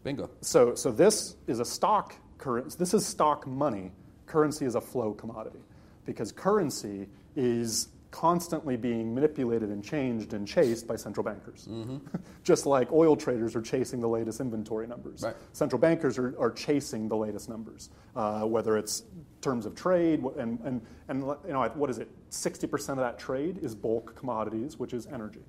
Bingo. 0.04 0.30
So, 0.40 0.74
so 0.74 0.90
this 0.90 1.36
is 1.46 1.60
a 1.60 1.64
stock 1.64 2.14
currency. 2.38 2.78
This 2.78 2.94
is 2.94 3.04
stock 3.04 3.46
money. 3.46 3.92
Currency 4.26 4.64
is 4.64 4.74
a 4.74 4.80
flow 4.80 5.12
commodity 5.12 5.60
because 6.06 6.32
currency 6.32 7.08
is 7.36 7.88
constantly 8.10 8.76
being 8.76 9.14
manipulated 9.14 9.68
and 9.68 9.84
changed 9.84 10.32
and 10.32 10.48
chased 10.48 10.86
by 10.86 10.96
central 10.96 11.22
bankers. 11.22 11.68
Just 12.42 12.64
like 12.64 12.90
oil 12.90 13.16
traders 13.16 13.54
are 13.54 13.60
chasing 13.60 14.00
the 14.00 14.08
latest 14.08 14.40
inventory 14.40 14.86
numbers. 14.86 15.22
Right. 15.22 15.34
Central 15.52 15.78
bankers 15.78 16.18
are, 16.18 16.34
are 16.40 16.50
chasing 16.50 17.08
the 17.08 17.16
latest 17.16 17.50
numbers, 17.50 17.90
uh, 18.16 18.44
whether 18.44 18.78
it's 18.78 19.02
terms 19.42 19.66
of 19.66 19.74
trade 19.74 20.22
and, 20.38 20.58
and, 20.64 20.80
and 21.08 21.20
you 21.20 21.52
know, 21.52 21.70
what 21.74 21.90
is 21.90 21.98
it? 21.98 22.08
60% 22.30 22.90
of 22.90 22.96
that 22.98 23.18
trade 23.18 23.58
is 23.62 23.74
bulk 23.74 24.14
commodities, 24.16 24.78
which 24.78 24.92
is 24.92 25.06
energy. 25.06 25.40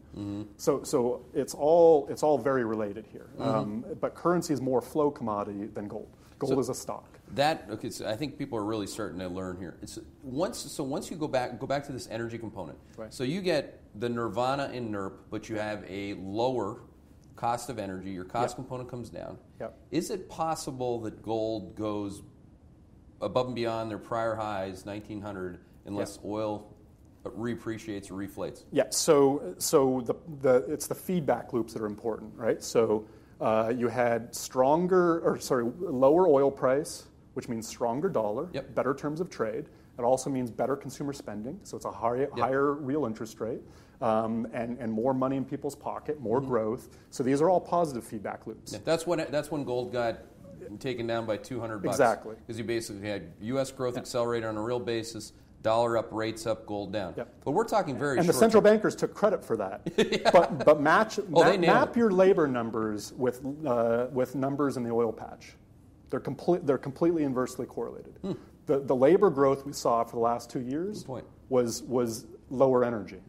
So, 0.58 0.84
so 0.84 1.22
it's, 1.34 1.54
all, 1.54 2.08
it's 2.10 2.24
all 2.24 2.38
very 2.38 2.64
related 2.66 3.06
here. 3.12 3.28
Um, 3.40 3.86
but 4.00 4.16
currency 4.16 4.54
is 4.54 4.62
more 4.62 4.82
flow 4.82 5.12
commodity 5.12 5.66
than 5.68 5.88
gold. 5.88 6.08
Gold 6.40 6.54
So- 6.54 6.60
is 6.60 6.70
a 6.70 6.74
stock. 6.76 7.06
That 7.36 7.68
okay. 7.70 7.92
So 7.92 8.08
I 8.10 8.16
think 8.16 8.40
people 8.40 8.58
are 8.58 8.64
really 8.64 8.88
starting 8.88 9.20
to 9.20 9.28
learn 9.28 9.58
here. 9.60 9.78
It's 9.84 10.00
once 10.24 10.58
so 10.58 10.84
once 10.84 11.12
you 11.12 11.16
go 11.16 11.28
back 11.28 11.60
go 11.60 11.68
back 11.68 11.86
to 11.86 11.92
this 11.92 12.08
energy 12.10 12.40
component. 12.40 12.80
Right. 12.98 13.14
So 13.14 13.24
you 13.24 13.42
get 13.42 13.82
the 14.00 14.10
nirvana 14.10 14.72
in 14.74 14.90
NIRP, 14.92 15.14
but 15.30 15.48
you 15.48 15.58
have 15.58 15.84
a 15.88 16.16
lower 16.16 16.82
cost 17.36 17.70
of 17.70 17.78
energy. 17.78 18.10
Your 18.10 18.24
cost 18.26 18.54
Yep. 18.54 18.56
component 18.56 18.90
comes 18.90 19.12
down. 19.12 19.38
Yep. 19.60 19.78
Is 19.92 20.10
it 20.10 20.28
possible 20.28 21.00
that 21.02 21.22
gold 21.22 21.76
goes 21.76 22.24
above 23.22 23.46
and 23.46 23.56
beyond 23.56 23.92
their 23.92 24.00
prior 24.00 24.34
highs, 24.34 24.86
1900, 24.88 25.60
unless 25.86 26.18
oil 26.26 26.69
reappreciates 27.26 28.12
or 28.12 28.16
reflates? 28.16 28.64
Yeah, 28.72 28.84
so, 28.90 29.56
so 29.58 30.02
the, 30.02 30.16
the, 30.42 30.72
it's 30.72 30.88
the 30.88 30.96
feedback 30.96 31.54
loops 31.54 31.74
that 31.74 31.82
are 31.82 31.88
important, 31.88 32.34
right? 32.36 32.64
So 32.64 33.06
uh, 33.42 33.74
you 33.76 33.88
had 33.88 34.34
stronger, 34.34 35.20
or 35.20 35.40
sorry, 35.40 35.66
lower 35.80 36.28
oil 36.28 36.52
price, 36.52 37.08
which 37.34 37.48
means 37.48 37.68
stronger 37.68 38.10
dollar, 38.10 38.50
Yep. 38.54 38.76
better 38.76 38.94
terms 38.94 39.20
of 39.22 39.30
trade. 39.30 39.66
It 39.98 40.04
also 40.04 40.30
means 40.30 40.50
better 40.50 40.78
consumer 40.78 41.12
spending, 41.12 41.60
so 41.64 41.76
it's 41.76 41.86
a 41.86 41.92
high, 41.92 42.28
higher 42.38 42.74
real 42.74 43.06
interest 43.06 43.42
rate, 43.42 43.60
um, 44.02 44.48
and, 44.54 44.78
and 44.80 44.92
more 44.92 45.14
money 45.14 45.36
in 45.36 45.44
people's 45.44 45.76
pocket, 45.76 46.22
more 46.22 46.40
growth. 46.40 46.88
So 47.10 47.22
these 47.22 47.42
are 47.42 47.50
all 47.50 47.60
positive 47.60 48.06
feedback 48.06 48.48
loops. 48.48 48.72
Yeah, 48.72 48.80
that's 48.86 49.06
when 49.06 49.26
that's 49.30 49.52
when 49.52 49.66
gold 49.66 49.92
got 49.92 50.20
taken 50.80 51.06
down 51.06 51.26
by 51.26 51.36
200 51.36 51.80
bucks. 51.80 51.96
Exactly. 51.96 52.36
Because 52.36 52.58
you 52.58 52.64
basically 52.64 53.08
had 53.10 53.32
U.S. 53.42 53.72
growth 53.72 53.98
accelerated 53.98 54.48
on 54.48 54.56
a 54.56 54.62
real 54.62 54.80
basis, 54.80 55.34
dollar 55.62 55.98
up, 55.98 56.08
rates 56.12 56.46
up, 56.46 56.66
gold 56.66 56.92
down. 56.94 57.14
Yep. 57.18 57.34
But 57.46 57.52
we're 57.52 57.64
talking 57.66 57.98
very 57.98 58.18
And 58.18 58.28
the 58.28 58.34
central 58.34 58.62
bankers 58.62 58.96
took 58.96 59.14
credit 59.14 59.44
for 59.44 59.58
that. 59.58 59.82
But, 60.32 60.64
but 60.66 60.80
match, 60.82 61.20
Oh, 61.34 61.58
map, 61.58 61.96
your 61.98 62.12
labor 62.12 62.48
numbers 62.48 63.14
with, 63.18 63.42
uh, 63.66 64.08
with 64.12 64.36
numbers 64.36 64.78
in 64.78 64.84
the 64.84 64.92
oil 64.92 65.12
patch. 65.12 65.54
They're, 66.10 66.20
complete, 66.20 66.66
they're 66.66 66.78
completely 66.78 67.24
inversely 67.24 67.66
correlated. 67.66 68.14
The, 68.66 68.80
the 68.80 68.96
labor 68.96 69.30
growth 69.30 69.66
we 69.66 69.74
saw 69.74 70.04
for 70.04 70.16
the 70.16 70.22
last 70.22 70.50
two 70.50 70.62
years 70.62 71.06
was, 71.50 71.84
was 71.84 72.26
lower 72.52 72.84
energy. 72.84 73.20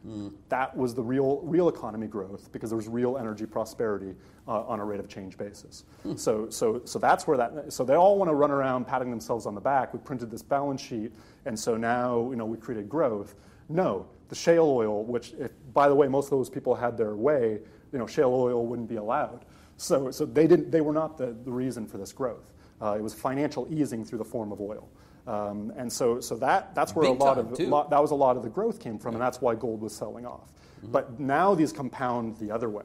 That 0.49 0.77
was 0.77 0.95
the 0.95 1.03
real, 1.03 1.41
real 1.43 1.69
economy 1.69 2.07
growth 2.07 2.51
because 2.53 2.71
there 2.71 2.77
was 2.77 2.89
real 2.89 3.17
energy 3.19 3.47
prosperity 3.47 4.15
uh, 4.49 4.63
on 4.63 4.81
a 4.81 4.85
rate 4.85 5.01
of 5.01 5.09
change 5.09 5.37
basis. 5.39 5.85
So, 6.17 6.49
so, 6.51 6.81
so 6.85 6.99
that's 6.99 7.27
where 7.27 7.37
that, 7.37 7.73
so 7.73 7.85
they 7.85 7.95
all 7.95 8.19
want 8.19 8.31
to 8.31 8.35
run 8.35 8.51
around 8.51 8.87
patting 8.87 9.11
themselves 9.11 9.47
on 9.47 9.55
the 9.55 9.61
back. 9.61 9.93
We 9.93 10.01
printed 10.01 10.31
this 10.31 10.43
balance 10.43 10.81
sheet, 10.81 11.13
and 11.45 11.59
so 11.59 11.77
now 11.77 12.31
you 12.31 12.37
know, 12.37 12.47
we 12.47 12.57
created 12.59 12.89
growth. 12.89 13.35
No, 13.69 14.07
the 14.29 14.35
shale 14.35 14.67
oil, 14.67 15.05
which, 15.05 15.33
if, 15.39 15.53
by 15.73 15.89
the 15.89 15.95
way, 15.95 16.09
most 16.09 16.27
of 16.27 16.31
those 16.31 16.51
people 16.51 16.75
had 16.75 16.97
their 16.97 17.15
way, 17.15 17.61
you 17.93 17.99
know, 17.99 18.07
shale 18.07 18.33
oil 18.33 18.67
wouldn't 18.67 18.89
be 18.89 18.97
allowed. 18.97 19.45
So, 19.77 20.11
so 20.11 20.27
they, 20.27 20.47
didn't, 20.47 20.71
they 20.71 20.81
were 20.81 20.93
not 20.93 21.17
the, 21.17 21.37
the 21.45 21.51
reason 21.53 21.87
for 21.87 21.99
this 21.99 22.13
growth. 22.13 22.53
Uh, 22.83 22.97
it 22.99 23.03
was 23.03 23.15
financial 23.15 23.67
easing 23.71 24.05
through 24.05 24.19
the 24.19 24.25
form 24.25 24.53
of 24.53 24.61
oil. 24.61 24.89
Um, 25.27 25.73
and 25.77 25.93
so, 25.93 26.21
so 26.21 26.37
that, 26.39 26.75
that's 26.75 26.95
where 26.95 27.09
Big 27.09 27.21
a 27.21 27.25
lot 27.25 27.39
of 27.39 27.59
lot, 27.61 27.91
that 27.91 28.01
was 28.01 28.11
a 28.11 28.15
lot 28.15 28.37
of 28.37 28.43
the 28.43 28.49
growth 28.49 28.81
came 28.81 28.99
from, 28.99 29.15
and 29.15 29.23
that's 29.23 29.41
why 29.41 29.55
gold 29.55 29.81
was 29.81 29.95
selling 29.95 30.27
off. 30.27 30.49
Mm-hmm. 30.83 30.93
But 30.93 31.21
now 31.21 31.55
these 31.55 31.73
compound 31.73 32.39
the 32.39 32.51
other 32.51 32.69
way. 32.69 32.85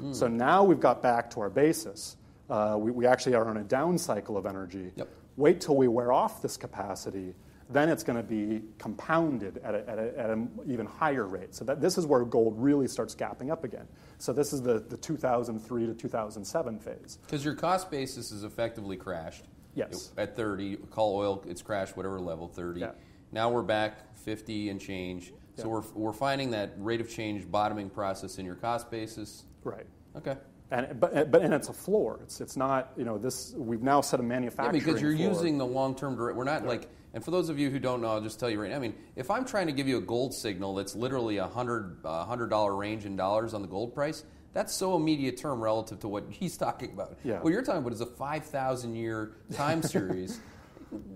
Mm. 0.00 0.14
So 0.14 0.28
now 0.28 0.62
we've 0.62 0.80
got 0.80 1.02
back 1.02 1.30
to 1.30 1.40
our 1.40 1.50
basis. 1.50 2.16
Uh, 2.48 2.76
we, 2.78 2.90
we 2.90 3.06
actually 3.06 3.34
are 3.34 3.48
on 3.48 3.56
a 3.56 3.64
down 3.64 3.98
cycle 3.98 4.36
of 4.36 4.46
energy. 4.46 4.92
Yep. 4.96 5.08
Wait 5.36 5.60
till 5.60 5.76
we 5.76 5.88
wear 5.88 6.12
off 6.12 6.42
this 6.42 6.56
capacity, 6.56 7.34
then 7.72 7.88
it's 7.88 8.02
going 8.02 8.16
to 8.16 8.22
be 8.22 8.62
compounded 8.78 9.58
at, 9.58 9.74
a, 9.74 9.88
at, 9.88 9.98
a, 9.98 10.18
at 10.18 10.30
an 10.30 10.50
even 10.66 10.86
higher 10.86 11.26
rate. 11.26 11.54
So 11.54 11.64
that, 11.64 11.80
this 11.80 11.96
is 11.98 12.06
where 12.06 12.24
gold 12.24 12.54
really 12.56 12.88
starts 12.88 13.14
gapping 13.14 13.50
up 13.50 13.64
again. 13.64 13.86
So 14.18 14.32
this 14.32 14.52
is 14.52 14.60
the, 14.62 14.80
the 14.80 14.96
2003 14.96 15.86
to 15.86 15.94
2007 15.94 16.78
phase. 16.80 17.18
Because 17.24 17.44
your 17.44 17.54
cost 17.54 17.90
basis 17.90 18.32
is 18.32 18.44
effectively 18.44 18.96
crashed. 18.96 19.44
Yes. 19.74 20.12
At 20.18 20.36
30, 20.36 20.76
call 20.90 21.16
oil, 21.16 21.44
it's 21.46 21.62
crashed 21.62 21.96
whatever 21.96 22.20
level, 22.20 22.48
30. 22.48 22.80
Yeah. 22.80 22.90
Now 23.30 23.50
we're 23.50 23.62
back 23.62 24.16
50 24.16 24.70
and 24.70 24.80
change. 24.80 25.32
So 25.56 25.64
Yeah. 25.64 25.66
we're, 25.66 25.82
we're 25.94 26.12
finding 26.12 26.50
that 26.50 26.74
rate 26.78 27.00
of 27.00 27.08
change 27.08 27.48
bottoming 27.48 27.88
process 27.88 28.38
in 28.38 28.46
your 28.46 28.56
cost 28.56 28.90
basis. 28.90 29.44
Right. 29.62 29.86
Okay. 30.16 30.36
And, 30.72 31.00
but, 31.00 31.30
but, 31.30 31.42
and 31.42 31.54
it's 31.54 31.68
a 31.68 31.72
floor. 31.72 32.20
It's, 32.22 32.40
it's 32.40 32.56
not, 32.56 32.92
you 32.96 33.04
know, 33.04 33.18
this, 33.18 33.54
we've 33.56 33.82
now 33.82 34.00
set 34.00 34.20
a 34.20 34.22
manufacturing. 34.22 34.74
Yeah, 34.80 34.84
because 34.86 35.00
you're 35.02 35.16
floor. 35.16 35.28
using 35.28 35.58
the 35.58 35.66
long-term 35.66 36.16
direct. 36.16 36.36
We're 36.36 36.44
not 36.44 36.64
like, 36.64 36.88
and 37.12 37.24
for 37.24 37.30
those 37.30 37.48
of 37.48 37.58
you 37.58 37.70
who 37.70 37.78
don't 37.78 38.00
know, 38.00 38.08
I'll 38.08 38.20
just 38.20 38.38
tell 38.38 38.48
you 38.50 38.60
right 38.60 38.70
now. 38.70 38.76
I 38.76 38.80
mean, 38.80 38.94
if 39.16 39.30
I'm 39.30 39.44
trying 39.44 39.66
to 39.66 39.72
give 39.72 39.88
you 39.88 39.98
a 39.98 40.00
gold 40.02 40.32
signal 40.34 40.74
that's 40.74 40.94
literally 40.94 41.38
a 41.38 41.46
hundred 41.46 41.98
hundred 42.04 42.48
dollar 42.50 42.74
range 42.76 43.04
in 43.04 43.16
dollars 43.16 43.54
on 43.54 43.62
the 43.62 43.68
gold 43.68 43.94
price, 43.94 44.24
that's 44.52 44.74
so 44.74 44.96
immediate 44.96 45.36
term 45.36 45.60
relative 45.60 46.00
to 46.00 46.08
what 46.08 46.24
he's 46.30 46.56
talking 46.56 46.92
about. 46.92 47.18
Yeah. 47.24 47.40
What 47.40 47.52
you're 47.52 47.62
talking 47.62 47.80
about 47.80 47.92
is 47.92 48.00
a 48.00 48.06
five 48.06 48.44
thousand 48.46 48.94
year 48.94 49.32
time 49.52 49.82
series. 49.94 50.40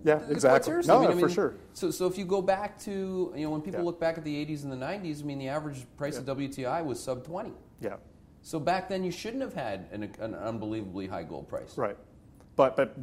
Yeah, 0.04 0.20
exactly. 0.28 0.72
No, 0.86 0.98
I 0.98 1.00
mean- 1.00 1.10
no, 1.10 1.16
I 1.16 1.20
for 1.20 1.28
sure. 1.28 1.54
So, 1.72 1.90
so 1.90 2.06
if 2.06 2.16
you 2.16 2.24
go 2.24 2.40
back 2.40 2.78
to 2.80 3.32
you 3.36 3.44
know 3.44 3.50
when 3.50 3.60
people 3.60 3.80
Yeah. 3.80 3.86
look 3.86 3.98
back 3.98 4.16
at 4.18 4.24
the 4.24 4.34
80s 4.46 4.62
and 4.62 4.70
the 4.70 4.76
90s, 4.76 5.20
I 5.20 5.24
mean 5.24 5.38
the 5.40 5.48
average 5.48 5.84
price 5.96 6.16
of 6.16 6.24
WTI 6.26 6.84
was 6.84 7.02
sub 7.02 7.24
20. 7.24 7.50
Yeah, 7.80 7.96
So 8.42 8.60
back 8.60 8.88
then 8.88 9.02
you 9.02 9.10
shouldn't 9.10 9.42
have 9.42 9.52
had 9.52 9.88
an, 9.90 10.10
an 10.20 10.34
unbelievably 10.36 11.08
high 11.08 11.24
gold 11.24 11.48
price. 11.48 11.76
right. 11.76 11.96
But, 12.56 12.76
but 12.76 12.96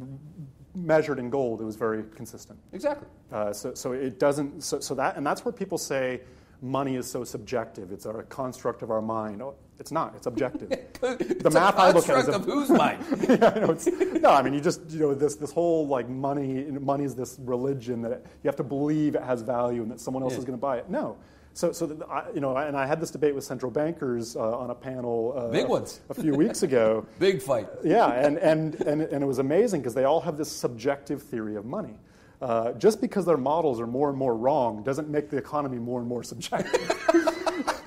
measured 0.74 1.18
in 1.18 1.30
gold, 1.30 1.60
it 1.60 1.64
was 1.64 1.76
very 1.76 2.04
consistent. 2.14 2.58
Exactly. 2.72 3.06
Uh, 3.30 3.52
so, 3.52 3.74
so 3.74 3.92
it 3.92 4.18
doesn't, 4.18 4.62
so, 4.62 4.80
so 4.80 4.94
that, 4.94 5.16
and 5.16 5.26
that's 5.26 5.44
where 5.44 5.52
people 5.52 5.78
say 5.78 6.20
money 6.60 6.96
is 6.96 7.10
so 7.10 7.24
subjective. 7.24 7.92
It's 7.92 8.06
a 8.06 8.22
construct 8.28 8.82
of 8.82 8.90
our 8.90 9.02
mind. 9.02 9.42
Oh, 9.42 9.54
it's 9.78 9.90
not, 9.90 10.14
it's 10.16 10.26
objective. 10.26 10.68
the 11.00 11.50
math 11.52 11.76
I 11.76 11.90
look 11.90 12.08
at 12.08 12.16
is 12.18 12.28
a- 12.28 12.32
of 12.36 12.44
whose 12.44 12.70
mind? 12.70 13.04
yeah, 13.28 13.52
I 13.54 13.58
know, 13.58 13.70
it's, 13.72 13.86
no, 13.86 14.30
I 14.30 14.42
mean, 14.42 14.54
you 14.54 14.60
just, 14.60 14.88
you 14.90 15.00
know, 15.00 15.14
this, 15.14 15.34
this 15.34 15.52
whole 15.52 15.86
like 15.88 16.08
money, 16.08 16.64
money 16.64 17.04
is 17.04 17.14
this 17.14 17.38
religion 17.40 18.00
that 18.02 18.22
you 18.42 18.48
have 18.48 18.56
to 18.56 18.64
believe 18.64 19.14
it 19.14 19.22
has 19.22 19.42
value 19.42 19.82
and 19.82 19.90
that 19.90 20.00
someone 20.00 20.22
else 20.22 20.34
Yeah. 20.34 20.38
is 20.38 20.44
going 20.44 20.56
to 20.58 20.60
buy 20.60 20.78
it. 20.78 20.88
No. 20.88 21.16
So, 21.54 21.70
so 21.72 21.86
that 21.86 22.08
I, 22.08 22.24
you 22.34 22.40
know, 22.40 22.56
and 22.56 22.76
I 22.76 22.86
had 22.86 23.00
this 23.00 23.10
debate 23.10 23.34
with 23.34 23.44
central 23.44 23.70
bankers 23.70 24.36
uh, 24.36 24.58
on 24.58 24.70
a 24.70 24.74
panel 24.74 25.34
uh, 25.36 25.48
Big 25.48 25.68
ones. 25.68 26.00
a 26.08 26.14
few 26.14 26.34
weeks 26.34 26.62
ago. 26.62 27.06
Big 27.18 27.42
fight. 27.42 27.68
Yeah, 27.84 28.10
and, 28.10 28.38
and, 28.38 28.74
and, 28.76 29.02
and 29.02 29.22
it 29.22 29.26
was 29.26 29.38
amazing 29.38 29.82
because 29.82 29.94
they 29.94 30.04
all 30.04 30.20
have 30.20 30.38
this 30.38 30.50
subjective 30.50 31.22
theory 31.22 31.56
of 31.56 31.66
money. 31.66 31.98
Uh, 32.40 32.72
just 32.72 33.00
because 33.00 33.24
their 33.24 33.36
models 33.36 33.80
are 33.80 33.86
more 33.86 34.08
and 34.08 34.18
more 34.18 34.34
wrong 34.34 34.82
doesn't 34.82 35.08
make 35.08 35.30
the 35.30 35.36
economy 35.36 35.78
more 35.78 36.00
and 36.00 36.08
more 36.08 36.24
subjective. 36.24 36.98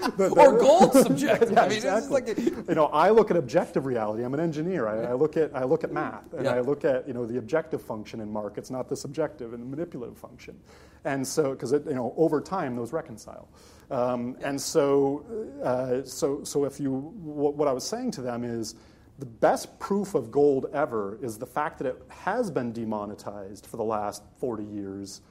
Or 0.20 0.58
gold 0.58 0.94
subjective. 1.08 1.52
Yeah, 1.52 1.64
I 1.64 1.68
mean, 1.68 1.78
exactly. 1.78 2.10
like 2.12 2.38
a, 2.38 2.42
you 2.42 2.76
know, 2.76 2.88
I 2.88 3.10
look 3.10 3.32
at 3.32 3.38
objective 3.38 3.86
reality. 3.86 4.24
I'm 4.24 4.34
an 4.34 4.40
engineer. 4.40 4.88
I, 4.88 5.12
I 5.12 5.14
look 5.14 5.38
at 5.38 5.56
I 5.56 5.64
look 5.64 5.84
at 5.84 5.92
math, 5.92 6.34
and 6.34 6.46
Yeah. 6.46 6.56
I 6.56 6.62
look 6.62 6.86
at 6.86 7.08
you 7.08 7.14
know 7.14 7.26
the 7.26 7.38
objective 7.38 7.82
function 7.82 8.20
in 8.20 8.32
markets, 8.32 8.70
not 8.70 8.90
the 8.90 8.96
subjective 8.96 9.54
and 9.54 9.62
the 9.62 9.68
manipulative 9.68 10.18
function. 10.18 10.60
And 11.06 11.26
so, 11.26 11.52
because 11.52 11.72
you 11.72 11.94
know, 11.94 12.14
over 12.18 12.42
time 12.42 12.76
those 12.76 12.92
reconcile. 12.92 13.48
Um, 13.92 14.36
and 14.42 14.60
so, 14.60 15.24
uh, 15.64 16.04
so, 16.08 16.44
so 16.44 16.66
if 16.66 16.80
you, 16.80 16.92
what, 16.92 17.56
what 17.56 17.68
I 17.68 17.72
was 17.72 17.84
saying 17.84 18.12
to 18.12 18.22
them 18.22 18.44
is, 18.44 18.74
the 19.20 19.26
best 19.28 19.80
proof 19.80 20.16
of 20.16 20.32
gold 20.32 20.66
ever 20.74 21.18
is 21.22 21.38
the 21.38 21.46
fact 21.46 21.78
that 21.78 21.88
it 21.88 22.02
has 22.10 22.50
been 22.52 22.74
demonetized 22.74 23.66
for 23.68 23.78
the 23.78 23.84
last 23.84 24.24
40 24.40 24.64
years, 24.66 25.22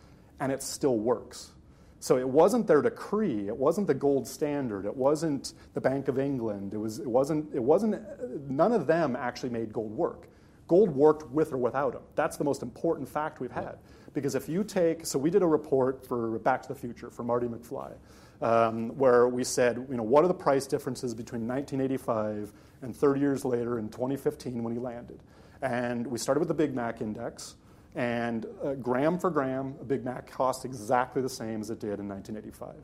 and 0.41 0.51
it 0.53 0.63
still 0.63 0.97
works. 0.97 1.51
So 2.05 2.19
it 2.19 2.29
wasn't 2.29 2.67
their 2.67 2.83
decree. 2.83 3.49
It 3.49 3.57
wasn't 3.57 3.87
the 3.87 3.95
gold 3.95 4.29
standard. 4.29 4.85
It 4.85 4.95
wasn't 4.95 5.55
the 5.73 5.81
Bank 5.81 6.09
of 6.09 6.19
England. 6.19 6.75
It 6.75 6.77
was. 6.77 6.99
It 6.99 7.07
wasn't. 7.07 7.49
It 7.55 7.63
wasn't. 7.63 7.99
None 8.47 8.73
of 8.73 8.87
them 8.87 9.17
actually 9.17 9.49
made 9.49 9.73
gold 9.73 9.91
work. 9.91 10.29
Gold 10.69 10.95
worked 10.95 11.31
with 11.31 11.55
or 11.55 11.57
without 11.57 11.95
them. 11.95 12.03
That's 12.15 12.37
the 12.37 12.45
most 12.45 12.63
important 12.63 13.09
fact 13.09 13.41
we've 13.41 13.51
had. 13.51 13.79
Because 14.13 14.35
if 14.35 14.51
you 14.51 14.65
take, 14.65 15.07
so 15.07 15.19
we 15.19 15.31
did 15.31 15.41
a 15.41 15.47
report 15.47 16.07
for 16.07 16.39
Back 16.41 16.61
to 16.65 16.69
the 16.69 16.75
Future 16.75 17.09
for 17.09 17.23
Marty 17.23 17.47
McFly, 17.47 17.95
um, 18.43 18.91
where 18.99 19.27
we 19.27 19.43
said, 19.43 19.87
you 19.89 19.97
know, 19.97 20.03
what 20.03 20.25
are 20.25 20.29
the 20.29 20.35
price 20.35 20.67
differences 20.67 21.15
between 21.15 21.49
1985 21.49 22.53
and 22.83 22.95
30 22.95 23.19
years 23.19 23.47
later 23.47 23.79
in 23.79 23.89
2015 23.89 24.63
when 24.63 24.75
he 24.75 24.79
landed? 24.79 25.21
And 25.63 26.07
we 26.07 26.19
started 26.19 26.41
with 26.41 26.49
the 26.49 26.55
Big 26.55 26.75
Mac 26.75 27.01
index. 27.01 27.55
And 27.95 28.47
uh, 28.65 28.75
gram 28.75 29.19
for 29.19 29.31
gram, 29.31 29.75
a 29.81 29.85
Big 29.85 30.05
Mac 30.05 30.31
costs 30.31 30.65
exactly 30.65 31.23
the 31.23 31.29
same 31.29 31.61
as 31.61 31.71
it 31.71 31.79
did 31.79 32.01
in 32.01 32.09
1985. 32.09 32.75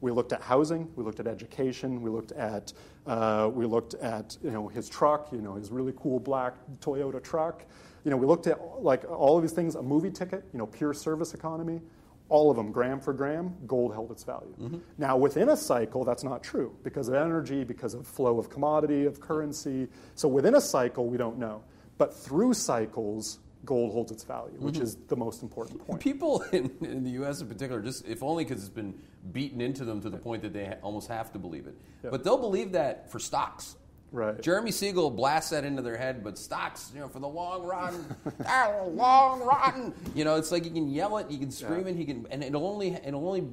We 0.00 0.10
looked 0.10 0.32
at 0.32 0.42
housing, 0.42 0.90
we 0.96 1.04
looked 1.04 1.20
at 1.20 1.26
education, 1.26 2.02
we 2.02 2.10
looked 2.10 2.32
at 2.32 2.72
uh, 3.06 3.48
we 3.52 3.64
looked 3.64 3.94
at 3.94 4.36
you 4.42 4.50
know 4.50 4.68
his 4.68 4.88
truck, 4.88 5.32
you 5.32 5.40
know 5.40 5.54
his 5.54 5.70
really 5.70 5.94
cool 5.96 6.18
black 6.20 6.54
Toyota 6.80 7.22
truck. 7.22 7.64
You 8.04 8.10
know 8.10 8.16
we 8.16 8.26
looked 8.26 8.46
at 8.46 8.58
like 8.82 9.04
all 9.10 9.36
of 9.36 9.42
these 9.42 9.52
things, 9.52 9.74
a 9.76 9.82
movie 9.82 10.10
ticket, 10.10 10.44
you 10.52 10.58
know 10.58 10.66
pure 10.66 10.92
service 10.92 11.32
economy. 11.32 11.80
all 12.28 12.50
of 12.50 12.56
them, 12.56 12.72
gram 12.72 13.00
for 13.00 13.12
gram, 13.12 13.54
gold 13.66 13.92
held 13.92 14.10
its 14.10 14.24
value. 14.24 14.54
Mm-hmm. 14.60 14.78
Now, 14.98 15.16
within 15.16 15.48
a 15.50 15.56
cycle, 15.56 16.04
that's 16.04 16.24
not 16.24 16.42
true 16.42 16.76
because 16.82 17.08
of 17.08 17.14
energy, 17.14 17.62
because 17.62 17.94
of 17.94 18.06
flow 18.06 18.38
of 18.38 18.50
commodity, 18.50 19.04
of 19.04 19.20
currency. 19.20 19.88
So 20.16 20.26
within 20.28 20.56
a 20.56 20.60
cycle, 20.60 21.06
we 21.06 21.16
don't 21.18 21.38
know. 21.38 21.62
But 21.98 22.14
through 22.14 22.54
cycles, 22.54 23.38
gold 23.66 23.92
holds 23.92 24.10
its 24.12 24.24
value, 24.24 24.54
which 24.58 24.76
Mm-hmm. 24.76 24.84
is 24.84 24.96
the 25.08 25.16
most 25.16 25.42
important 25.42 25.84
point. 25.86 26.00
People 26.00 26.42
in, 26.52 26.70
in 26.80 27.02
the 27.04 27.10
U.S. 27.10 27.40
in 27.40 27.48
particular, 27.48 27.82
just 27.82 28.06
if 28.06 28.22
only 28.22 28.44
because 28.44 28.60
it's 28.60 28.68
been 28.72 28.94
beaten 29.32 29.60
into 29.60 29.84
them 29.84 30.00
to 30.00 30.08
the 30.08 30.16
point 30.16 30.42
that 30.42 30.52
they 30.52 30.64
ha- 30.66 30.74
almost 30.82 31.08
have 31.08 31.32
to 31.32 31.38
believe 31.38 31.66
it. 31.66 31.74
But 32.02 32.22
they'll 32.24 32.38
believe 32.38 32.72
that 32.72 33.10
for 33.10 33.18
stocks. 33.18 33.76
Right. 34.12 34.40
Jeremy 34.40 34.70
Siegel 34.70 35.10
blasts 35.10 35.50
that 35.50 35.64
into 35.64 35.82
their 35.82 35.96
head, 35.96 36.22
but 36.22 36.38
stocks, 36.38 36.92
you 36.94 37.00
know, 37.00 37.08
for 37.08 37.18
the 37.18 37.28
long 37.28 37.64
run, 37.64 38.04
ah, 38.46 38.84
long 38.86 39.40
run. 39.42 39.92
You 40.14 40.24
know, 40.24 40.36
it's 40.36 40.52
like 40.52 40.64
you 40.64 40.70
can 40.70 40.88
yell 40.88 41.18
it, 41.18 41.28
you 41.28 41.38
can 41.38 41.50
scream 41.50 41.86
it, 41.88 41.96
he 41.96 42.04
can, 42.04 42.24
and 42.30 42.44
it'll 42.44 42.66
only, 42.66 42.90
it'll 43.04 43.26
only, 43.26 43.44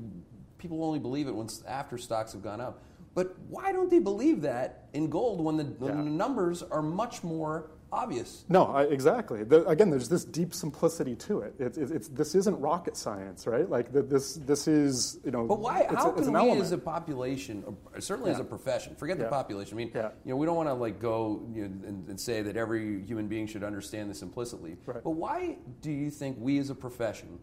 people 0.60 0.84
only 0.84 1.00
believe 1.00 1.28
it 1.28 1.34
once 1.34 1.64
after 1.68 1.98
stocks 1.98 2.34
have 2.34 2.44
gone 2.44 2.62
up. 2.62 2.84
But 3.16 3.36
why 3.50 3.72
don't 3.72 3.90
they 3.90 4.00
believe 4.00 4.42
that 4.44 4.86
in 4.94 5.10
gold 5.10 5.42
when 5.44 5.58
the, 5.58 5.64
when 5.64 5.98
Yeah. 5.98 6.04
the 6.04 6.10
numbers 6.10 6.62
are 6.64 6.82
much 6.84 7.24
more 7.24 7.72
obvious? 7.94 8.44
No, 8.50 8.66
I, 8.66 8.84
exactly. 8.84 9.44
The, 9.44 9.66
again, 9.68 9.90
there's 9.90 10.10
this 10.10 10.26
deep 10.26 10.54
simplicity 10.54 11.16
to 11.16 11.40
it. 11.42 11.54
It's, 11.60 11.78
it's, 11.78 11.92
it's, 11.92 12.08
this 12.10 12.36
isn't 12.36 12.60
rocket 12.60 12.98
science, 12.98 13.48
right? 13.48 13.70
Like 13.70 13.92
the, 13.92 14.02
this, 14.02 14.34
this 14.36 14.68
is, 14.68 15.20
you 15.24 15.32
know. 15.32 15.46
But 15.46 15.60
why? 15.60 15.82
It's, 15.82 15.94
how 15.96 16.12
can 16.12 16.24
an 16.24 16.34
we, 16.34 16.40
element. 16.40 16.62
as 16.62 16.72
a 16.72 16.78
population, 16.78 17.64
or 17.66 18.02
certainly 18.02 18.32
as 18.32 18.40
a 18.40 18.44
profession, 18.44 18.96
forget 18.96 19.18
the 19.18 19.26
population. 19.26 19.76
I 19.76 19.78
mean, 19.78 19.92
Yeah. 19.94 20.10
you 20.26 20.32
know, 20.32 20.36
we 20.38 20.46
don't 20.46 20.56
want 20.56 20.70
to 20.70 20.74
like 20.74 21.00
go 21.00 21.42
you 21.54 21.68
know, 21.68 21.88
and, 21.88 22.10
and 22.10 22.20
say 22.20 22.42
that 22.42 22.58
every 22.58 23.04
human 23.04 23.28
being 23.28 23.48
should 23.48 23.64
understand 23.64 24.10
this 24.10 24.22
implicitly. 24.22 24.78
Right. 24.86 25.04
But 25.04 25.12
why 25.12 25.58
do 25.82 25.92
you 25.92 26.10
think 26.10 26.38
we, 26.40 26.60
as 26.60 26.70
a 26.70 26.76
profession, 26.76 27.40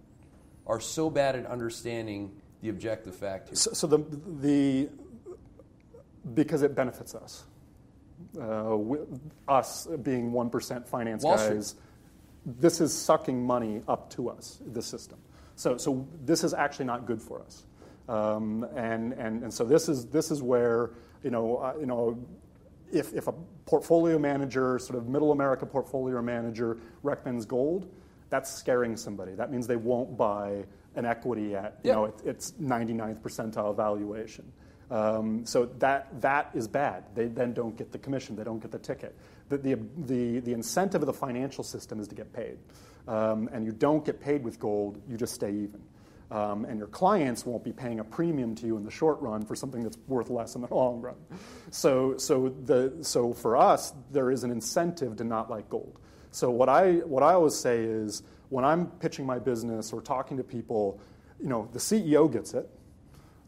are 0.66 0.80
so 0.80 1.10
bad 1.10 1.36
at 1.36 1.46
understanding 1.46 2.32
the 2.62 2.68
objective 2.68 3.14
fact 3.14 3.48
here? 3.48 3.56
So, 3.56 3.72
so 3.72 3.86
the, 3.86 3.98
the 4.40 4.88
because 6.34 6.62
it 6.62 6.74
benefits 6.74 7.14
us. 7.14 7.44
Uh, 8.40 8.78
us 9.48 9.86
being 10.02 10.32
one 10.32 10.50
percent 10.50 10.86
finance 10.88 11.22
Wall 11.24 11.38
Street. 11.38 11.54
guys, 11.56 11.74
this 12.46 12.80
is 12.80 12.92
sucking 12.92 13.44
money 13.44 13.82
up 13.88 14.10
to 14.10 14.28
us. 14.30 14.60
The 14.72 14.82
system. 14.82 15.18
So, 15.56 15.76
so 15.76 16.06
this 16.24 16.42
is 16.44 16.54
actually 16.54 16.86
not 16.86 17.06
good 17.06 17.20
for 17.20 17.42
us. 17.42 17.64
Um, 18.08 18.66
and, 18.76 19.12
and, 19.12 19.42
and 19.42 19.52
so 19.54 19.64
this 19.64 19.88
is 19.88 20.06
this 20.06 20.30
is 20.30 20.42
where 20.42 20.90
you 21.22 21.30
know 21.30 21.56
uh, 21.58 21.74
you 21.78 21.86
know 21.86 22.18
if, 22.92 23.12
if 23.14 23.28
a 23.28 23.32
portfolio 23.66 24.18
manager, 24.18 24.78
sort 24.78 24.98
of 24.98 25.08
middle 25.08 25.32
America 25.32 25.64
portfolio 25.66 26.20
manager, 26.20 26.78
recommends 27.02 27.44
gold, 27.46 27.88
that's 28.30 28.50
scaring 28.52 28.96
somebody. 28.96 29.34
That 29.34 29.52
means 29.52 29.66
they 29.66 29.76
won't 29.76 30.16
buy 30.16 30.64
an 30.96 31.04
equity 31.04 31.54
at 31.54 31.78
you 31.84 31.90
Yeah. 31.90 31.94
know 31.96 32.04
it, 32.06 32.14
it's 32.24 32.52
99th 32.60 33.20
percentile 33.20 33.76
valuation. 33.76 34.50
Um, 34.90 35.46
so 35.46 35.66
that 35.78 36.20
that 36.20 36.50
is 36.54 36.66
bad. 36.66 37.04
They 37.14 37.26
then 37.26 37.52
don't 37.52 37.76
get 37.76 37.92
the 37.92 37.98
commission. 37.98 38.34
They 38.34 38.44
don't 38.44 38.60
get 38.60 38.72
the 38.72 38.78
ticket. 38.78 39.16
The 39.48 39.58
the 39.58 39.78
the, 39.98 40.40
the 40.40 40.52
incentive 40.52 41.02
of 41.02 41.06
the 41.06 41.12
financial 41.12 41.62
system 41.62 42.00
is 42.00 42.08
to 42.08 42.14
get 42.14 42.32
paid, 42.32 42.58
um, 43.06 43.48
and 43.52 43.64
you 43.64 43.72
don't 43.72 44.04
get 44.04 44.20
paid 44.20 44.42
with 44.42 44.58
gold. 44.58 45.00
You 45.08 45.16
just 45.16 45.34
stay 45.34 45.50
even. 45.50 45.80
Um, 46.30 46.64
and 46.64 46.78
your 46.78 46.86
clients 46.86 47.44
won't 47.44 47.64
be 47.64 47.72
paying 47.72 47.98
a 47.98 48.04
premium 48.04 48.54
to 48.56 48.66
you 48.66 48.76
in 48.76 48.84
the 48.84 48.90
short 48.90 49.20
run 49.20 49.44
for 49.44 49.56
something 49.56 49.82
that's 49.82 49.98
worth 50.06 50.30
less 50.30 50.54
in 50.54 50.60
the 50.60 50.72
long 50.72 51.00
run. 51.00 51.16
So, 51.72 52.16
so, 52.18 52.54
the, 52.66 52.98
so 53.00 53.32
for 53.32 53.56
us, 53.56 53.92
there 54.12 54.30
is 54.30 54.44
an 54.44 54.52
incentive 54.52 55.16
to 55.16 55.24
not 55.24 55.50
like 55.50 55.68
gold. 55.68 55.98
So 56.30 56.48
what 56.48 56.68
I, 56.68 56.98
what 56.98 57.24
I 57.24 57.34
always 57.34 57.56
say 57.56 57.82
is 57.82 58.22
when 58.48 58.64
I'm 58.64 58.86
pitching 58.86 59.26
my 59.26 59.40
business 59.40 59.92
or 59.92 60.00
talking 60.00 60.36
to 60.36 60.44
people, 60.44 61.00
you 61.40 61.48
know, 61.48 61.68
the 61.72 61.80
CEO 61.80 62.32
gets 62.32 62.54
it, 62.54 62.68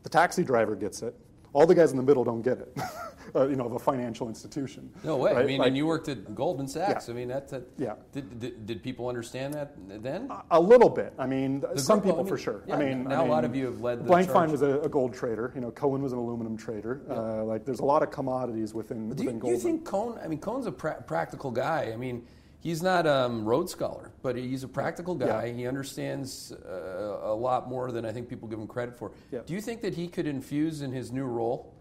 the 0.03 0.09
taxi 0.09 0.43
driver 0.43 0.75
gets 0.75 1.03
it, 1.03 1.15
all 1.53 1.67
the 1.67 1.75
guys 1.75 1.91
in 1.91 1.97
the 1.97 2.03
middle 2.03 2.25
don't 2.25 2.43
get 2.43 2.59
it, 2.59 2.77
uh, 3.35 3.47
you 3.47 3.57
know, 3.57 3.67
of 3.67 3.73
a 3.73 3.79
financial 3.79 4.29
institution. 4.29 4.91
No 5.05 5.17
way. 5.17 5.33
I 5.33 5.35
right? 5.37 5.47
mean, 5.47 5.59
Like- 5.59 5.69
and 5.69 5.77
you 5.77 5.87
worked 5.87 6.09
at 6.09 6.35
Goldman 6.35 6.67
Sachs. 6.69 7.09
Yeah. 7.09 7.15
I 7.15 7.17
mean, 7.17 7.29
that, 7.29 7.49
that 7.49 7.63
Yeah. 7.77 7.95
Did, 8.13 8.41
did, 8.41 8.67
did 8.67 8.83
people 8.83 9.09
understand 9.09 9.55
that 9.55 9.75
then? 10.03 10.31
A 10.51 10.61
little 10.61 10.89
bit. 10.89 11.13
I 11.19 11.27
mean, 11.27 11.63
some 11.77 12.01
group- 12.01 12.15
people 12.15 12.27
I 12.27 12.29
for 12.29 12.39
sure. 12.39 12.63
yeah, 12.67 12.77
I 12.77 12.79
mean, 12.79 13.05
now 13.05 13.23
I 13.23 13.27
a 13.27 13.29
lot 13.31 13.45
of 13.45 13.55
you 13.55 13.67
have 13.67 13.81
led 13.81 14.05
the 14.05 14.11
Blankfein 14.11 14.51
was 14.51 14.63
a, 14.63 14.81
a 14.81 14.89
gold 14.89 15.15
trader. 15.15 15.53
You 15.55 15.61
know, 15.61 15.71
Cohn 15.71 16.03
was 16.03 16.13
an 16.13 16.19
aluminum 16.19 16.57
trader. 16.57 17.03
Uh, 17.11 17.45
like, 17.45 17.65
there's 17.65 17.81
a 17.81 17.85
lot 17.85 18.03
of 18.03 18.11
commodities 18.11 18.75
within 18.75 19.11
Do 19.11 19.23
you, 19.23 19.31
within 19.31 19.41
do 19.41 19.49
you 19.51 19.59
think 19.59 19.85
Cohn? 19.85 20.19
I 20.25 20.29
mean, 20.29 20.39
Cohn's 20.39 20.67
a 20.67 20.73
pra- 20.73 21.03
practical 21.07 21.51
guy. 21.51 21.91
I 21.93 21.97
mean, 21.97 22.27
he's 22.63 22.83
not 22.83 23.07
a 23.07 23.27
um, 23.27 23.45
Rhodes 23.45 23.73
scholar, 23.73 24.13
but 24.23 24.37
he's 24.37 24.63
a 24.63 24.69
practical 24.69 25.15
guy. 25.15 25.47
Yeah. 25.47 25.53
He 25.55 25.67
understands 25.67 26.53
uh, 26.53 27.19
a 27.23 27.35
lot 27.35 27.69
more 27.69 27.91
than 27.93 28.05
I 28.05 28.13
think 28.13 28.29
people 28.29 28.49
give 28.49 28.59
him 28.59 28.67
credit 28.67 28.97
for. 28.97 29.13
Yeah. 29.31 29.41
Do 29.45 29.53
you 29.53 29.61
think 29.61 29.83
that 29.83 29.95
he 29.95 30.09
could 30.09 30.27
infuse 30.27 30.83
in 30.83 30.93
his 30.93 31.11
new 31.13 31.25
role, 31.25 31.75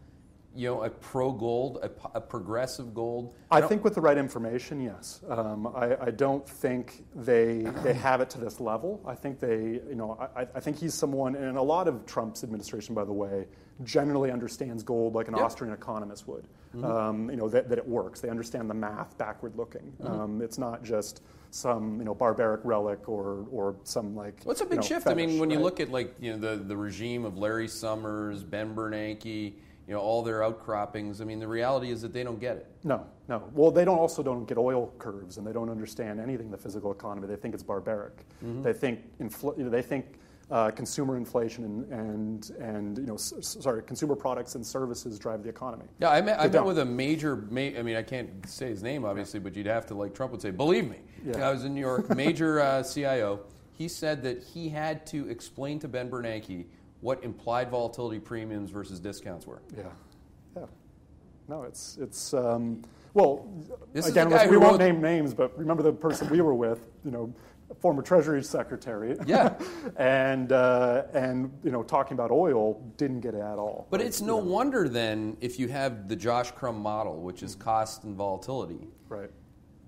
you 0.55 0.67
know, 0.67 0.83
a 0.83 0.89
pro 0.89 1.31
gold, 1.31 1.77
a, 1.83 2.17
a 2.17 2.21
progressive 2.21 2.93
gold? 2.93 3.35
I 3.51 3.59
don't- 3.59 3.69
think 3.69 3.83
with 3.83 3.95
the 3.95 4.01
right 4.01 4.17
information, 4.17 4.81
yes. 4.81 5.21
Um, 5.29 5.67
I, 5.67 5.95
I 6.07 6.11
don't 6.11 6.47
think 6.47 7.05
they 7.15 7.59
they 7.83 7.93
have 7.93 8.19
it 8.21 8.29
to 8.31 8.39
this 8.39 8.59
level. 8.59 9.01
I 9.05 9.15
think 9.15 9.39
they, 9.39 9.79
you 9.87 9.95
know, 9.95 10.17
I, 10.35 10.47
I 10.55 10.59
think 10.59 10.77
he's 10.77 10.93
someone, 10.93 11.35
and 11.35 11.57
a 11.57 11.61
lot 11.61 11.87
of 11.87 12.05
Trump's 12.05 12.43
administration, 12.43 12.95
by 12.95 13.05
the 13.05 13.13
way, 13.13 13.47
generally 13.83 14.31
understands 14.31 14.83
gold 14.83 15.15
like 15.15 15.27
an 15.27 15.35
Yeah. 15.35 15.43
Austrian 15.43 15.73
economist 15.73 16.27
would. 16.27 16.47
Mm-hmm. 16.75 16.85
Um, 16.85 17.29
you 17.29 17.35
know 17.35 17.49
that, 17.49 17.69
that 17.69 17.77
it 17.77 17.87
works. 17.87 18.21
They 18.21 18.29
understand 18.29 18.69
the 18.69 18.73
math 18.73 19.17
backward 19.17 19.55
looking. 19.55 19.93
Mm-hmm. 20.01 20.07
Um, 20.07 20.41
it's 20.41 20.57
not 20.57 20.83
just 20.83 21.21
some 21.49 21.99
you 21.99 22.05
know 22.05 22.15
barbaric 22.15 22.61
relic 22.63 23.09
or 23.09 23.45
or 23.51 23.75
some 23.83 24.15
like. 24.15 24.41
What's 24.43 24.61
a 24.61 24.63
you 24.63 24.69
big 24.69 24.79
know, 24.79 24.85
shift? 24.85 25.07
I 25.07 25.13
mean, 25.13 25.27
fetish, 25.27 25.39
when 25.41 25.49
you 25.49 25.59
look 25.59 25.79
at 25.79 25.91
like 25.91 26.15
you 26.19 26.31
know 26.31 26.37
the, 26.37 26.63
the 26.63 26.77
regime 26.77 27.25
of 27.25 27.37
Larry 27.37 27.67
Summers, 27.67 28.43
Ben 28.43 28.73
Bernanke, 28.73 29.53
you 29.87 29.93
know 29.93 29.99
all 29.99 30.21
their 30.23 30.43
outcroppings. 30.43 31.19
I 31.19 31.25
mean, 31.25 31.39
the 31.39 31.47
reality 31.47 31.91
is 31.91 32.01
that 32.03 32.13
they 32.13 32.23
don't 32.23 32.39
get 32.39 32.55
it. 32.55 32.67
No, 32.85 33.05
no. 33.27 33.43
Well, 33.53 33.71
they 33.71 33.83
don't 33.83 33.99
also 33.99 34.23
don't 34.23 34.45
get 34.47 34.57
oil 34.57 34.93
curves, 34.97 35.37
and 35.37 35.45
they 35.45 35.51
don't 35.51 35.69
understand 35.69 36.21
anything 36.21 36.45
in 36.45 36.51
the 36.51 36.57
physical 36.57 36.91
economy. 36.91 37.27
They 37.27 37.35
think 37.35 37.53
it's 37.53 37.63
barbaric. 37.63 38.25
Mm-hmm. 38.43 38.61
They 38.61 38.73
think 38.73 39.01
infl- 39.19 39.69
they 39.69 39.81
think 39.81 40.05
consumer 40.75 41.15
inflation 41.17 41.63
and 41.63 41.91
and, 41.91 42.49
and 42.59 42.97
you 42.97 43.05
know 43.05 43.13
s- 43.15 43.55
sorry 43.61 43.81
consumer 43.83 44.15
products 44.15 44.55
and 44.55 44.65
services 44.65 45.17
drive 45.17 45.43
the 45.43 45.49
economy. 45.49 45.85
Yeah, 45.99 46.09
I 46.09 46.21
met, 46.21 46.39
I 46.39 46.47
met 46.47 46.65
with 46.65 46.79
a 46.79 46.85
major. 46.85 47.35
Ma- 47.49 47.61
I 47.79 47.81
mean, 47.81 47.95
I 47.95 48.03
can't 48.03 48.29
say 48.47 48.67
his 48.69 48.83
name 48.83 49.05
obviously, 49.05 49.39
but 49.39 49.55
you'd 49.55 49.67
have 49.67 49.85
to 49.87 49.93
like 49.95 50.13
Trump 50.13 50.31
would 50.33 50.41
say, 50.41 50.51
"Believe 50.51 50.89
me." 50.89 50.97
Yeah. 51.25 51.47
I 51.47 51.51
was 51.51 51.63
in 51.63 51.73
New 51.73 51.79
York, 51.81 52.13
major 52.15 52.59
uh, 52.59 52.83
CIO. 52.83 53.39
He 53.73 53.87
said 53.87 54.21
that 54.23 54.43
he 54.43 54.67
had 54.69 55.05
to 55.07 55.27
explain 55.29 55.79
to 55.79 55.87
Ben 55.87 56.09
Bernanke 56.09 56.65
what 56.99 57.23
implied 57.23 57.69
volatility 57.71 58.19
premiums 58.19 58.69
versus 58.69 58.99
discounts 58.99 59.47
were. 59.47 59.61
Yeah, 59.75 59.83
yeah. 60.55 60.65
No, 61.47 61.63
it's 61.63 61.97
it's 62.01 62.33
um, 62.33 62.81
well. 63.13 63.47
This 63.93 64.07
again, 64.07 64.29
we 64.49 64.57
won't 64.57 64.73
wrote- 64.73 64.79
name 64.79 65.01
names, 65.01 65.33
but 65.33 65.57
remember 65.57 65.81
the 65.83 65.93
person 65.93 66.29
we 66.29 66.41
were 66.41 66.53
with. 66.53 66.89
You 67.05 67.11
know, 67.11 67.33
former 67.79 68.01
Treasury 68.01 68.43
Secretary. 68.43 69.17
Yeah. 69.25 69.53
and 69.97 70.51
uh, 70.51 71.03
and 71.13 71.51
you 71.63 71.71
know, 71.71 71.83
talking 71.83 72.13
about 72.13 72.31
oil 72.31 72.81
didn't 72.97 73.21
get 73.21 73.33
it 73.33 73.41
at 73.41 73.57
all. 73.57 73.87
But 73.89 73.99
Like, 73.99 74.07
it's 74.07 74.21
you 74.21 74.27
no 74.27 74.39
know, 74.39 74.45
wonder 74.45 74.87
then 74.87 75.37
if 75.41 75.59
you 75.59 75.67
have 75.69 76.07
the 76.07 76.15
Josh 76.15 76.51
Crumb 76.51 76.79
model, 76.79 77.21
which 77.21 77.43
is 77.43 77.55
cost 77.55 78.03
and 78.03 78.15
volatility, 78.15 78.87
right. 79.09 79.29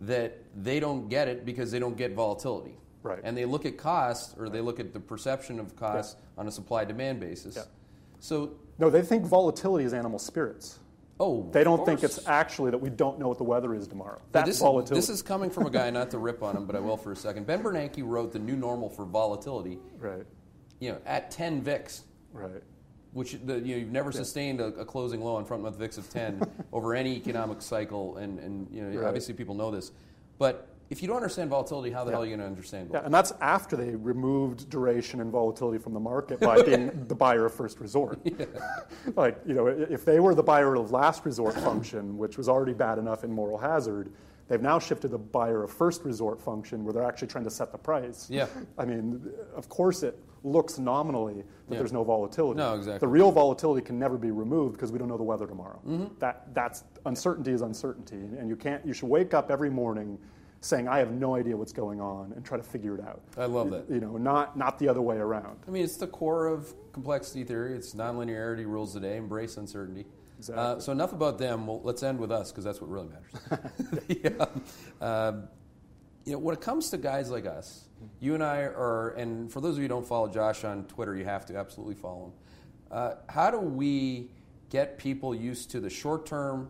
that 0.01 0.37
they 0.55 0.79
don't 0.79 1.09
get 1.09 1.27
it 1.27 1.45
because 1.45 1.71
they 1.71 1.79
don't 1.79 1.97
get 1.97 2.13
volatility. 2.13 2.77
Right. 3.03 3.19
And 3.23 3.35
they 3.35 3.45
look 3.45 3.65
at 3.65 3.77
cost 3.77 4.35
or 4.37 4.49
they 4.49 4.61
look 4.61 4.79
at 4.79 4.93
the 4.93 4.99
perception 4.99 5.59
of 5.59 5.75
cost 5.75 6.17
on 6.37 6.47
a 6.47 6.51
supply 6.51 6.85
demand 6.85 7.19
basis. 7.19 7.55
Yeah. 7.57 7.63
So, 8.19 8.53
No, 8.79 8.89
they 8.89 9.01
think 9.01 9.25
volatility 9.25 9.83
is 9.83 9.93
animal 9.93 10.19
spirits. 10.19 10.79
Oh, 11.19 11.49
They 11.51 11.63
don't 11.63 11.85
think 11.85 12.03
it's 12.03 12.25
actually 12.27 12.71
that 12.71 12.77
we 12.79 12.89
don't 12.89 13.19
know 13.19 13.27
what 13.27 13.37
the 13.37 13.43
weather 13.43 13.73
is 13.73 13.87
tomorrow. 13.87 14.21
That's 14.31 14.47
this, 14.47 14.59
volatility. 14.59 14.95
This 14.95 15.09
is 15.09 15.21
coming 15.21 15.49
from 15.49 15.65
a 15.65 15.69
guy, 15.69 15.89
not 15.89 16.11
to 16.11 16.17
rip 16.29 16.43
on 16.43 16.57
him, 16.57 16.65
but 16.65 16.75
I 16.75 16.79
will 16.79 16.97
for 16.97 17.11
a 17.11 17.15
second. 17.15 17.45
Ben 17.47 17.61
Bernanke 17.63 18.01
wrote 18.03 18.31
the 18.31 18.39
new 18.39 18.55
normal 18.55 18.89
for 18.89 19.05
volatility, 19.05 19.79
right, 19.99 20.25
you 20.79 20.91
know, 20.91 20.97
at 21.05 21.31
10 21.31 21.61
VIX, 21.61 22.03
right. 22.33 22.63
which 23.13 23.37
the, 23.45 23.59
you 23.59 23.75
know, 23.75 23.77
you've 23.81 23.91
never 23.91 24.11
sustained 24.11 24.59
a, 24.59 24.65
a 24.67 24.85
closing 24.85 25.21
low 25.21 25.35
on 25.35 25.45
front 25.45 25.63
month 25.63 25.77
VIX 25.77 25.97
of 25.97 26.09
10 26.09 26.41
over 26.73 26.93
any 26.95 27.15
economic 27.15 27.61
cycle, 27.61 28.17
and, 28.17 28.39
and 28.39 28.67
you 28.71 28.81
know, 28.81 28.99
Right. 28.99 29.07
obviously 29.07 29.33
people 29.33 29.55
know 29.55 29.71
this. 29.71 29.91
But 30.39 30.67
if 30.93 31.01
you 31.01 31.07
don't 31.07 31.17
understand 31.17 31.49
volatility, 31.49 31.89
how 31.89 32.03
the 32.03 32.11
hell 32.11 32.21
are 32.21 32.25
you 32.25 32.29
going 32.29 32.39
to 32.39 32.45
understand 32.45 32.91
Yeah, 32.93 33.01
and 33.03 33.11
that's 33.11 33.33
after 33.41 33.75
they 33.75 33.95
removed 33.95 34.69
duration 34.69 35.21
and 35.21 35.31
volatility 35.31 35.79
from 35.79 35.95
the 35.95 35.99
market 35.99 36.39
by 36.39 36.61
being 36.61 36.91
the 37.07 37.15
buyer 37.15 37.47
of 37.47 37.53
first 37.53 37.79
resort. 37.79 38.19
like, 39.15 39.41
you 39.43 39.55
know, 39.55 39.65
if 39.65 40.05
they 40.05 40.19
were 40.19 40.35
the 40.35 40.43
buyer 40.43 40.75
of 40.75 40.91
last 40.91 41.25
resort 41.25 41.55
function, 41.55 42.15
which 42.15 42.37
was 42.37 42.47
already 42.47 42.73
bad 42.73 42.99
enough 42.99 43.23
in 43.23 43.31
moral 43.31 43.57
hazard, 43.57 44.13
they've 44.47 44.61
now 44.61 44.77
shifted 44.77 45.09
the 45.09 45.17
buyer 45.17 45.63
of 45.63 45.71
first 45.71 46.03
resort 46.03 46.39
function 46.39 46.83
where 46.83 46.93
they're 46.93 47.07
actually 47.07 47.27
trying 47.27 47.43
to 47.43 47.49
set 47.49 47.71
the 47.71 47.77
price. 47.79 48.27
Yeah. 48.29 48.45
I 48.77 48.85
mean, 48.85 49.31
of 49.55 49.67
course 49.69 50.03
it 50.03 50.15
looks 50.43 50.77
nominally 50.77 51.37
that 51.37 51.45
Yeah. 51.69 51.77
there's 51.79 51.93
no 51.93 52.03
volatility. 52.03 52.59
No, 52.59 52.75
exactly. 52.75 52.99
The 52.99 53.07
real 53.07 53.31
volatility 53.31 53.83
can 53.83 53.97
never 53.97 54.19
be 54.19 54.29
removed 54.29 54.73
because 54.73 54.91
we 54.91 54.99
don't 54.99 55.07
know 55.07 55.17
the 55.17 55.23
weather 55.23 55.47
tomorrow. 55.47 55.79
Mm-hmm. 55.87 56.19
That, 56.19 56.53
that's 56.53 56.83
uncertainty 57.07 57.51
is 57.51 57.61
uncertainty, 57.61 58.17
and 58.17 58.47
you 58.47 58.55
can't. 58.55 58.85
You 58.85 58.93
should 58.93 59.09
wake 59.09 59.33
up 59.33 59.49
every 59.49 59.71
morning 59.71 60.19
saying 60.63 60.87
I 60.87 60.99
have 60.99 61.11
no 61.11 61.35
idea 61.35 61.57
what's 61.57 61.73
going 61.73 61.99
on 61.99 62.31
and 62.35 62.45
try 62.45 62.57
to 62.57 62.63
figure 62.63 62.95
it 62.95 63.01
out. 63.01 63.21
I 63.37 63.45
love 63.45 63.69
that. 63.71 63.89
You 63.89 63.99
know, 63.99 64.17
not 64.17 64.57
not 64.57 64.79
the 64.79 64.87
other 64.87 65.01
way 65.01 65.17
around. 65.17 65.59
I 65.67 65.71
mean, 65.71 65.83
it's 65.83 65.97
the 65.97 66.07
core 66.07 66.47
of 66.47 66.73
complexity 66.93 67.43
theory. 67.43 67.75
It's 67.75 67.93
nonlinearity 67.93 68.65
rules 68.65 68.93
the 68.93 68.99
day. 68.99 69.17
Embrace 69.17 69.57
uncertainty. 69.57 70.05
Exactly. 70.37 70.63
Uh, 70.63 70.79
so 70.79 70.91
enough 70.91 71.13
about 71.13 71.37
them. 71.37 71.67
Well, 71.67 71.81
let's 71.83 72.03
end 72.03 72.19
with 72.19 72.31
us 72.31 72.51
because 72.51 72.63
that's 72.63 72.81
what 72.81 72.89
really 72.89 73.09
matters. 73.09 73.71
yeah. 74.07 74.45
Um, 75.01 75.47
you 76.25 76.33
know, 76.33 76.39
when 76.39 76.55
it 76.55 76.61
comes 76.61 76.89
to 76.91 76.97
guys 76.97 77.29
like 77.29 77.45
us, 77.45 77.89
you 78.19 78.33
and 78.33 78.43
I 78.43 78.61
are, 78.61 79.09
and 79.11 79.51
for 79.51 79.61
those 79.61 79.71
of 79.71 79.77
you 79.77 79.83
who 79.83 79.89
don't 79.89 80.07
follow 80.07 80.27
Josh 80.27 80.63
on 80.63 80.85
Twitter, 80.85 81.15
you 81.15 81.25
have 81.25 81.45
to 81.47 81.57
absolutely 81.57 81.95
follow 81.95 82.25
him. 82.25 82.31
Uh, 82.91 83.15
how 83.27 83.51
do 83.51 83.59
we 83.59 84.29
get 84.69 84.97
people 84.97 85.35
used 85.35 85.71
to 85.71 85.79
the 85.79 85.89
short 85.89 86.25
term? 86.25 86.69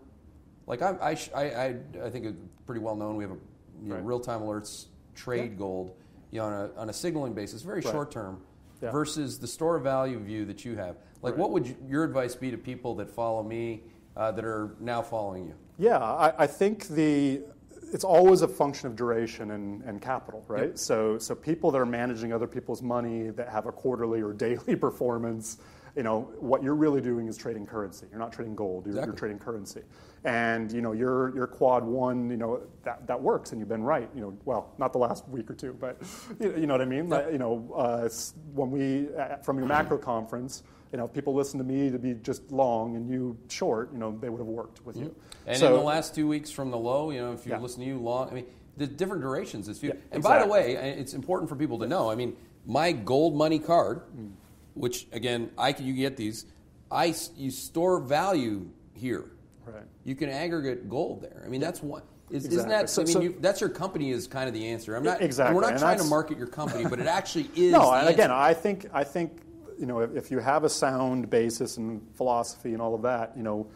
Like 0.65 0.81
I, 0.81 0.91
I, 0.91 1.17
I, 1.35 1.43
I, 1.43 1.75
I 2.05 2.09
think 2.09 2.25
it's 2.25 2.37
pretty 2.65 2.81
well 2.81 2.95
known. 2.95 3.15
We 3.15 3.23
have 3.23 3.31
a 3.31 3.37
you 3.81 3.89
know, 3.89 3.95
Right. 3.95 4.05
real 4.05 4.19
time 4.19 4.41
alerts 4.41 4.87
trade 5.15 5.57
gold 5.57 5.93
you 6.31 6.39
know, 6.39 6.45
on 6.47 6.53
a 6.53 6.69
on 6.79 6.89
a 6.89 6.93
signaling 6.93 7.33
basis, 7.33 7.61
very 7.61 7.81
Right. 7.81 7.91
short 7.91 8.09
term, 8.11 8.41
Yeah. 8.81 8.91
versus 8.91 9.37
the 9.39 9.47
store 9.47 9.77
value 9.77 10.17
view 10.19 10.45
that 10.45 10.65
you 10.65 10.75
have. 10.75 10.97
Like, 11.21 11.33
Right. 11.33 11.39
what 11.39 11.51
would 11.51 11.67
you, 11.67 11.75
your 11.87 12.03
advice 12.03 12.35
be 12.35 12.49
to 12.51 12.57
people 12.57 12.95
that 12.95 13.09
follow 13.09 13.43
me 13.43 13.83
uh, 14.17 14.31
that 14.31 14.43
are 14.45 14.75
now 14.79 15.01
following 15.01 15.45
you? 15.45 15.53
Yeah, 15.77 15.97
I, 15.99 16.33
I 16.43 16.47
think 16.47 16.87
the 16.87 17.43
it's 17.91 18.03
always 18.03 18.41
a 18.41 18.47
function 18.47 18.87
of 18.87 18.95
duration 18.95 19.51
and, 19.51 19.83
and 19.83 20.01
capital, 20.01 20.43
right? 20.47 20.69
Yep. 20.69 20.77
So 20.79 21.17
so 21.19 21.35
people 21.35 21.69
that 21.71 21.77
are 21.79 21.85
managing 21.85 22.33
other 22.33 22.47
people's 22.47 22.81
money 22.81 23.29
that 23.29 23.49
have 23.49 23.67
a 23.67 23.71
quarterly 23.71 24.21
or 24.21 24.33
daily 24.47 24.75
performance, 24.75 25.57
you 25.95 26.01
know, 26.03 26.21
what 26.39 26.63
you're 26.63 26.75
really 26.75 27.01
doing 27.01 27.27
is 27.27 27.37
trading 27.37 27.65
currency. 27.67 28.07
You're 28.09 28.19
not 28.19 28.33
trading 28.33 28.55
gold. 28.55 28.87
You're, 28.87 28.95
you're 28.95 29.13
trading 29.13 29.37
currency, 29.37 29.81
and 30.23 30.71
you 30.71 30.81
know 30.81 30.91
your 30.91 31.35
your 31.35 31.45
quad 31.45 31.83
one, 31.83 32.29
you 32.29 32.37
know 32.37 32.61
that 32.83 33.05
that 33.05 33.21
works, 33.21 33.51
and 33.51 33.59
you've 33.59 33.69
been 33.69 33.83
right. 33.83 34.09
You 34.15 34.21
know, 34.21 34.37
well, 34.45 34.73
not 34.79 34.91
the 34.91 34.99
last 34.99 35.27
week 35.29 35.49
or 35.51 35.53
two, 35.53 35.73
but 35.79 36.01
you 36.39 36.55
you 36.57 36.65
know 36.67 36.73
what 36.73 36.81
I 36.81 36.85
mean. 36.85 37.09
Like, 37.09 37.31
you 37.31 37.37
know, 37.37 37.71
uh, 37.75 38.09
when 38.53 38.71
we 38.71 39.07
uh, 39.15 39.37
from 39.37 39.57
your 39.57 39.67
macro 39.67 39.97
conference. 39.97 40.63
You 40.91 40.97
know, 40.97 41.05
if 41.05 41.13
people 41.13 41.33
listen 41.33 41.57
to 41.57 41.63
me 41.63 41.89
to 41.89 41.97
be 41.97 42.13
just 42.13 42.51
long 42.51 42.95
and 42.95 43.09
you 43.09 43.35
short, 43.49 43.91
you 43.91 43.97
know, 43.97 44.15
they 44.21 44.29
would 44.29 44.37
have 44.37 44.45
worked 44.45 44.85
with 44.85 44.95
you. 44.95 45.15
And 45.47 45.57
So- 45.57 45.65
in 45.69 45.73
the 45.73 45.79
last 45.79 46.13
two 46.13 46.27
weeks 46.27 46.51
from 46.51 46.69
the 46.69 46.77
low, 46.77 47.09
you 47.09 47.19
know, 47.19 47.33
if 47.33 47.47
you 47.47 47.51
Yeah. 47.53 47.57
listen 47.57 47.79
to 47.79 47.87
you 47.87 47.97
long, 47.97 48.29
I 48.29 48.33
mean, 48.35 48.45
the 48.77 48.85
different 48.85 49.23
durations. 49.23 49.67
Is 49.67 49.79
few. 49.79 49.89
Yeah, 49.89 49.95
and 50.11 50.21
by 50.21 50.37
the 50.37 50.47
way, 50.47 50.75
it's 50.75 51.15
important 51.15 51.49
for 51.49 51.55
people 51.55 51.79
to 51.79 51.87
know. 51.87 52.11
I 52.11 52.15
mean, 52.15 52.37
my 52.67 52.93
Goldmoney 52.93 53.65
card, 53.65 54.03
which 54.73 55.07
again, 55.11 55.51
I 55.57 55.73
can 55.73 55.85
you 55.85 55.93
get 55.93 56.17
these. 56.17 56.45
I 56.91 57.15
you 57.35 57.51
store 57.51 57.99
value 57.99 58.69
here. 58.93 59.31
Right. 59.65 59.83
You 60.03 60.15
can 60.15 60.29
aggregate 60.29 60.89
gold 60.89 61.21
there. 61.21 61.43
I 61.45 61.49
mean, 61.49 61.61
that's 61.61 61.81
one. 61.81 62.03
Is, 62.29 62.45
Isn't 62.47 62.69
that? 62.69 62.89
So- 62.89 63.01
I 63.01 63.05
mean, 63.05 63.13
so- 63.13 63.21
you, 63.21 63.35
that's 63.39 63.61
your 63.61 63.69
company 63.69 64.11
is 64.11 64.27
kind 64.27 64.47
of 64.47 64.53
the 64.53 64.67
answer. 64.67 64.95
I'm 64.95 65.03
not. 65.03 65.21
Exactly, 65.21 65.55
We're 65.55 65.61
not 65.61 65.71
and 65.71 65.79
trying 65.79 65.97
to 65.99 66.03
market 66.03 66.37
your 66.37 66.47
company, 66.47 66.85
but 66.89 66.99
it 66.99 67.07
actually 67.07 67.49
is. 67.55 67.71
No, 67.71 67.91
and 67.93 68.09
again. 68.09 68.31
I 68.31 68.53
think 68.53 68.87
I 68.93 69.03
think 69.03 69.41
you 69.79 69.85
know 69.85 69.99
if, 69.99 70.15
if 70.15 70.31
you 70.31 70.39
have 70.39 70.63
a 70.63 70.69
sound 70.69 71.29
basis 71.29 71.77
and 71.77 72.01
philosophy 72.15 72.73
and 72.73 72.81
all 72.81 72.95
of 72.95 73.01
that, 73.03 73.33
you 73.37 73.43
know, 73.43 73.67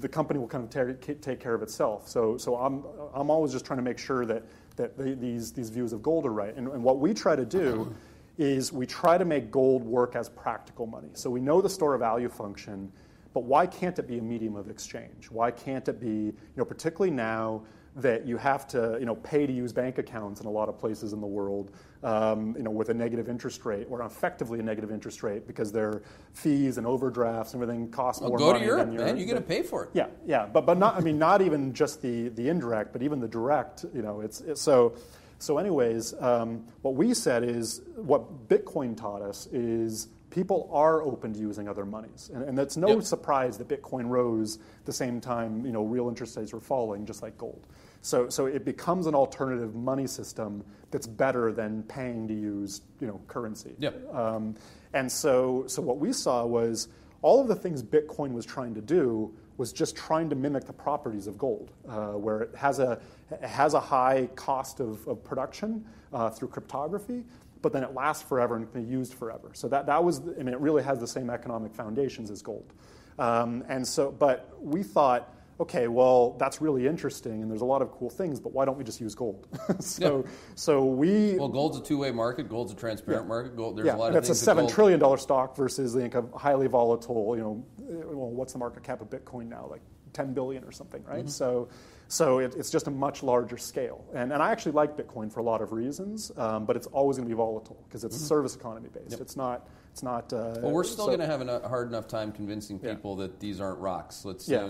the 0.00 0.08
company 0.08 0.38
will 0.38 0.48
kind 0.48 0.64
of 0.64 0.70
take 0.70 1.20
take 1.20 1.40
care 1.40 1.54
of 1.54 1.62
itself. 1.62 2.08
So 2.08 2.36
so 2.36 2.56
I'm 2.56 2.84
I'm 3.14 3.30
always 3.30 3.52
just 3.52 3.64
trying 3.64 3.78
to 3.78 3.84
make 3.84 3.98
sure 3.98 4.26
that 4.26 4.44
that 4.76 4.96
the, 4.96 5.14
these 5.14 5.52
these 5.52 5.70
views 5.70 5.92
of 5.92 6.02
gold 6.02 6.26
are 6.26 6.32
right. 6.32 6.54
And, 6.56 6.68
and 6.68 6.82
what 6.82 6.98
we 6.98 7.14
try 7.14 7.36
to 7.36 7.44
do 7.44 7.94
is 8.38 8.72
we 8.72 8.86
try 8.86 9.18
to 9.18 9.24
make 9.24 9.50
gold 9.50 9.82
work 9.84 10.16
as 10.16 10.28
practical 10.28 10.86
money. 10.86 11.08
So 11.12 11.30
we 11.30 11.40
know 11.40 11.60
the 11.60 11.68
store 11.68 11.94
of 11.94 12.00
value 12.00 12.28
function, 12.28 12.90
but 13.34 13.44
why 13.44 13.66
can't 13.66 13.98
it 13.98 14.06
be 14.08 14.18
a 14.18 14.22
medium 14.22 14.56
of 14.56 14.68
exchange? 14.70 15.30
Why 15.30 15.50
can't 15.50 15.86
it 15.88 16.00
be 16.00 16.06
you 16.06 16.56
know 16.56 16.64
particularly 16.64 17.10
now? 17.10 17.62
that 17.96 18.26
you 18.26 18.36
have 18.36 18.66
to 18.66 18.96
you 18.98 19.04
know, 19.04 19.16
pay 19.16 19.46
to 19.46 19.52
use 19.52 19.72
bank 19.72 19.98
accounts 19.98 20.40
in 20.40 20.46
a 20.46 20.50
lot 20.50 20.68
of 20.68 20.78
places 20.78 21.12
in 21.12 21.20
the 21.20 21.26
world 21.26 21.70
um, 22.02 22.54
you 22.56 22.62
know, 22.62 22.70
with 22.70 22.88
a 22.88 22.94
negative 22.94 23.28
interest 23.28 23.64
rate 23.64 23.86
or 23.90 24.02
effectively 24.02 24.58
a 24.58 24.62
negative 24.62 24.90
interest 24.90 25.22
rate 25.22 25.46
because 25.46 25.70
their 25.70 26.02
fees 26.32 26.78
and 26.78 26.86
overdrafts 26.86 27.52
and 27.52 27.62
everything 27.62 27.90
cost 27.90 28.20
Well, 28.22 28.30
more 28.30 28.38
go 28.38 28.46
money 28.46 28.60
to 28.60 28.64
Europe, 28.64 28.86
than 28.88 28.96
man. 28.96 29.16
You're 29.16 29.26
going 29.26 29.36
to 29.36 29.46
pay 29.46 29.62
for 29.62 29.84
it. 29.84 29.90
yeah, 29.92 30.06
yeah, 30.26 30.46
but 30.46 30.64
but 30.66 30.78
not. 30.78 30.96
I 30.96 31.00
mean, 31.00 31.18
not 31.18 31.42
even 31.42 31.72
just 31.74 32.02
the 32.02 32.30
the 32.30 32.48
indirect, 32.48 32.92
but 32.92 33.02
even 33.02 33.20
the 33.20 33.28
direct. 33.28 33.84
You 33.94 34.02
know, 34.02 34.20
it's, 34.20 34.40
it's 34.40 34.60
so. 34.60 34.94
So, 35.42 35.58
anyways, 35.58 36.14
um, 36.20 36.64
what 36.82 36.94
we 36.94 37.14
said 37.14 37.42
is 37.42 37.82
what 37.96 38.48
Bitcoin 38.48 38.96
taught 38.96 39.22
us 39.22 39.48
is 39.48 40.06
people 40.30 40.70
are 40.72 41.02
open 41.02 41.32
to 41.34 41.40
using 41.40 41.68
other 41.68 41.84
monies, 41.84 42.30
and, 42.32 42.44
and 42.44 42.56
it's 42.60 42.76
no 42.76 42.88
Yep. 42.90 43.02
surprise 43.02 43.58
that 43.58 43.66
Bitcoin 43.66 44.08
rose 44.08 44.60
the 44.84 44.92
same 44.92 45.20
time 45.20 45.66
you 45.66 45.72
know 45.72 45.82
real 45.82 46.08
interest 46.08 46.36
rates 46.36 46.52
were 46.52 46.60
falling, 46.60 47.04
just 47.04 47.22
like 47.22 47.36
gold. 47.38 47.66
So, 48.02 48.28
so 48.28 48.46
it 48.46 48.64
becomes 48.64 49.08
an 49.08 49.16
alternative 49.16 49.74
money 49.74 50.06
system 50.06 50.64
that's 50.92 51.08
better 51.08 51.52
than 51.52 51.82
paying 51.84 52.28
to 52.28 52.34
use 52.34 52.82
you 53.00 53.08
know 53.08 53.20
currency. 53.26 53.74
Yep. 53.80 54.14
Um, 54.14 54.54
and 54.94 55.10
so, 55.10 55.64
so 55.66 55.82
what 55.82 55.98
we 55.98 56.12
saw 56.12 56.46
was 56.46 56.86
all 57.20 57.40
of 57.40 57.48
the 57.48 57.56
things 57.56 57.82
Bitcoin 57.82 58.30
was 58.32 58.46
trying 58.46 58.74
to 58.74 58.80
do 58.80 59.34
was 59.56 59.72
just 59.72 59.96
trying 59.96 60.30
to 60.30 60.36
mimic 60.36 60.64
the 60.64 60.72
properties 60.72 61.26
of 61.26 61.38
gold, 61.38 61.70
uh, 61.88 62.12
where 62.12 62.42
it 62.42 62.54
has 62.56 62.78
a, 62.78 63.00
it 63.30 63.42
has 63.42 63.74
a 63.74 63.80
high 63.80 64.28
cost 64.34 64.80
of, 64.80 65.06
of 65.06 65.22
production 65.22 65.84
uh, 66.12 66.30
through 66.30 66.48
cryptography, 66.48 67.24
but 67.60 67.72
then 67.72 67.84
it 67.84 67.94
lasts 67.94 68.22
forever 68.22 68.56
and 68.56 68.70
can 68.72 68.84
be 68.84 68.90
used 68.90 69.14
forever. 69.14 69.50
So 69.52 69.68
that, 69.68 69.86
that 69.86 70.02
was, 70.02 70.20
I 70.20 70.42
mean, 70.42 70.54
it 70.54 70.60
really 70.60 70.82
has 70.82 70.98
the 70.98 71.06
same 71.06 71.30
economic 71.30 71.74
foundations 71.74 72.30
as 72.30 72.42
gold. 72.42 72.72
Um, 73.18 73.62
and 73.68 73.86
so, 73.86 74.10
but 74.10 74.50
we 74.60 74.82
thought, 74.82 75.32
okay, 75.60 75.88
well, 75.88 76.36
that's 76.38 76.60
really 76.60 76.86
interesting, 76.86 77.42
and 77.42 77.50
there's 77.50 77.60
a 77.60 77.64
lot 77.66 77.82
of 77.82 77.90
cool 77.92 78.10
things, 78.10 78.40
but 78.40 78.52
why 78.52 78.64
don't 78.64 78.76
we 78.78 78.84
just 78.84 79.00
use 79.00 79.14
gold? 79.14 79.46
so, 79.80 80.24
so 80.54 80.84
we 80.84 81.34
Well, 81.38 81.48
gold's 81.48 81.78
a 81.78 81.82
two-way 81.82 82.10
market. 82.10 82.48
Gold's 82.48 82.72
a 82.72 82.76
transparent 82.76 83.28
market. 83.28 83.56
Gold. 83.56 83.76
There's 83.76 83.86
yeah, 83.86 83.94
a 83.94 83.96
lot 83.96 84.06
and 84.08 84.16
of 84.16 84.22
it's 84.22 84.30
a 84.30 84.34
seven 84.34 84.66
trillion 84.68 84.98
dollar 84.98 85.18
stock 85.18 85.56
versus 85.56 85.94
like 85.94 86.14
a 86.14 86.24
highly 86.36 86.66
volatile. 86.66 87.36
You 87.36 87.42
know, 87.42 87.64
uh, 87.80 88.16
well, 88.16 88.30
what's 88.30 88.52
the 88.52 88.58
market 88.58 88.82
cap 88.82 89.00
of 89.00 89.10
Bitcoin 89.10 89.48
now? 89.48 89.66
Like 89.70 89.82
ten 90.12 90.32
billion 90.34 90.64
or 90.64 90.72
something, 90.72 91.02
Mm-hmm. 91.02 91.12
right? 91.12 91.30
So, 91.30 91.68
so 92.08 92.38
it, 92.38 92.54
it's 92.56 92.70
just 92.70 92.86
a 92.88 92.90
much 92.90 93.22
larger 93.22 93.56
scale. 93.58 94.04
And 94.14 94.32
and 94.32 94.42
I 94.42 94.50
actually 94.50 94.72
like 94.72 94.96
Bitcoin 94.96 95.32
for 95.32 95.40
a 95.40 95.44
lot 95.44 95.62
of 95.62 95.72
reasons, 95.72 96.32
um, 96.36 96.66
but 96.66 96.76
it's 96.76 96.86
always 96.88 97.16
going 97.16 97.28
to 97.28 97.34
be 97.34 97.36
volatile 97.36 97.82
because 97.88 98.04
it's 98.04 98.16
service 98.16 98.56
economy 98.56 98.88
based. 98.92 99.20
It's 99.20 99.36
not. 99.36 99.68
It's 99.92 100.02
not. 100.02 100.32
Uh, 100.32 100.36
Mm-hmm. 100.36 100.62
Well, 100.62 100.72
we're 100.72 100.84
still 100.84 101.04
so- 101.06 101.10
going 101.16 101.20
to 101.20 101.26
have 101.26 101.40
a 101.42 101.68
hard 101.68 101.88
enough 101.88 102.08
time 102.08 102.32
convincing 102.32 102.80
Yeah. 102.82 102.94
people 102.94 103.16
that 103.16 103.38
these 103.40 103.60
aren't 103.60 103.78
rocks. 103.78 104.24
Let's. 104.24 104.48
Yeah. 104.48 104.60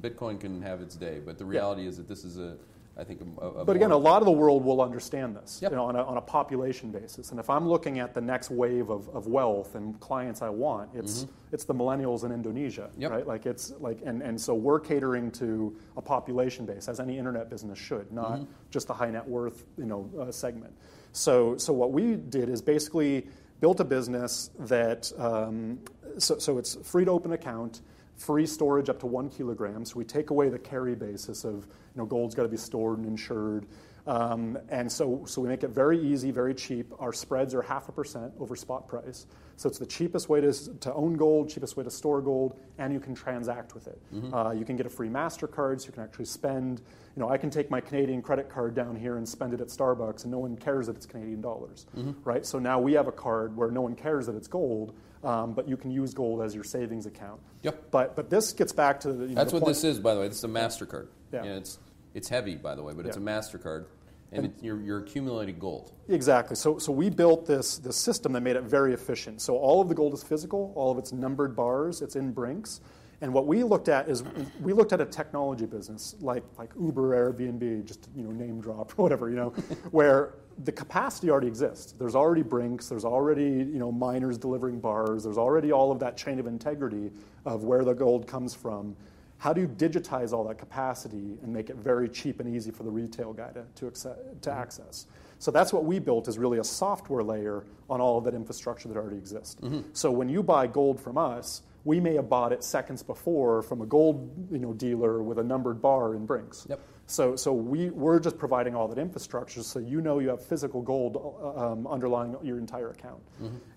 Bitcoin 0.00 0.38
can 0.40 0.62
have 0.62 0.80
its 0.80 0.94
day, 0.96 1.20
but 1.24 1.38
the 1.38 1.44
reality 1.44 1.86
is 1.86 1.96
that 1.96 2.08
this 2.08 2.24
is 2.24 2.38
a, 2.38 2.56
I 2.96 3.04
think, 3.04 3.20
a, 3.40 3.46
a 3.46 3.64
But 3.64 3.74
again, 3.76 3.90
a 3.90 3.96
lot 3.96 4.22
of 4.22 4.26
the 4.26 4.32
world 4.32 4.64
will 4.64 4.80
understand 4.80 5.36
this 5.36 5.60
Yep. 5.62 5.70
you 5.72 5.76
know, 5.76 5.84
on, 5.84 5.96
a, 5.96 6.02
on 6.04 6.16
a 6.16 6.20
population 6.20 6.90
basis. 6.92 7.30
And 7.32 7.40
if 7.40 7.50
I'm 7.50 7.68
looking 7.68 7.98
at 7.98 8.14
the 8.14 8.20
next 8.20 8.50
wave 8.50 8.90
of, 8.90 9.08
of 9.10 9.26
wealth 9.26 9.74
and 9.74 9.98
clients 10.00 10.42
I 10.42 10.48
want, 10.48 10.90
it's, 10.94 11.26
it's 11.52 11.64
the 11.64 11.74
millennials 11.74 12.24
in 12.24 12.30
Indonesia, 12.32 12.88
Mm-hmm. 12.92 13.02
Yep. 13.02 13.10
right? 13.10 13.26
Like 13.26 13.46
it's 13.46 13.72
like, 13.80 13.98
and, 14.04 14.22
and 14.22 14.40
so 14.40 14.54
we're 14.54 14.80
catering 14.80 15.30
to 15.32 15.76
a 15.96 16.02
population 16.02 16.66
base, 16.66 16.88
as 16.88 17.00
any 17.00 17.18
internet 17.18 17.50
business 17.50 17.78
should, 17.78 18.10
not 18.12 18.32
Mm-hmm. 18.38 18.44
just 18.70 18.86
the 18.86 18.94
high 18.94 19.10
net 19.10 19.26
worth 19.28 19.64
you 19.76 19.86
know, 19.86 20.08
uh, 20.20 20.30
segment. 20.30 20.72
So, 21.12 21.56
so 21.56 21.72
what 21.72 21.90
we 21.92 22.14
did 22.16 22.48
is 22.48 22.60
basically 22.62 23.26
built 23.60 23.80
a 23.80 23.84
business 23.84 24.50
that, 24.60 25.12
um, 25.18 25.80
so, 26.18 26.38
so 26.38 26.58
it's 26.58 26.76
free 26.76 27.04
to 27.04 27.10
open 27.10 27.32
account, 27.32 27.82
free 28.16 28.46
storage 28.46 28.88
up 28.88 28.98
to 29.00 29.06
one 29.06 29.28
kilogram. 29.28 29.84
So 29.84 29.96
we 29.96 30.04
take 30.04 30.30
away 30.30 30.48
the 30.48 30.58
carry 30.58 30.94
basis 30.94 31.44
of, 31.44 31.54
you 31.54 31.96
know, 31.96 32.06
gold's 32.06 32.34
got 32.34 32.44
to 32.44 32.48
be 32.48 32.56
stored 32.56 32.98
and 32.98 33.06
insured. 33.06 33.66
Um, 34.06 34.58
and 34.70 34.90
so, 34.90 35.24
so 35.26 35.42
we 35.42 35.48
make 35.48 35.64
it 35.64 35.70
very 35.70 36.00
easy, 36.00 36.30
very 36.30 36.54
cheap. 36.54 36.92
Our 36.98 37.12
spreads 37.12 37.54
are 37.54 37.62
half 37.62 37.88
a 37.88 37.92
percent 37.92 38.32
over 38.40 38.56
spot 38.56 38.88
price. 38.88 39.26
So 39.58 39.68
it's 39.68 39.78
the 39.80 39.86
cheapest 39.86 40.28
way 40.28 40.40
to, 40.40 40.52
to 40.52 40.94
own 40.94 41.14
gold, 41.14 41.50
cheapest 41.50 41.76
way 41.76 41.82
to 41.82 41.90
store 41.90 42.20
gold, 42.22 42.60
and 42.78 42.92
you 42.92 43.00
can 43.00 43.12
transact 43.12 43.74
with 43.74 43.88
it. 43.88 44.00
Uh, 44.32 44.52
you 44.52 44.64
can 44.64 44.76
get 44.76 44.86
a 44.86 44.88
free 44.88 45.08
MasterCard, 45.08 45.80
so 45.80 45.86
you 45.86 45.92
can 45.92 46.04
actually 46.04 46.26
spend. 46.26 46.80
You 47.16 47.20
know, 47.24 47.28
I 47.28 47.38
can 47.38 47.50
take 47.50 47.68
my 47.68 47.80
Canadian 47.80 48.22
credit 48.22 48.48
card 48.48 48.76
down 48.76 48.94
here 48.94 49.16
and 49.16 49.28
spend 49.28 49.52
it 49.52 49.60
at 49.60 49.66
Starbucks, 49.66 50.22
and 50.22 50.30
no 50.30 50.38
one 50.38 50.56
cares 50.56 50.86
that 50.86 50.94
it's 50.94 51.06
Canadian 51.06 51.40
dollars, 51.40 51.86
right? 52.22 52.46
So 52.46 52.60
now 52.60 52.78
we 52.78 52.92
have 52.92 53.08
a 53.08 53.12
card 53.12 53.56
where 53.56 53.72
no 53.72 53.80
one 53.80 53.96
cares 53.96 54.26
that 54.26 54.36
it's 54.36 54.46
gold, 54.46 54.94
um, 55.24 55.54
but 55.54 55.68
you 55.68 55.76
can 55.76 55.90
use 55.90 56.14
gold 56.14 56.40
as 56.40 56.54
your 56.54 56.62
savings 56.62 57.06
account. 57.06 57.40
Yep. 57.64 57.90
But 57.90 58.14
but 58.14 58.30
this 58.30 58.52
gets 58.52 58.70
back 58.72 59.00
to 59.00 59.12
the, 59.12 59.24
you 59.24 59.28
know, 59.30 59.34
That's 59.34 59.50
the 59.50 59.56
what 59.56 59.64
point- 59.64 59.74
this 59.74 59.82
is, 59.82 59.98
by 59.98 60.14
the 60.14 60.20
way. 60.20 60.28
This 60.28 60.38
is 60.38 60.44
a 60.44 60.48
Mastercard. 60.48 61.08
Yeah. 61.32 61.42
You 61.42 61.50
know, 61.50 61.56
it's 61.56 61.80
it's 62.14 62.28
heavy, 62.28 62.54
by 62.54 62.76
the 62.76 62.84
way, 62.84 62.92
but 62.94 63.06
it's 63.06 63.16
a 63.16 63.20
Mastercard, 63.20 63.86
and, 64.32 64.46
it, 64.46 64.52
you're, 64.60 64.80
you're 64.80 64.98
accumulating 64.98 65.58
gold. 65.58 65.92
Exactly. 66.08 66.56
So, 66.56 66.78
so 66.78 66.92
we 66.92 67.08
built 67.08 67.46
this, 67.46 67.78
this 67.78 67.96
system 67.96 68.32
that 68.32 68.42
made 68.42 68.56
it 68.56 68.62
very 68.62 68.92
efficient. 68.92 69.40
So 69.40 69.56
all 69.56 69.80
of 69.80 69.88
the 69.88 69.94
gold 69.94 70.12
is 70.12 70.22
physical, 70.22 70.72
all 70.76 70.90
of 70.90 70.98
it's 70.98 71.12
numbered 71.12 71.56
bars, 71.56 72.02
it's 72.02 72.16
in 72.16 72.32
Brinks. 72.32 72.80
And 73.20 73.32
what 73.32 73.46
we 73.46 73.64
looked 73.64 73.88
at 73.88 74.08
is 74.08 74.22
we 74.60 74.72
looked 74.72 74.92
at 74.92 75.00
a 75.00 75.04
technology 75.04 75.66
business 75.66 76.14
like, 76.20 76.44
like 76.56 76.70
Uber, 76.80 77.32
Airbnb, 77.32 77.84
just 77.84 78.08
you 78.14 78.22
know 78.22 78.30
name 78.30 78.60
drop 78.60 78.92
or 78.96 79.02
whatever, 79.02 79.28
you 79.28 79.36
know, 79.36 79.50
where 79.90 80.34
the 80.64 80.70
capacity 80.70 81.30
already 81.30 81.48
exists. 81.48 81.92
There's 81.92 82.14
already 82.14 82.42
Brinks, 82.42 82.88
there's 82.88 83.04
already 83.04 83.42
you 83.42 83.78
know 83.78 83.90
miners 83.90 84.38
delivering 84.38 84.78
bars, 84.78 85.24
there's 85.24 85.38
already 85.38 85.72
all 85.72 85.90
of 85.90 85.98
that 85.98 86.16
chain 86.16 86.38
of 86.38 86.46
integrity 86.46 87.10
of 87.44 87.64
where 87.64 87.84
the 87.84 87.94
gold 87.94 88.28
comes 88.28 88.54
from. 88.54 88.94
How 89.38 89.52
do 89.52 89.60
you 89.60 89.68
digitize 89.68 90.32
all 90.32 90.44
that 90.44 90.58
capacity 90.58 91.38
and 91.42 91.52
make 91.52 91.70
it 91.70 91.76
very 91.76 92.08
cheap 92.08 92.40
and 92.40 92.54
easy 92.54 92.70
for 92.70 92.82
the 92.82 92.90
retail 92.90 93.32
guy 93.32 93.50
to, 93.52 93.64
to, 93.76 93.86
acce- 93.86 94.40
to 94.42 94.50
mm-hmm. 94.50 94.58
access? 94.58 95.06
So 95.38 95.52
that's 95.52 95.72
what 95.72 95.84
we 95.84 96.00
built 96.00 96.26
is 96.26 96.38
really 96.38 96.58
a 96.58 96.64
software 96.64 97.22
layer 97.22 97.64
on 97.88 98.00
all 98.00 98.18
of 98.18 98.24
that 98.24 98.34
infrastructure 98.34 98.88
that 98.88 98.96
already 98.96 99.16
exists. 99.16 99.60
Mm-hmm. 99.60 99.82
So 99.92 100.10
when 100.10 100.28
you 100.28 100.42
buy 100.42 100.66
gold 100.66 101.00
from 101.00 101.16
us, 101.16 101.62
we 101.84 102.00
may 102.00 102.14
have 102.14 102.28
bought 102.28 102.52
it 102.52 102.64
seconds 102.64 103.04
before 103.04 103.62
from 103.62 103.80
a 103.80 103.86
gold 103.86 104.48
you 104.50 104.58
know, 104.58 104.72
dealer 104.72 105.22
with 105.22 105.38
a 105.38 105.44
numbered 105.44 105.80
bar 105.80 106.14
in 106.14 106.26
Brinks. 106.26 106.66
Yep. 106.68 106.80
So, 107.10 107.36
so 107.36 107.54
we, 107.54 107.88
we're 107.88 108.20
just 108.20 108.36
providing 108.36 108.74
all 108.76 108.86
that 108.88 108.98
infrastructure 108.98 109.62
so 109.62 109.78
you 109.78 110.02
know 110.02 110.18
you 110.18 110.28
have 110.28 110.44
physical 110.44 110.82
gold 110.82 111.16
uh, 111.16 111.72
um, 111.72 111.86
underlying 111.86 112.36
your 112.42 112.58
entire 112.58 112.90
account. 112.90 113.22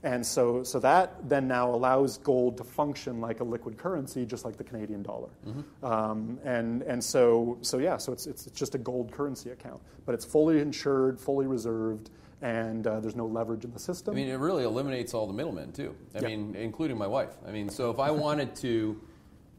And 0.03 0.25
so, 0.25 0.63
so 0.63 0.79
that 0.81 1.29
then 1.29 1.47
now 1.47 1.73
allows 1.73 2.17
gold 2.17 2.57
to 2.57 2.65
function 2.65 3.21
like 3.21 3.39
a 3.39 3.45
liquid 3.45 3.77
currency, 3.77 4.25
just 4.25 4.43
like 4.43 4.57
the 4.57 4.65
Canadian 4.65 5.01
dollar. 5.01 5.29
Um, 5.81 6.39
and, 6.43 6.81
and 6.81 7.01
so, 7.01 7.57
so, 7.61 7.77
yeah, 7.77 7.95
so 7.95 8.11
it's, 8.11 8.27
it's, 8.27 8.47
it's 8.47 8.59
just 8.59 8.75
a 8.75 8.77
gold 8.77 9.13
currency 9.13 9.51
account. 9.51 9.81
But 10.05 10.13
it's 10.13 10.25
fully 10.25 10.59
insured, 10.59 11.17
fully 11.17 11.47
reserved, 11.47 12.09
and 12.41 12.85
uh, 12.85 12.99
there's 12.99 13.15
no 13.15 13.27
leverage 13.27 13.63
in 13.63 13.71
the 13.71 13.79
system. 13.79 14.13
I 14.13 14.15
mean, 14.15 14.27
it 14.27 14.35
really 14.39 14.65
eliminates 14.65 15.13
all 15.13 15.25
the 15.25 15.33
middlemen 15.33 15.71
too. 15.71 15.95
I 16.13 16.19
Yeah. 16.19 16.27
mean, 16.27 16.55
including 16.55 16.97
my 16.97 17.07
wife. 17.07 17.33
I 17.47 17.51
mean, 17.51 17.69
so 17.69 17.91
if 17.91 17.99
I 17.99 18.11
wanted 18.11 18.57
to, 18.57 18.99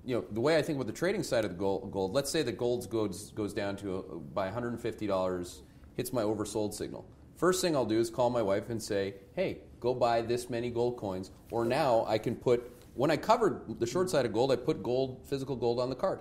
you 0.04 0.16
know, 0.16 0.24
the 0.30 0.40
way 0.40 0.56
I 0.56 0.62
think 0.62 0.78
with 0.78 0.86
the 0.86 0.92
trading 0.92 1.22
side 1.22 1.44
of 1.44 1.52
the 1.52 1.56
gold, 1.56 1.90
gold 1.92 2.12
let's 2.12 2.30
say 2.30 2.42
the 2.42 2.52
gold 2.52 2.88
goes 2.90 3.30
goes 3.30 3.52
down 3.52 3.76
to 3.76 3.98
uh 3.98 4.14
by 4.34 4.46
150 4.46 5.06
dollars, 5.06 5.62
hits 5.94 6.12
my 6.12 6.22
oversold 6.22 6.74
signal. 6.74 7.04
First 7.36 7.60
thing 7.60 7.74
I'll 7.74 7.86
do 7.86 7.98
is 7.98 8.10
call 8.10 8.30
my 8.30 8.42
wife 8.42 8.70
and 8.70 8.82
say, 8.82 9.14
"Hey, 9.34 9.58
go 9.80 9.94
buy 9.94 10.22
this 10.22 10.50
many 10.50 10.70
gold 10.70 10.96
coins." 10.96 11.30
Or 11.50 11.64
now 11.64 12.04
I 12.06 12.18
can 12.18 12.36
put 12.36 12.70
when 12.94 13.10
I 13.10 13.16
covered 13.16 13.78
the 13.80 13.86
short 13.86 14.10
side 14.10 14.26
of 14.26 14.32
gold, 14.32 14.52
I 14.52 14.56
put 14.56 14.82
gold, 14.82 15.20
physical 15.24 15.56
gold 15.56 15.80
on 15.80 15.88
the 15.88 15.96
card. 15.96 16.20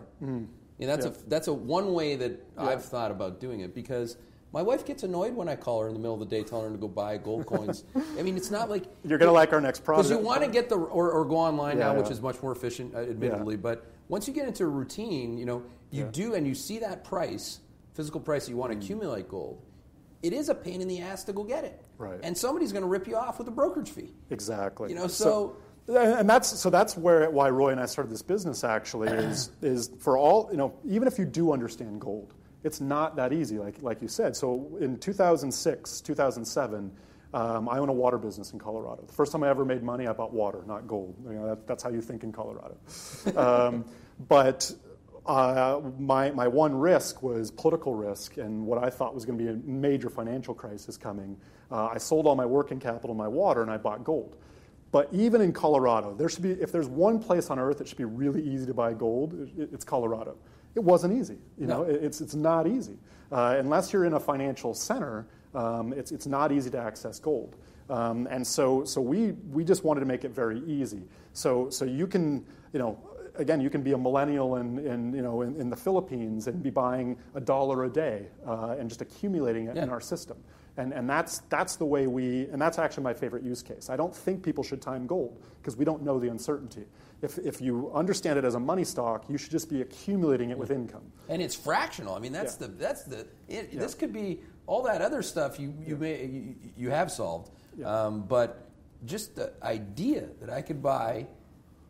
And 0.79 0.89
that's. 0.89 1.05
Yeah. 1.05 1.11
a 1.11 1.29
that's 1.29 1.47
a 1.47 1.53
one 1.53 1.93
way 1.93 2.15
that 2.15 2.39
I've 2.57 2.83
thought 2.83 3.11
about 3.11 3.39
doing 3.39 3.61
it 3.61 3.73
because. 3.75 4.17
My 4.53 4.61
wife 4.61 4.85
gets 4.85 5.03
annoyed 5.03 5.33
when 5.33 5.47
I 5.47 5.55
call 5.55 5.81
her 5.81 5.87
in 5.87 5.93
the 5.93 5.99
middle 5.99 6.13
of 6.15 6.19
the 6.19 6.25
day 6.25 6.43
telling 6.43 6.65
her 6.65 6.71
to 6.71 6.77
go 6.77 6.87
buy 6.89 7.17
gold 7.17 7.45
coins. 7.45 7.85
I 8.19 8.21
mean, 8.21 8.35
it's 8.35 8.51
not 8.51 8.69
like 8.69 8.83
You're 9.05 9.17
going 9.17 9.29
to 9.29 9.33
like 9.33 9.53
our 9.53 9.61
next 9.61 9.83
product 9.85 10.09
because 10.09 10.19
you 10.21 10.25
want 10.25 10.43
to 10.43 10.49
get 10.49 10.67
the 10.67 10.75
or, 10.75 11.09
or 11.11 11.23
go 11.25 11.37
online 11.37 11.79
now, 11.79 11.93
Yeah, 11.93 11.99
which 12.01 12.11
is 12.11 12.21
much 12.21 12.41
more 12.43 12.51
efficient, 12.51 12.93
uh, 12.93 12.99
admittedly. 12.99 13.55
But 13.55 13.85
once 14.09 14.27
you 14.27 14.33
get 14.33 14.47
into 14.47 14.63
a 14.65 14.67
routine, 14.67 15.37
you 15.37 15.45
know, 15.45 15.63
you 15.89 16.03
Yeah. 16.03 16.09
do 16.11 16.33
and 16.33 16.45
you 16.45 16.53
see 16.53 16.79
that 16.79 17.03
price, 17.05 17.59
physical 17.93 18.19
price 18.19 18.45
that 18.45 18.51
you 18.51 18.57
Mm. 18.57 18.59
want 18.59 18.71
to 18.73 18.77
accumulate 18.77 19.29
gold. 19.29 19.61
It 20.21 20.33
is 20.33 20.49
a 20.49 20.55
pain 20.55 20.81
in 20.81 20.87
the 20.87 20.99
ass 20.99 21.23
to 21.25 21.33
go 21.33 21.43
get 21.43 21.63
it, 21.63 21.81
Right. 21.97 22.19
And 22.21 22.37
somebody's 22.37 22.71
going 22.71 22.83
to 22.83 22.87
rip 22.87 23.07
you 23.07 23.15
off 23.15 23.39
with 23.39 23.47
a 23.47 23.51
brokerage 23.51 23.89
fee. 23.89 24.13
Exactly. 24.31 24.89
You 24.89 24.95
know, 24.95 25.07
so 25.07 25.55
and 25.87 26.29
that's 26.29 26.47
so 26.47 26.69
that's 26.69 26.95
where 26.97 27.29
why 27.31 27.49
Roy 27.49 27.69
and 27.69 27.79
I 27.79 27.85
started 27.85 28.11
this 28.11 28.21
business. 28.21 28.63
Actually, 28.63 29.07
is 29.09 29.49
is 29.61 29.89
for 29.99 30.17
all 30.17 30.49
you 30.51 30.57
know, 30.57 30.73
even 30.85 31.07
if 31.07 31.17
you 31.17 31.25
do 31.25 31.51
understand 31.53 31.99
gold, 32.01 32.33
it's 32.63 32.81
not 32.81 33.15
that 33.15 33.33
easy. 33.33 33.57
Like 33.57 33.81
like 33.81 34.01
you 34.01 34.07
said. 34.07 34.35
So 34.35 34.77
in 34.79 34.97
2006, 34.97 36.01
2007. 36.01 36.91
Um, 37.33 37.69
I 37.69 37.77
own 37.77 37.87
a 37.87 37.93
water 37.93 38.17
business 38.17 38.51
in 38.51 38.59
Colorado. 38.59 39.05
The 39.07 39.13
first 39.13 39.31
time 39.31 39.41
I 39.41 39.49
ever 39.49 39.63
made 39.63 39.83
money, 39.83 40.05
I 40.05 40.11
bought 40.11 40.33
water, 40.33 40.63
not 40.67 40.85
gold. 40.85 41.15
You 41.25 41.35
know, 41.35 41.47
that, 41.47 41.65
that's 41.65 41.81
how 41.81 41.89
you 41.89 42.01
think 42.01 42.25
in 42.25 42.33
Colorado. 42.33 42.75
um, 43.37 43.85
but 44.27 44.69
uh, 45.25 45.79
my, 45.99 46.31
my 46.31 46.47
one 46.47 46.75
risk 46.75 47.21
was 47.21 47.51
political 47.51 47.95
risk 47.95 48.37
and 48.37 48.65
what 48.65 48.83
I 48.83 48.89
thought 48.89 49.13
was 49.13 49.25
going 49.25 49.37
to 49.37 49.43
be 49.43 49.49
a 49.49 49.55
major 49.65 50.09
financial 50.09 50.53
crisis 50.53 50.97
coming. 50.97 51.37
Uh, 51.71 51.87
I 51.87 51.97
sold 51.99 52.25
all 52.25 52.35
my 52.35 52.45
working 52.45 52.79
capital, 52.79 53.15
my 53.15 53.27
water, 53.27 53.61
and 53.61 53.71
I 53.71 53.77
bought 53.77 54.03
gold. 54.03 54.35
But 54.91 55.07
even 55.13 55.39
in 55.41 55.53
Colorado, 55.53 56.13
there 56.13 56.27
should 56.27 56.43
be, 56.43 56.51
if 56.51 56.71
there's 56.71 56.87
one 56.89 57.19
place 57.19 57.49
on 57.49 57.59
earth 57.59 57.77
that 57.77 57.87
should 57.87 57.97
be 57.97 58.03
really 58.05 58.41
easy 58.43 58.65
to 58.65 58.73
buy 58.73 58.93
gold, 58.93 59.49
it's 59.57 59.85
Colorado. 59.85 60.35
It 60.75 60.81
wasn't 60.81 61.13
easy. 61.17 61.37
You 61.57 61.67
No. 61.67 61.83
know, 61.83 61.89
It- 61.89 62.03
it's, 62.03 62.21
it's 62.21 62.35
not 62.35 62.67
easy. 62.67 62.97
Uh, 63.31 63.55
unless 63.59 63.93
you're 63.93 64.03
in 64.05 64.13
a 64.13 64.19
financial 64.19 64.73
center, 64.73 65.25
um, 65.55 65.93
it's, 65.93 66.11
it's 66.11 66.27
not 66.27 66.51
easy 66.51 66.69
to 66.71 66.77
access 66.77 67.19
gold. 67.19 67.55
Um, 67.89 68.27
and 68.29 68.45
so, 68.45 68.83
so 68.83 68.99
we, 69.01 69.31
we 69.51 69.63
just 69.63 69.83
wanted 69.85 70.01
to 70.01 70.05
make 70.05 70.25
it 70.25 70.31
very 70.31 70.59
easy. 70.65 71.03
So, 71.33 71.69
so 71.69 71.85
you 71.85 72.07
can, 72.07 72.45
you 72.73 72.79
know, 72.79 72.97
again, 73.35 73.61
you 73.61 73.69
can 73.69 73.81
be 73.81 73.93
a 73.93 73.97
millennial 73.97 74.57
in, 74.57 74.77
in, 74.79 75.13
you 75.13 75.21
know, 75.21 75.41
in, 75.41 75.55
in 75.55 75.69
the 75.69 75.75
Philippines 75.75 76.47
and 76.47 76.61
be 76.61 76.69
buying 76.69 77.17
a 77.35 77.39
dollar 77.41 77.85
a 77.85 77.89
day 77.89 78.27
uh, 78.45 78.75
and 78.77 78.89
just 78.89 79.01
accumulating 79.01 79.67
it 79.67 79.77
in 79.77 79.89
our 79.89 80.01
system. 80.01 80.37
And, 80.77 80.93
and 80.93 81.09
that's, 81.09 81.39
that's 81.49 81.75
the 81.75 81.85
way 81.85 82.07
we, 82.07 82.43
and 82.45 82.61
that's 82.61 82.79
actually 82.79 83.03
my 83.03 83.13
favorite 83.13 83.43
use 83.43 83.61
case. 83.61 83.89
I 83.89 83.97
don't 83.97 84.15
think 84.15 84.41
people 84.41 84.63
should 84.63 84.81
time 84.81 85.05
gold 85.05 85.37
because 85.61 85.75
we 85.75 85.83
don't 85.83 86.01
know 86.01 86.17
the 86.19 86.29
uncertainty. 86.29 86.85
If, 87.21 87.37
if 87.39 87.59
you 87.61 87.91
understand 87.93 88.39
it 88.39 88.45
as 88.45 88.55
a 88.55 88.59
money 88.59 88.83
stock, 88.85 89.25
you 89.29 89.37
should 89.37 89.51
just 89.51 89.69
be 89.69 89.81
accumulating 89.81 90.49
it 90.49 90.57
with 90.57 90.71
income. 90.71 91.03
and 91.29 91.41
it's 91.41 91.55
fractional. 91.55 92.15
I 92.15 92.19
mean, 92.19 92.31
that's 92.31 92.57
Yeah. 92.59 92.67
the 92.67 92.73
that's 92.73 93.03
the 93.03 93.27
it, 93.47 93.69
Yeah. 93.73 93.79
this 93.81 93.93
could 93.93 94.11
be 94.13 94.39
all 94.65 94.81
that 94.83 95.01
other 95.01 95.21
stuff 95.21 95.59
you 95.59 95.73
you 95.85 95.97
may 95.97 96.25
you, 96.25 96.55
you 96.77 96.89
have 96.89 97.11
solved, 97.11 97.51
Yeah. 97.77 98.05
um, 98.05 98.23
but 98.23 98.69
just 99.05 99.35
the 99.35 99.51
idea 99.63 100.29
that 100.39 100.49
I 100.49 100.61
could 100.61 100.81
buy 100.81 101.27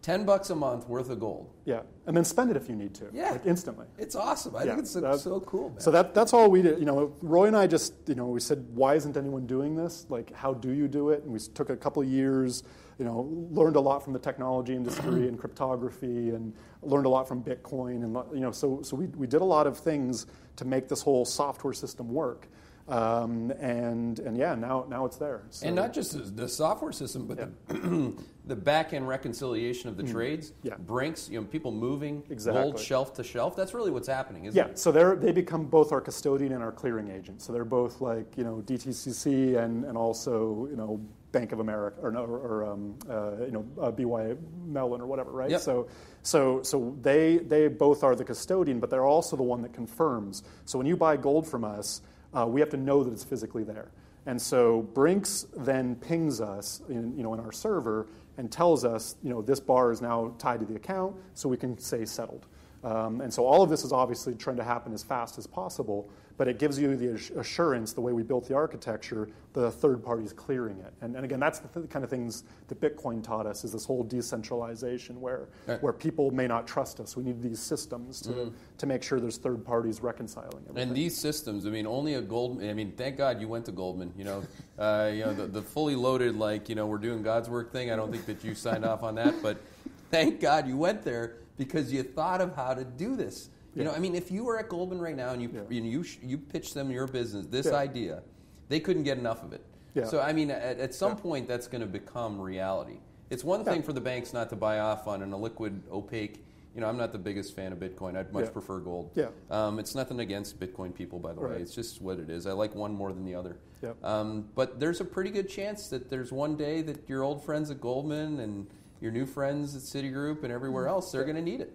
ten 0.01 0.25
bucks 0.25 0.49
a 0.49 0.55
month 0.55 0.87
worth 0.87 1.09
of 1.09 1.19
gold, 1.19 1.49
Yeah, 1.65 1.81
and 2.07 2.17
then 2.17 2.25
spend 2.25 2.49
it 2.49 2.57
if 2.57 2.67
you 2.67 2.75
need 2.75 2.93
to, 2.95 3.05
Yeah. 3.13 3.31
like 3.31 3.45
instantly. 3.45 3.85
it's 3.99 4.15
awesome. 4.15 4.55
I 4.55 4.63
Yeah, 4.63 4.69
think 4.71 4.79
it's 4.79 4.91
so, 4.91 5.01
that- 5.01 5.19
so 5.19 5.39
cool. 5.41 5.69
Man. 5.69 5.79
So 5.79 5.91
that, 5.91 6.13
that's 6.15 6.33
all 6.33 6.49
we 6.49 6.61
did. 6.63 6.79
You 6.79 6.85
know, 6.85 7.13
Roy 7.21 7.45
and 7.45 7.55
I 7.55 7.67
just, 7.67 7.93
you 8.07 8.15
know, 8.15 8.27
we 8.27 8.39
said, 8.39 8.65
why 8.73 8.95
isn't 8.95 9.15
anyone 9.15 9.45
doing 9.45 9.75
this? 9.75 10.05
Like, 10.09 10.33
how 10.33 10.53
do 10.55 10.71
you 10.71 10.87
do 10.87 11.09
it? 11.09 11.23
And 11.23 11.31
we 11.31 11.39
took 11.39 11.69
a 11.69 11.77
couple 11.77 12.01
of 12.01 12.07
years, 12.09 12.63
you 12.97 13.05
know, 13.05 13.29
learned 13.51 13.75
a 13.75 13.79
lot 13.79 14.03
from 14.03 14.13
the 14.13 14.19
technology 14.19 14.75
industry 14.75 15.27
and 15.27 15.37
cryptography 15.37 16.31
and 16.31 16.53
learned 16.81 17.05
a 17.05 17.09
lot 17.09 17.27
from 17.27 17.43
Bitcoin. 17.43 18.03
And, 18.03 18.17
you 18.33 18.39
know, 18.41 18.51
so, 18.51 18.81
so 18.81 18.95
we, 18.95 19.05
we 19.07 19.27
did 19.27 19.41
a 19.41 19.45
lot 19.45 19.67
of 19.67 19.77
things 19.77 20.25
to 20.55 20.65
make 20.65 20.87
this 20.87 21.01
whole 21.03 21.25
software 21.25 21.73
system 21.73 22.11
work. 22.11 22.47
Um, 22.87 23.51
and, 23.59 24.19
and 24.19 24.35
yeah, 24.37 24.55
now, 24.55 24.85
now 24.89 25.05
it's 25.05 25.17
there. 25.17 25.43
So, 25.49 25.67
And 25.67 25.75
not 25.75 25.93
just 25.93 26.13
the- 26.13 26.19
the 26.41 26.47
software 26.47 26.91
system, 26.91 27.25
but 27.27 27.37
the, 27.37 28.13
the 28.45 28.55
back 28.55 28.93
end 28.93 29.07
reconciliation 29.07 29.87
of 29.89 29.97
the 29.97 30.03
trades, 30.03 30.51
Mm. 30.51 30.53
Yeah. 30.63 30.75
Brinks, 30.77 31.29
you 31.29 31.39
know, 31.39 31.45
people 31.45 31.71
moving 31.71 32.23
Exactly. 32.29 32.63
gold 32.63 32.79
shelf 32.79 33.13
to 33.15 33.23
shelf. 33.23 33.55
That's 33.55 33.73
really 33.73 33.91
what's 33.91 34.07
happening, 34.07 34.45
isn't 34.45 34.57
Yeah, 34.57 34.71
it? 34.71 34.79
so 34.79 34.91
they're, 34.91 35.15
they 35.15 35.31
become 35.31 35.65
both 35.65 35.91
our 35.91 36.01
custodian 36.01 36.51
and 36.53 36.63
our 36.63 36.71
clearing 36.71 37.09
agent. 37.09 37.41
So 37.41 37.53
they're 37.53 37.63
both 37.65 38.01
like, 38.01 38.35
you 38.37 38.43
know, 38.43 38.61
DTCC 38.65 39.57
and, 39.57 39.85
and 39.85 39.97
also, 39.97 40.67
you 40.69 40.75
know, 40.75 40.99
Bank 41.31 41.53
of 41.53 41.59
America 41.61 41.97
or, 42.01 42.11
no, 42.11 42.25
or 42.25 42.65
um, 42.65 42.95
uh, 43.09 43.45
you 43.45 43.51
know, 43.51 43.65
uh, 43.81 43.89
BY 43.91 44.35
Mellon 44.65 44.99
or 44.99 45.05
whatever, 45.05 45.31
right? 45.31 45.49
Yep. 45.49 45.61
So, 45.61 45.87
so, 46.23 46.61
so 46.61 46.93
they, 47.01 47.37
they 47.37 47.69
both 47.69 48.03
are 48.03 48.15
the 48.15 48.25
custodian, 48.25 48.81
but 48.81 48.89
they're 48.89 49.05
also 49.05 49.37
the 49.37 49.43
one 49.43 49.61
that 49.61 49.71
confirms. 49.71 50.43
So 50.65 50.77
when 50.77 50.87
you 50.87 50.97
buy 50.97 51.15
gold 51.15 51.47
from 51.47 51.63
us, 51.63 52.01
uh, 52.33 52.45
we 52.47 52.59
have 52.59 52.69
to 52.69 52.77
know 52.77 53.03
that 53.03 53.11
it's 53.11 53.23
physically 53.23 53.63
there. 53.63 53.91
And 54.25 54.41
so 54.41 54.81
Brinks 54.81 55.47
then 55.57 55.95
pings 55.95 56.41
us, 56.41 56.81
in, 56.89 57.17
you 57.17 57.23
know, 57.23 57.33
in 57.33 57.39
our 57.39 57.51
server 57.51 58.07
and 58.37 58.51
tells 58.51 58.85
us, 58.85 59.15
you 59.23 59.29
know, 59.29 59.41
this 59.41 59.59
bar 59.59 59.91
is 59.91 60.01
now 60.01 60.33
tied 60.37 60.59
to 60.59 60.65
the 60.65 60.75
account, 60.75 61.15
so 61.33 61.49
we 61.49 61.57
can 61.57 61.77
say 61.77 62.05
settled. 62.05 62.45
Um, 62.83 63.21
and 63.21 63.33
so 63.33 63.45
all 63.45 63.61
of 63.61 63.69
this 63.69 63.83
is 63.83 63.91
obviously 63.91 64.33
trying 64.33 64.57
to 64.57 64.63
happen 64.63 64.93
as 64.93 65.03
fast 65.03 65.37
as 65.37 65.47
possible, 65.47 66.09
but 66.41 66.47
it 66.47 66.57
gives 66.57 66.79
you 66.79 66.95
the 66.95 67.39
assurance, 67.39 67.93
the 67.93 68.01
way 68.01 68.13
we 68.13 68.23
built 68.23 68.47
the 68.47 68.55
architecture, 68.55 69.29
the 69.53 69.69
third 69.69 70.03
party's 70.03 70.33
clearing 70.33 70.79
it. 70.79 70.91
And, 71.01 71.15
and 71.15 71.23
again, 71.23 71.39
that's 71.39 71.59
the 71.59 71.67
th- 71.67 71.87
kind 71.91 72.03
of 72.03 72.09
things 72.09 72.45
that 72.67 72.81
Bitcoin 72.81 73.23
taught 73.23 73.45
us 73.45 73.63
is 73.63 73.73
this 73.73 73.85
whole 73.85 74.01
decentralization 74.03 75.21
where, 75.21 75.49
Right. 75.67 75.83
where 75.83 75.93
people 75.93 76.31
may 76.31 76.47
not 76.47 76.65
trust 76.65 76.99
us. 76.99 77.15
We 77.15 77.21
need 77.21 77.43
these 77.43 77.59
systems 77.59 78.21
to, 78.21 78.51
to 78.79 78.85
make 78.87 79.03
sure 79.03 79.19
there's 79.19 79.37
third 79.37 79.63
parties 79.63 80.01
reconciling 80.01 80.63
everything. 80.67 80.81
And 80.81 80.97
these 80.97 81.15
systems, 81.15 81.67
I 81.67 81.69
mean, 81.69 81.85
only 81.85 82.15
a 82.15 82.21
Goldman. 82.21 82.67
I 82.67 82.73
mean, 82.73 82.93
thank 82.93 83.17
God 83.17 83.39
you 83.39 83.47
went 83.47 83.65
to 83.65 83.71
Goldman. 83.71 84.11
You 84.17 84.23
know, 84.23 84.43
uh, 84.79 85.11
you 85.13 85.23
know 85.23 85.35
the, 85.35 85.45
the 85.45 85.61
fully 85.61 85.93
loaded, 85.93 86.35
like 86.37 86.69
you 86.69 86.73
know, 86.73 86.87
we're 86.87 86.97
doing 86.97 87.21
God's 87.21 87.49
work 87.51 87.71
thing. 87.71 87.91
I 87.91 87.95
don't 87.95 88.11
think 88.11 88.25
that 88.25 88.43
you 88.43 88.55
signed 88.55 88.83
off 88.83 89.03
on 89.03 89.13
that, 89.13 89.43
but 89.43 89.61
thank 90.09 90.39
God 90.39 90.67
you 90.67 90.75
went 90.75 91.03
there 91.03 91.35
because 91.59 91.93
you 91.93 92.01
thought 92.01 92.41
of 92.41 92.55
how 92.55 92.73
to 92.73 92.83
do 92.83 93.15
this. 93.15 93.49
You 93.75 93.83
know, 93.85 93.91
I 93.93 93.99
mean, 93.99 94.15
if 94.15 94.31
you 94.31 94.43
were 94.43 94.59
at 94.59 94.67
Goldman 94.69 94.99
right 94.99 95.15
now 95.15 95.29
and 95.31 95.41
you 95.41 95.49
Yeah. 95.53 95.61
you 95.69 95.81
you, 95.83 96.03
sh- 96.03 96.17
you 96.21 96.37
pitched 96.37 96.73
them 96.73 96.91
your 96.91 97.07
business, 97.07 97.45
this 97.47 97.67
Yeah. 97.67 97.73
idea, 97.75 98.23
they 98.69 98.79
couldn't 98.79 99.03
get 99.03 99.17
enough 99.17 99.43
of 99.43 99.53
it. 99.53 99.61
Yeah. 99.93 100.05
So 100.05 100.19
I 100.19 100.33
mean, 100.33 100.51
at, 100.51 100.79
at 100.79 100.93
some 100.93 101.15
point, 101.15 101.47
that's 101.47 101.67
going 101.67 101.81
to 101.81 101.87
become 101.87 102.39
reality. 102.39 102.99
It's 103.29 103.43
one 103.45 103.63
thing 103.63 103.81
for 103.81 103.93
the 103.93 104.01
banks 104.01 104.33
not 104.33 104.49
to 104.49 104.55
buy 104.57 104.79
off 104.79 105.07
on 105.07 105.21
an 105.21 105.31
illiquid, 105.31 105.79
opaque. 105.89 106.43
You 106.75 106.79
know, 106.81 106.87
I'm 106.87 106.97
not 106.97 107.11
the 107.11 107.17
biggest 107.17 107.53
fan 107.55 107.71
of 107.73 107.79
Bitcoin. 107.79 108.15
I'd 108.17 108.31
much 108.33 108.45
Yeah. 108.45 108.51
prefer 108.51 108.79
gold. 108.79 109.11
Yeah. 109.15 109.27
Um, 109.49 109.79
it's 109.79 109.93
nothing 109.95 110.19
against 110.21 110.57
Bitcoin 110.59 110.93
people, 110.93 111.19
by 111.19 111.33
the 111.33 111.41
way. 111.41 111.57
It's 111.61 111.75
just 111.75 112.01
what 112.01 112.17
it 112.19 112.29
is. 112.29 112.47
I 112.47 112.53
like 112.53 112.75
one 112.75 112.93
more 112.93 113.11
than 113.11 113.25
the 113.25 113.35
other. 113.35 113.57
Yep. 113.81 114.03
Um, 114.05 114.49
but 114.55 114.79
there's 114.79 115.01
a 115.01 115.05
pretty 115.05 115.31
good 115.31 115.49
chance 115.49 115.89
that 115.89 116.09
there's 116.09 116.31
one 116.31 116.55
day 116.55 116.81
that 116.83 117.07
your 117.09 117.23
old 117.23 117.43
friends 117.43 117.71
at 117.71 117.81
Goldman 117.81 118.39
and 118.39 118.67
your 119.01 119.11
new 119.11 119.25
friends 119.25 119.75
at 119.75 119.81
Citigroup 119.81 120.43
and 120.43 120.51
everywhere 120.53 120.87
else, 120.87 121.11
they're 121.11 121.23
going 121.25 121.35
to 121.35 121.41
need 121.41 121.59
it. 121.61 121.73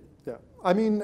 I 0.67 0.75
mean, 0.75 1.03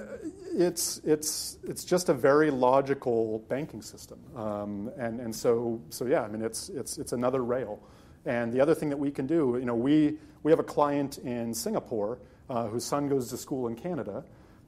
it's 0.55 0.99
it's 1.05 1.59
it's 1.65 1.85
just 1.85 2.09
a 2.09 2.15
very 2.15 2.51
logical 2.51 3.45
banking 3.49 3.83
system, 3.83 4.19
um, 4.37 4.91
and 4.99 5.21
and 5.21 5.35
so 5.35 5.81
so 5.91 6.07
yeah, 6.07 6.23
I 6.23 6.29
mean, 6.29 6.43
it's 6.43 6.69
it's 6.71 6.99
it's 6.99 7.13
another 7.13 7.43
rail. 7.45 7.81
And 8.27 8.53
the 8.53 8.61
other 8.61 8.75
thing 8.75 8.91
that 8.91 8.99
we 8.99 9.11
can 9.13 9.27
do, 9.27 9.57
you 9.61 9.67
know, 9.67 9.77
we 9.77 10.19
we 10.43 10.53
have 10.53 10.59
a 10.61 10.65
client 10.65 11.19
in 11.19 11.55
Singapore 11.55 12.19
uh, 12.51 12.67
whose 12.69 12.85
son 12.85 13.09
goes 13.09 13.31
to 13.31 13.37
school 13.37 13.69
in 13.69 13.77
Canada. 13.77 14.25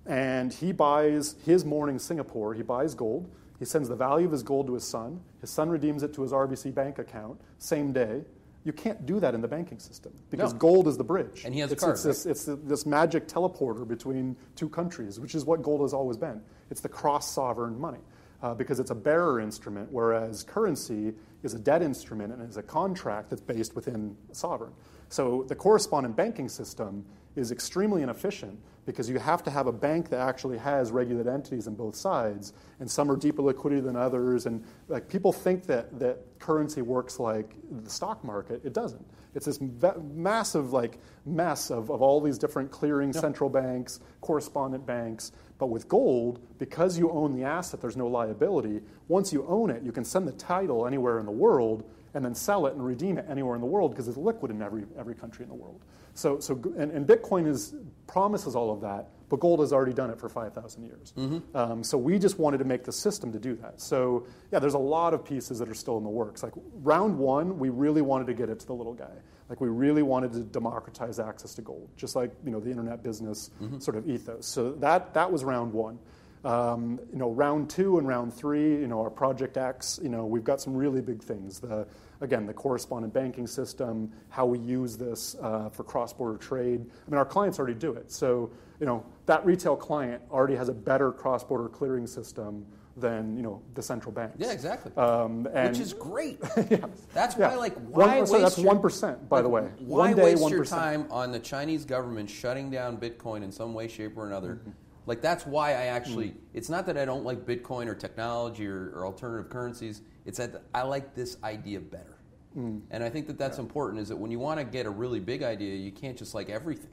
and 0.07 0.53
he 0.53 0.72
buys 0.72 1.36
his 1.47 1.64
morning 1.64 1.99
Singapore. 1.99 2.55
He 2.55 2.62
buys 2.62 2.95
gold. 2.95 3.30
He 3.59 3.64
sends 3.64 3.88
the 3.88 3.97
value 3.97 4.26
of 4.26 4.32
his 4.32 4.42
gold 4.42 4.66
to 4.66 4.74
his 4.74 4.84
son. 4.84 5.20
His 5.40 5.51
son 5.51 5.70
redeems 5.70 6.03
it 6.03 6.14
to 6.14 6.22
his 6.22 6.32
RBC 6.32 6.74
bank 6.74 6.99
account 6.99 7.40
same 7.59 7.92
day. 7.92 8.22
You 8.64 8.72
can't 8.72 9.04
do 9.04 9.20
that 9.20 9.34
in 9.34 9.42
the 9.42 9.48
banking 9.48 9.78
system 9.78 10.12
because 10.30 10.54
No. 10.54 10.58
gold 10.58 10.88
is 10.88 10.96
the 10.96 11.04
bridge. 11.04 11.44
And 11.44 11.52
he 11.52 11.60
has 11.60 11.70
a 11.70 11.74
it's, 11.74 11.82
card, 11.82 11.94
It's 11.94 12.02
this, 12.02 12.26
it's 12.26 12.44
this 12.46 12.86
magic 12.86 13.28
teleporter 13.28 13.86
between 13.86 14.36
two 14.56 14.70
countries, 14.70 15.20
which 15.20 15.34
is 15.34 15.44
what 15.44 15.62
gold 15.62 15.82
has 15.82 15.92
always 15.92 16.16
been. 16.16 16.40
It's 16.70 16.80
the 16.80 16.88
cross 16.88 17.30
sovereign 17.30 17.78
money 17.78 18.00
uh, 18.42 18.54
because 18.54 18.80
it's 18.80 18.90
a 18.90 18.94
bearer 18.94 19.38
instrument, 19.38 19.92
whereas 19.92 20.42
currency 20.42 21.12
is 21.42 21.52
a 21.52 21.58
debt 21.58 21.82
instrument 21.82 22.32
and 22.32 22.48
is 22.48 22.56
a 22.56 22.62
contract 22.62 23.28
that's 23.28 23.42
based 23.42 23.76
within 23.76 24.16
a 24.32 24.34
sovereign. 24.34 24.72
So 25.14 25.44
the 25.46 25.54
correspondent 25.54 26.16
banking 26.16 26.48
system 26.48 27.06
is 27.36 27.52
extremely 27.52 28.02
inefficient 28.02 28.58
because 28.84 29.08
you 29.08 29.20
have 29.20 29.44
to 29.44 29.50
have 29.52 29.68
a 29.68 29.72
bank 29.72 30.08
that 30.08 30.18
actually 30.18 30.58
has 30.58 30.90
regulated 30.90 31.32
entities 31.32 31.68
on 31.68 31.76
both 31.76 31.94
sides, 31.94 32.52
and 32.80 32.90
some 32.90 33.08
are 33.08 33.16
deeper 33.16 33.40
liquidity 33.40 33.80
than 33.80 33.94
others. 33.94 34.46
And 34.46 34.64
like 34.88 35.08
people 35.08 35.32
think 35.32 35.66
that 35.66 36.00
that 36.00 36.18
currency 36.40 36.82
works 36.82 37.20
like 37.20 37.54
the 37.84 37.88
stock 37.88 38.24
market. 38.24 38.62
It 38.64 38.72
doesn't. 38.72 39.06
It's 39.36 39.46
this 39.46 39.58
va- 39.58 40.02
massive 40.02 40.72
like 40.72 40.98
mess 41.24 41.70
of, 41.70 41.92
of 41.92 42.02
all 42.02 42.20
these 42.20 42.36
different 42.36 42.72
clearing 42.72 43.12
central 43.12 43.48
banks, 43.48 44.00
correspondent 44.20 44.84
banks. 44.84 45.30
But 45.58 45.68
with 45.68 45.86
gold, 45.86 46.40
because 46.58 46.98
you 46.98 47.12
own 47.12 47.36
the 47.36 47.44
asset, 47.44 47.80
there's 47.80 47.96
no 47.96 48.08
liability. 48.08 48.80
Once 49.06 49.32
you 49.32 49.46
own 49.46 49.70
it, 49.70 49.84
you 49.84 49.92
can 49.92 50.04
send 50.04 50.26
the 50.26 50.32
title 50.32 50.88
anywhere 50.88 51.20
in 51.20 51.24
the 51.24 51.30
world 51.30 51.88
and 52.14 52.24
then 52.24 52.34
sell 52.34 52.66
it 52.66 52.74
and 52.74 52.84
redeem 52.84 53.18
it 53.18 53.26
anywhere 53.28 53.54
in 53.54 53.60
the 53.60 53.66
world 53.66 53.90
because 53.90 54.08
it's 54.08 54.16
liquid 54.16 54.50
in 54.50 54.62
every, 54.62 54.84
every 54.98 55.14
country 55.14 55.42
in 55.42 55.48
the 55.48 55.54
world. 55.54 55.80
So, 56.14 56.38
so 56.38 56.54
and, 56.78 56.92
and 56.92 57.06
Bitcoin 57.06 57.46
is, 57.46 57.74
promises 58.06 58.54
all 58.54 58.72
of 58.72 58.80
that, 58.82 59.08
but 59.28 59.40
gold 59.40 59.58
has 59.60 59.72
already 59.72 59.92
done 59.92 60.10
it 60.10 60.20
for 60.20 60.28
5,000 60.28 60.84
years. 60.84 61.12
Um, 61.56 61.82
so 61.82 61.98
we 61.98 62.18
just 62.20 62.38
wanted 62.38 62.58
to 62.58 62.64
make 62.64 62.84
the 62.84 62.92
system 62.92 63.32
to 63.32 63.38
do 63.40 63.56
that. 63.56 63.80
So 63.80 64.26
yeah, 64.52 64.60
there's 64.60 64.74
a 64.74 64.78
lot 64.78 65.12
of 65.12 65.24
pieces 65.24 65.58
that 65.58 65.68
are 65.68 65.74
still 65.74 65.98
in 65.98 66.04
the 66.04 66.10
works. 66.10 66.44
Like 66.44 66.52
round 66.82 67.18
one, 67.18 67.58
we 67.58 67.68
really 67.70 68.02
wanted 68.02 68.28
to 68.28 68.34
get 68.34 68.48
it 68.48 68.60
to 68.60 68.66
the 68.66 68.74
little 68.74 68.94
guy. 68.94 69.10
Like 69.48 69.60
we 69.60 69.68
really 69.68 70.02
wanted 70.02 70.32
to 70.34 70.40
democratize 70.40 71.18
access 71.18 71.54
to 71.54 71.62
gold, 71.62 71.88
just 71.96 72.14
like 72.16 72.30
you 72.44 72.50
know 72.50 72.60
the 72.60 72.70
internet 72.70 73.02
business 73.02 73.50
sort 73.78 73.96
of 73.96 74.08
ethos. 74.08 74.46
So 74.46 74.72
that 74.74 75.12
that 75.14 75.30
was 75.30 75.42
round 75.44 75.72
one. 75.72 75.98
Um, 76.44 77.00
you 77.10 77.18
know, 77.18 77.30
round 77.30 77.70
two 77.70 77.96
and 77.98 78.06
round 78.06 78.32
three, 78.34 78.72
you 78.72 78.86
know, 78.86 79.00
our 79.00 79.08
Project 79.08 79.56
X, 79.56 79.98
you 80.02 80.10
know, 80.10 80.26
we've 80.26 80.44
got 80.44 80.60
some 80.60 80.74
really 80.76 81.00
big 81.00 81.22
things. 81.22 81.58
The, 81.58 81.86
again, 82.20 82.46
the 82.46 82.52
correspondent 82.52 83.12
banking 83.12 83.46
system, 83.46 84.10
how 84.28 84.46
we 84.46 84.58
use 84.58 84.96
this 84.96 85.36
uh, 85.42 85.68
for 85.70 85.84
cross-border 85.84 86.38
trade. 86.38 86.80
I 87.06 87.10
mean, 87.10 87.18
our 87.18 87.24
clients 87.24 87.58
already 87.58 87.74
do 87.74 87.92
it. 87.92 88.10
So, 88.10 88.50
you 88.80 88.86
know, 88.86 89.04
that 89.26 89.44
retail 89.44 89.76
client 89.76 90.22
already 90.30 90.56
has 90.56 90.68
a 90.68 90.74
better 90.74 91.12
cross-border 91.12 91.68
clearing 91.68 92.06
system 92.06 92.66
than, 92.96 93.36
you 93.36 93.42
know, 93.42 93.60
the 93.74 93.82
central 93.82 94.12
banks. 94.12 94.36
Yeah, 94.38 94.52
exactly. 94.52 94.92
Um, 94.96 95.48
and 95.52 95.70
Which 95.70 95.80
is 95.80 95.92
great. 95.92 96.38
yeah. 96.70 96.86
That's 97.12 97.36
Yeah. 97.36 97.48
why, 97.50 97.56
like, 97.56 97.74
One- 97.76 98.08
why 98.08 98.24
so 98.24 98.32
waste 98.34 98.42
that's 98.42 98.58
your- 98.58 98.72
1%, 98.74 99.28
by 99.28 99.42
the 99.42 99.48
way. 99.48 99.68
Why 99.80 100.08
One 100.10 100.16
day, 100.16 100.22
waste 100.36 100.48
your 100.48 100.64
1%. 100.64 100.68
time 100.70 101.06
on 101.10 101.32
the 101.32 101.40
Chinese 101.40 101.84
government 101.84 102.30
shutting 102.30 102.70
down 102.70 102.96
Bitcoin 102.98 103.42
in 103.42 103.50
some 103.50 103.74
way, 103.74 103.88
shape, 103.88 104.16
or 104.16 104.26
another? 104.26 104.56
Mm-hmm. 104.56 104.70
Like 105.06 105.20
that's 105.20 105.44
why 105.44 105.72
I 105.72 105.86
actually. 105.86 106.28
Mm. 106.28 106.36
It's 106.54 106.70
not 106.70 106.86
that 106.86 106.96
I 106.96 107.04
don't 107.04 107.24
like 107.24 107.44
Bitcoin 107.44 107.88
or 107.88 107.94
technology 107.94 108.66
or, 108.66 108.90
or 108.94 109.04
alternative 109.04 109.50
currencies. 109.50 110.00
It's 110.24 110.38
that 110.38 110.62
I 110.74 110.82
like 110.82 111.14
this 111.14 111.36
idea 111.44 111.80
better. 111.80 112.16
Mm. 112.56 112.82
And 112.90 113.02
I 113.02 113.10
think 113.10 113.26
that 113.26 113.38
that's 113.38 113.58
important. 113.58 114.00
Is 114.00 114.08
that 114.08 114.16
when 114.16 114.30
you 114.30 114.38
want 114.38 114.58
to 114.58 114.64
get 114.64 114.86
a 114.86 114.90
really 114.90 115.20
big 115.20 115.42
idea, 115.42 115.74
you 115.74 115.90
can't 115.90 116.16
just 116.16 116.34
like 116.34 116.48
everything. 116.48 116.90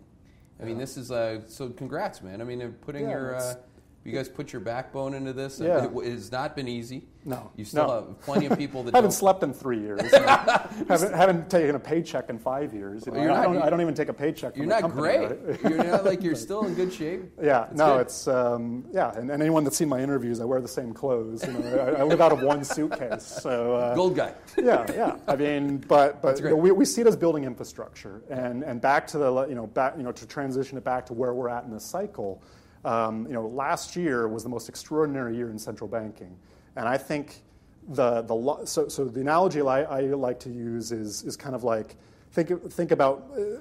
I 0.59 0.65
mean, 0.65 0.77
this 0.77 0.95
is 0.95 1.11
uh, 1.11 1.41
so. 1.47 1.69
Congrats, 1.69 2.21
man. 2.21 2.39
I 2.39 2.43
mean, 2.43 2.61
uh, 2.61 2.69
putting 2.82 3.03
Yeah, 3.03 3.11
your. 3.11 3.36
Uh, 3.36 3.55
you 4.04 4.12
guys 4.12 4.28
put 4.28 4.52
your 4.52 4.62
backbone 4.62 5.14
into 5.14 5.32
this. 5.32 5.60
Yeah. 5.60 5.78
It, 5.80 5.82
w- 5.89 6.12
it's 6.12 6.32
not 6.32 6.56
been 6.56 6.68
easy. 6.68 7.04
No, 7.24 7.52
You 7.56 7.66
still 7.66 7.86
no. 7.86 7.93
have 7.93 8.22
plenty 8.22 8.47
of 8.47 8.58
people 8.58 8.82
that 8.86 8.95
haven't 8.95 9.12
don't. 9.12 9.16
slept 9.18 9.43
in 9.43 9.54
three 9.54 9.80
years. 9.80 10.02
haven't, 10.12 11.14
haven't 11.14 11.52
taken 11.52 11.76
a 11.76 11.80
paycheck 11.80 12.32
in 12.32 12.39
five 12.39 12.74
years. 12.74 13.06
You 13.06 13.12
know. 13.12 13.22
You're 13.22 13.32
I, 13.32 13.36
not- 13.45 13.54
don't, 13.54 13.62
I 13.62 13.70
don't 13.70 13.82
even 13.82 13.93
take 13.93 14.10
a 14.10 14.14
paycheck. 14.14 14.56
You're 14.58 14.64
from 14.66 14.70
the 14.70 14.74
not 14.76 14.82
company, 14.82 15.02
great. 15.28 15.62
right? 15.64 15.72
you're 15.72 15.84
not 15.84 16.04
like 16.04 16.24
you're 16.24 16.34
still 16.47 16.66
in 16.66 16.74
good 16.74 16.91
shape. 16.91 17.32
Yeah, 17.39 17.66
It's 17.70 17.78
no, 17.78 17.93
good. 17.97 18.02
it's 18.02 18.28
um, 18.28 18.86
yeah, 18.91 19.12
and, 19.16 19.30
and 19.30 19.39
anyone 19.41 19.64
that's 19.64 19.78
seen 19.78 19.88
my 19.89 19.99
interviews, 20.02 20.39
I 20.41 20.45
wear 20.45 20.62
the 20.62 20.68
same 20.68 20.93
clothes. 20.95 21.45
You 21.45 21.54
know, 21.54 21.78
I, 21.95 21.99
I 21.99 22.04
live 22.04 22.22
out 22.22 22.32
of 22.32 22.41
one 22.41 22.64
suitcase. 22.64 23.24
So 23.24 23.76
uh, 23.76 23.93
Gold 23.93 24.16
guy. 24.16 24.34
yeah, 24.58 24.91
yeah. 24.91 25.18
I 25.28 25.36
mean, 25.36 25.78
but 25.78 26.24
but 26.24 26.39
you 26.39 26.49
know, 26.49 26.56
we, 26.56 26.72
we 26.72 26.86
see 26.86 27.02
it 27.02 27.08
as 27.08 27.16
building 27.16 27.43
infrastructure, 27.43 28.24
and 28.32 28.64
and 28.64 28.82
back 28.82 29.06
to 29.08 29.20
the 29.20 29.45
you 29.47 29.54
know 29.54 29.68
back 29.68 29.93
you 29.95 30.02
know 30.02 30.12
to 30.12 30.26
transition 30.26 30.76
it 30.80 30.84
back 30.84 31.06
to 31.06 31.14
where 31.14 31.36
we're 31.36 31.49
at 31.49 31.66
in 31.66 31.72
this 31.72 31.86
cycle. 31.86 32.41
Um, 32.84 33.27
you 33.27 33.34
know, 33.34 33.45
last 33.47 33.95
year 33.95 34.27
was 34.27 34.43
the 34.43 34.49
most 34.49 34.67
extraordinary 34.69 35.36
year 35.36 35.49
in 35.49 35.59
central 35.59 35.88
banking, 35.88 36.36
and 36.75 36.88
I 36.88 36.97
think 36.97 37.43
the 37.89 38.21
the 38.23 38.65
so 38.65 38.88
so 38.88 39.05
the 39.05 39.21
analogy 39.21 39.61
I, 39.61 39.84
I 39.84 40.01
like 40.01 40.39
to 40.41 40.49
use 40.49 40.91
is 40.91 41.23
is 41.23 41.36
kind 41.36 41.55
of 41.55 41.63
like 41.63 41.95
think 42.32 42.71
think 42.71 42.91
about 42.91 43.29
uh, 43.38 43.57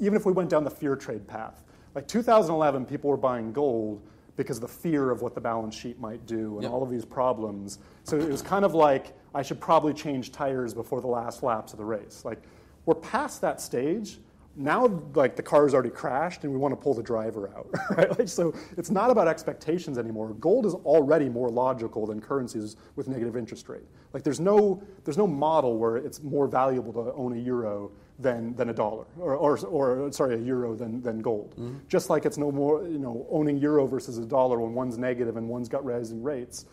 even 0.00 0.14
if 0.14 0.24
we 0.24 0.32
went 0.32 0.48
down 0.50 0.64
the 0.64 0.70
fear 0.70 0.96
trade 0.96 1.26
path, 1.26 1.62
like 1.94 2.08
2011, 2.08 2.86
people 2.86 3.10
were 3.10 3.16
buying 3.16 3.52
gold 3.52 4.00
because 4.36 4.56
of 4.56 4.62
the 4.62 4.68
fear 4.68 5.10
of 5.10 5.20
what 5.20 5.34
the 5.34 5.40
balance 5.40 5.74
sheet 5.74 6.00
might 6.00 6.24
do 6.26 6.54
and 6.54 6.62
Yep. 6.62 6.72
all 6.72 6.82
of 6.82 6.90
these 6.90 7.04
problems. 7.04 7.78
So 8.04 8.18
it 8.18 8.30
was 8.30 8.40
kind 8.40 8.64
of 8.64 8.74
like 8.74 9.12
I 9.34 9.42
should 9.42 9.60
probably 9.60 9.92
change 9.92 10.32
tires 10.32 10.72
before 10.72 11.00
the 11.02 11.06
last 11.08 11.42
laps 11.42 11.72
of 11.72 11.78
the 11.78 11.84
race. 11.84 12.24
Like 12.24 12.42
we're 12.86 12.94
past 12.94 13.42
that 13.42 13.60
stage. 13.60 14.18
Now, 14.54 15.02
like 15.14 15.34
the 15.34 15.42
car's 15.42 15.72
already 15.72 15.90
crashed, 15.90 16.44
and 16.44 16.52
we 16.52 16.58
want 16.58 16.72
to 16.72 16.76
pull 16.76 16.92
the 16.92 17.02
driver 17.02 17.48
out, 17.56 17.68
right? 17.96 18.18
Like, 18.18 18.28
so 18.28 18.54
it's 18.76 18.90
not 18.90 19.10
about 19.10 19.26
expectations 19.26 19.96
anymore. 19.96 20.34
Gold 20.34 20.66
is 20.66 20.74
already 20.74 21.28
more 21.28 21.48
logical 21.48 22.06
than 22.06 22.20
currencies 22.20 22.76
with 22.96 23.08
negative 23.08 23.36
interest 23.36 23.68
rate. 23.68 23.86
Like 24.12 24.22
there's 24.22 24.40
no 24.40 24.82
there's 25.04 25.16
no 25.16 25.26
model 25.26 25.78
where 25.78 25.96
it's 25.96 26.22
more 26.22 26.46
valuable 26.46 26.92
to 26.92 27.12
own 27.14 27.32
a 27.32 27.40
euro 27.40 27.90
than, 28.22 28.54
than 28.54 28.70
a 28.70 28.72
dollar, 28.72 29.04
or, 29.18 29.34
or, 29.34 29.58
or 29.66 30.12
sorry, 30.12 30.36
a 30.36 30.38
euro 30.38 30.74
than, 30.74 31.02
than 31.02 31.20
gold. 31.20 31.52
Mm-hmm. 31.52 31.78
Just 31.88 32.08
like 32.08 32.24
it's 32.24 32.38
no 32.38 32.52
more, 32.52 32.86
you 32.86 32.98
know, 32.98 33.26
owning 33.30 33.58
euro 33.58 33.86
versus 33.86 34.18
a 34.18 34.24
dollar 34.24 34.60
when 34.60 34.72
one's 34.74 34.96
negative 34.96 35.36
and 35.36 35.48
one's 35.48 35.68
got 35.68 35.84
rising 35.84 36.22
rates, 36.22 36.66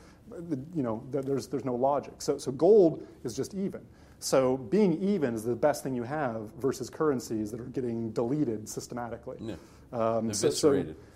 you 0.76 0.84
know, 0.84 1.04
there's, 1.12 1.48
there's 1.48 1.66
no 1.66 1.76
logic. 1.76 2.22
So, 2.22 2.38
so 2.38 2.52
gold 2.52 3.06
is 3.24 3.36
just 3.36 3.54
even. 3.56 3.82
So 4.20 4.58
being 4.58 5.02
even 5.02 5.34
is 5.34 5.44
the 5.44 5.56
best 5.56 5.82
thing 5.84 5.96
you 5.96 6.04
have 6.04 6.50
versus 6.60 6.90
currencies 6.90 7.52
that 7.52 7.60
are 7.60 7.66
getting 7.66 8.12
deleted 8.12 8.68
systematically. 8.68 9.38
Yeah. 9.40 9.56
Um, 9.94 10.28
so, 10.34 10.48
so, 10.50 10.72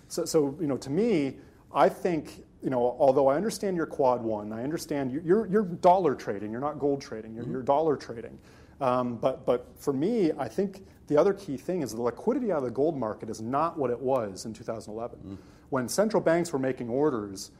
so, 0.08 0.24
so, 0.24 0.56
you 0.60 0.66
know, 0.66 0.76
to 0.78 0.90
me, 0.90 1.36
I 1.72 1.88
think, 1.88 2.44
you 2.62 2.70
know, 2.70 2.96
although 2.98 3.28
I 3.28 3.36
understand 3.36 3.76
your 3.76 3.86
quad 3.86 4.22
one, 4.22 4.52
I 4.52 4.62
understand 4.64 5.12
you- 5.12 5.22
you're, 5.24 5.46
you're 5.46 5.62
dollar 5.64 6.14
trading, 6.14 6.50
you're 6.50 6.60
not 6.60 6.78
gold 6.78 7.00
trading, 7.02 7.34
you're, 7.34 7.46
you're 7.46 7.62
dollar 7.62 7.96
trading. 7.96 8.38
Um, 8.80 9.16
but, 9.16 9.44
but 9.46 9.66
for 9.76 9.92
me, 9.92 10.32
I 10.38 10.48
think 10.48 10.84
the 11.06 11.16
other 11.16 11.34
key 11.34 11.56
thing 11.56 11.82
is 11.82 11.92
the 11.92 12.00
liquidity 12.02 12.50
out 12.52 12.58
of 12.58 12.64
the 12.64 12.70
gold 12.70 12.96
market 12.96 13.28
is 13.28 13.40
not 13.40 13.78
what 13.78 13.90
it 13.90 14.00
was 14.00 14.46
in 14.46 14.52
2011. 14.54 15.38
When 15.68 15.88
central 15.88 16.22
banks 16.22 16.52
were 16.52 16.58
making 16.58 16.88
orders, 16.88 17.50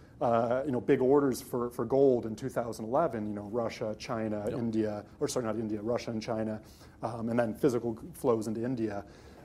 you 0.67 0.73
know, 0.73 0.81
big 0.81 1.01
orders 1.01 1.43
for, 1.43 1.71
for 1.71 1.85
gold 1.85 2.27
in 2.27 2.35
2011, 2.37 3.29
you 3.29 3.35
know, 3.35 3.49
Russia, 3.53 3.95
China, 3.99 4.45
India, 4.59 5.05
or 5.21 5.29
sorry, 5.29 5.45
not 5.45 5.57
India, 5.57 5.81
Russia 5.83 6.11
and 6.11 6.23
China, 6.23 6.61
um, 7.03 7.29
and 7.29 7.39
then 7.39 7.55
physical 7.55 7.99
flows 8.15 8.47
into 8.47 8.65
India. 8.65 9.05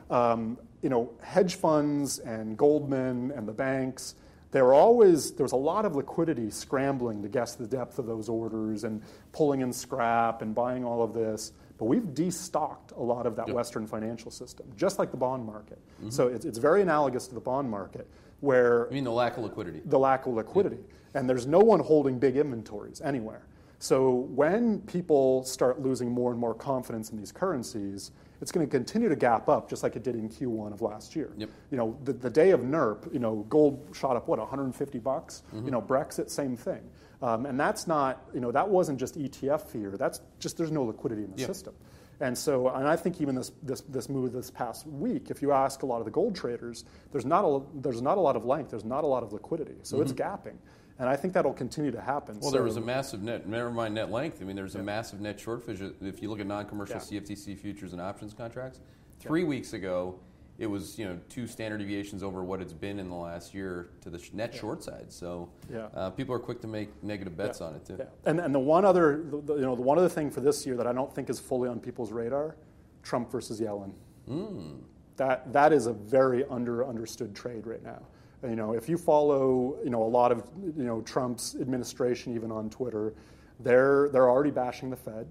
Um, 0.09 0.57
you 0.82 0.89
know, 0.89 1.11
hedge 1.21 1.55
funds 1.55 2.19
and 2.19 2.57
Goldman 2.57 3.32
and 3.32 3.47
the 3.47 3.53
banks, 3.53 4.15
there 4.51 4.65
were 4.65 4.73
always 4.73 5.32
there 5.34 5.43
was 5.43 5.51
a 5.51 5.57
lot 5.57 5.86
of 5.86 5.95
liquidity 5.95 6.49
scrambling 6.49 7.21
to 7.21 7.30
guess 7.30 7.55
the 7.55 7.67
depth 7.67 7.99
of 7.99 8.07
those 8.07 8.30
orders 8.30 8.84
and 8.84 9.01
pulling 9.32 9.61
in 9.61 9.71
scrap 9.71 10.41
and 10.41 10.55
buying 10.55 10.84
all 10.84 11.03
of 11.03 11.13
this. 11.13 11.51
But 11.77 11.86
we've 11.86 12.03
destocked 12.03 12.97
a 12.97 13.01
lot 13.01 13.25
of 13.25 13.36
that 13.38 13.47
Western 13.53 13.86
financial 13.88 14.32
system, 14.32 14.65
just 14.75 14.99
like 14.99 15.11
the 15.11 15.17
bond 15.17 15.45
market. 15.45 15.80
So 16.09 16.27
it's, 16.27 16.43
it's 16.45 16.57
very 16.57 16.82
analogous 16.82 17.27
to 17.27 17.36
the 17.36 17.39
bond 17.41 17.69
market, 17.69 18.07
where 18.42 18.88
I 18.90 18.94
mean, 18.94 19.04
the 19.04 19.12
lack 19.12 19.38
of 19.38 19.44
liquidity. 19.44 19.82
the 19.86 20.00
lack 20.00 20.26
of 20.26 20.34
liquidity. 20.34 20.80
And 21.14 21.30
there's 21.30 21.48
no 21.48 21.60
one 21.60 21.80
holding 21.80 22.20
big 22.20 22.38
inventories 22.38 23.02
anywhere. 23.02 23.42
So 23.80 24.12
when 24.12 24.82
people 24.82 25.44
start 25.44 25.82
losing 25.82 26.12
more 26.12 26.32
and 26.32 26.40
more 26.40 26.54
confidence 26.54 27.12
in 27.12 27.18
these 27.18 27.32
currencies, 27.32 28.12
it's 28.42 28.52
going 28.52 28.66
to 28.66 28.70
continue 28.70 29.10
to 29.10 29.16
gap 29.16 29.50
up 29.50 29.70
just 29.70 29.84
like 29.84 29.96
it 29.96 30.04
did 30.04 30.16
in 30.16 30.30
Q1 30.30 30.74
of 30.74 30.82
last 30.82 31.16
year. 31.16 31.32
Yep. 31.38 31.50
You 31.72 31.78
know, 31.78 31.98
the, 32.04 32.14
the 32.14 32.30
day 32.30 32.52
of 32.52 32.62
NIRP, 32.62 33.12
you 33.14 33.20
know, 33.20 33.46
gold 33.50 33.86
shot 33.94 34.16
up 34.16 34.28
what 34.28 34.38
150 34.40 35.00
bucks. 35.00 35.44
You 35.54 35.72
know, 35.72 35.82
Brexit, 35.82 36.30
same 36.30 36.56
thing. 36.56 36.82
Um, 37.22 37.46
and 37.46 37.60
that's 37.60 37.86
not, 37.88 38.24
you 38.34 38.40
know, 38.40 38.52
that 38.52 38.68
wasn't 38.68 38.98
just 39.00 39.18
ETF 39.18 39.62
fear. 39.68 39.92
That's 39.98 40.22
just 40.40 40.58
there's 40.58 40.72
no 40.72 40.84
liquidity 40.84 41.24
in 41.24 41.32
the 41.32 41.42
Yeah. 41.42 41.48
system. 41.48 41.74
And 42.22 42.38
so, 42.38 42.67
and 42.70 42.88
I 42.88 42.95
think 42.95 43.22
even 43.22 43.36
this, 43.36 43.51
this, 43.63 43.82
this 43.82 44.09
move 44.09 44.34
this 44.34 44.51
past 44.51 44.86
week, 44.86 45.32
if 45.32 45.41
you 45.41 45.51
ask 45.53 45.84
a 45.84 45.86
lot 45.86 45.99
of 45.99 46.05
the 46.05 46.11
gold 46.11 46.36
traders, 46.36 46.84
there's 47.11 47.26
not 47.26 47.45
a, 47.45 47.61
there's 47.76 48.01
not 48.01 48.17
a 48.17 48.22
lot 48.22 48.36
of 48.36 48.45
length, 48.45 48.72
there's 48.72 48.84
not 48.84 49.03
a 49.03 49.07
lot 49.07 49.24
of 49.24 49.32
liquidity. 49.32 49.76
So 49.84 50.01
it's 50.01 50.11
gapping. 50.11 50.57
And 50.99 51.07
I 51.07 51.15
think 51.15 51.34
that'll 51.34 51.53
continue 51.53 51.91
to 51.91 52.01
happen. 52.01 52.36
Mm-hmm. 52.36 52.41
Well, 52.41 52.51
so, 52.51 52.57
there 52.57 52.63
was 52.63 52.76
a 52.76 52.82
massive 52.82 53.24
net, 53.24 53.47
never 53.47 53.72
mind 53.72 53.95
net 53.95 54.11
length. 54.11 54.39
I 54.41 54.43
mean, 54.43 54.57
there's 54.57 54.76
a 54.76 54.84
massive 54.84 55.22
net 55.22 55.39
short. 55.39 55.63
If 55.67 56.22
you 56.22 56.30
look 56.30 56.41
at 56.41 56.47
non 56.47 56.65
commercial 56.65 56.97
Yeah. 56.97 57.22
CFTC 57.22 57.57
futures 57.57 57.93
and 57.93 58.01
options 58.01 58.34
contracts, 58.34 58.82
three 59.22 59.45
weeks 59.45 59.72
ago, 59.72 60.20
it 60.60 60.68
was 60.70 60.99
you 60.99 61.05
know 61.05 61.18
two 61.30 61.47
standard 61.47 61.78
deviations 61.78 62.22
over 62.22 62.43
what 62.43 62.62
it's 62.62 62.74
been 62.74 62.99
in 62.99 63.10
the 63.10 63.16
last 63.16 63.53
year 63.53 63.89
to 64.01 64.10
the 64.10 64.22
net 64.34 64.53
yeah. 64.53 64.60
short 64.60 64.84
side. 64.84 65.05
So 65.07 65.49
yeah. 65.72 65.88
uh, 65.95 66.10
people 66.10 66.36
are 66.36 66.39
quick 66.39 66.60
to 66.62 66.68
make 66.68 66.89
negative 67.01 67.36
bets 67.36 67.62
yeah. 67.62 67.68
on 67.68 67.76
it 67.76 67.86
too. 67.86 67.95
Yeah. 67.97 68.05
And 68.26 68.39
and 68.39 68.53
the 68.53 68.60
one 68.60 68.84
other 68.84 69.24
the, 69.24 69.55
you 69.55 69.62
know 69.62 69.76
the 69.76 69.82
one 69.82 69.97
other 69.97 70.10
thing 70.10 70.30
for 70.30 70.41
this 70.41 70.66
year 70.66 70.76
that 70.76 70.86
I 70.86 70.93
don't 70.93 71.14
think 71.14 71.30
is 71.30 71.39
fully 71.39 71.70
on 71.70 71.80
people's 71.80 72.12
radar, 72.12 72.57
Trump 73.03 73.32
versus 73.32 73.62
Yellen. 73.62 73.93
Mm. 74.30 74.80
That 75.16 75.51
that 75.53 75.72
is 75.72 75.88
a 75.88 75.93
very 75.93 76.43
under 76.45 76.86
understood 76.86 77.34
trade 77.34 77.66
right 77.66 77.84
now. 77.84 78.01
You 78.43 78.55
know, 78.55 78.74
if 78.74 78.89
you 78.89 78.97
follow 78.97 79.78
you 79.84 79.89
know 79.89 80.03
a 80.03 80.12
lot 80.12 80.34
of 80.34 80.43
you 80.76 80.84
know 80.84 81.01
Trump's 81.01 81.55
administration 81.55 82.36
even 82.36 82.51
on 82.51 82.70
Twitter, 82.70 83.14
they're 83.62 84.10
they're 84.10 84.30
already 84.30 84.51
bashing 84.51 84.89
the 84.89 84.97
Fed. 84.97 85.26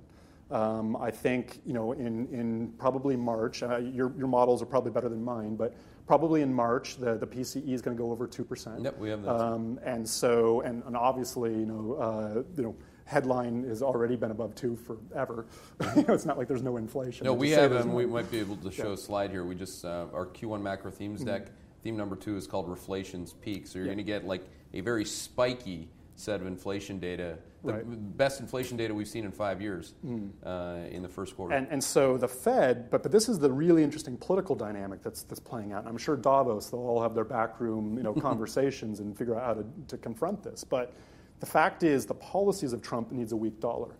Um, 0.50 0.96
I 0.96 1.10
think 1.10 1.60
you 1.66 1.74
know 1.74 1.92
in, 1.92 2.26
in 2.28 2.72
probably 2.78 3.16
March, 3.16 3.62
uh, 3.62 3.78
your, 3.78 4.12
your 4.16 4.28
models 4.28 4.62
are 4.62 4.66
probably 4.66 4.90
better 4.90 5.08
than 5.08 5.22
mine, 5.22 5.56
but 5.56 5.76
probably 6.06 6.40
in 6.40 6.52
March 6.52 6.96
the, 6.96 7.16
the 7.16 7.26
PCE 7.26 7.68
is 7.68 7.82
going 7.82 7.96
to 7.96 8.02
go 8.02 8.10
over 8.10 8.26
two 8.26 8.44
percent. 8.44 8.82
Yep, 8.82 8.98
we 8.98 9.10
have 9.10 9.22
that. 9.22 9.30
Um, 9.30 9.78
and 9.84 10.08
so 10.08 10.62
and, 10.62 10.82
and 10.84 10.96
obviously 10.96 11.50
you 11.50 11.66
know 11.66 11.94
uh, 11.94 12.42
you 12.56 12.62
know 12.62 12.76
headline 13.08 13.64
has 13.64 13.82
already 13.82 14.16
been 14.16 14.30
above 14.30 14.54
two 14.54 14.76
forever. 14.76 15.46
you 15.96 16.02
know, 16.02 16.14
it's 16.14 16.26
not 16.26 16.36
like 16.36 16.46
there's 16.46 16.62
no 16.62 16.76
inflation. 16.76 17.24
No, 17.24 17.32
we 17.32 17.50
have, 17.50 17.72
and 17.72 17.92
we 17.92 18.04
might 18.04 18.30
be 18.30 18.38
able 18.38 18.56
to 18.56 18.70
show 18.70 18.88
yeah. 18.88 18.94
a 18.94 18.96
slide 18.96 19.30
here. 19.30 19.44
We 19.44 19.54
just 19.54 19.84
uh, 19.84 20.06
our 20.12 20.26
Q1 20.26 20.62
macro 20.62 20.90
themes 20.90 21.20
mm-hmm. 21.20 21.30
deck. 21.30 21.48
Theme 21.82 21.96
number 21.96 22.16
two 22.16 22.36
is 22.36 22.46
called 22.46 22.68
Reflation's 22.68 23.32
Peak. 23.32 23.66
So 23.66 23.78
you're 23.78 23.86
yeah. 23.86 23.94
going 23.94 24.04
to 24.04 24.12
get 24.12 24.26
like 24.26 24.44
a 24.74 24.80
very 24.80 25.04
spiky 25.04 25.88
set 26.18 26.40
of 26.40 26.48
inflation 26.48 26.98
data, 26.98 27.38
the 27.64 27.74
right. 27.74 28.16
best 28.16 28.40
inflation 28.40 28.76
data 28.76 28.92
we've 28.92 29.08
seen 29.08 29.24
in 29.24 29.30
five 29.30 29.62
years 29.62 29.94
mm. 30.04 30.30
uh, 30.44 30.88
in 30.88 31.00
the 31.02 31.08
first 31.08 31.36
quarter. 31.36 31.54
And, 31.54 31.68
and 31.70 31.82
so 31.82 32.16
the 32.16 32.26
Fed, 32.26 32.90
but, 32.90 33.04
but 33.04 33.12
this 33.12 33.28
is 33.28 33.38
the 33.38 33.50
really 33.50 33.84
interesting 33.84 34.16
political 34.16 34.56
dynamic 34.56 35.02
that's, 35.02 35.22
that's 35.22 35.40
playing 35.40 35.72
out. 35.72 35.80
And 35.80 35.88
I'm 35.88 35.96
sure 35.96 36.16
Davos, 36.16 36.70
they'll 36.70 36.80
all 36.80 37.00
have 37.00 37.14
their 37.14 37.24
backroom 37.24 37.96
you 37.96 38.02
know, 38.02 38.12
conversations 38.20 38.98
and 38.98 39.16
figure 39.16 39.36
out 39.38 39.44
how 39.44 39.54
to, 39.54 39.66
to 39.88 39.96
confront 39.96 40.42
this. 40.42 40.64
But 40.64 40.92
the 41.38 41.46
fact 41.46 41.84
is, 41.84 42.04
the 42.04 42.14
policies 42.14 42.72
of 42.72 42.82
Trump 42.82 43.12
needs 43.12 43.30
a 43.30 43.36
weak 43.36 43.60
dollar. 43.60 43.94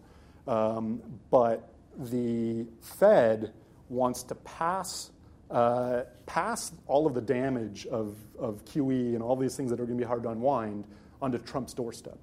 Um, 0.49 1.01
but 1.31 1.73
the 1.97 2.66
Fed 2.81 3.53
wants 3.89 4.25
to 4.25 4.35
pass 4.35 5.12
uh, 5.51 6.03
pass 6.27 6.73
all 6.87 7.07
of 7.07 7.14
the 7.14 7.23
damage 7.23 7.87
of, 7.87 8.16
of 8.39 8.62
QE 8.66 9.14
and 9.14 9.23
all 9.23 9.35
these 9.35 9.57
things 9.57 9.71
that 9.71 9.81
are 9.81 9.87
going 9.87 9.97
to 9.97 10.05
be 10.05 10.07
hard 10.07 10.23
to 10.23 10.29
unwind 10.29 10.85
onto 11.21 11.39
Trump's 11.39 11.75
doorstep. 11.75 12.19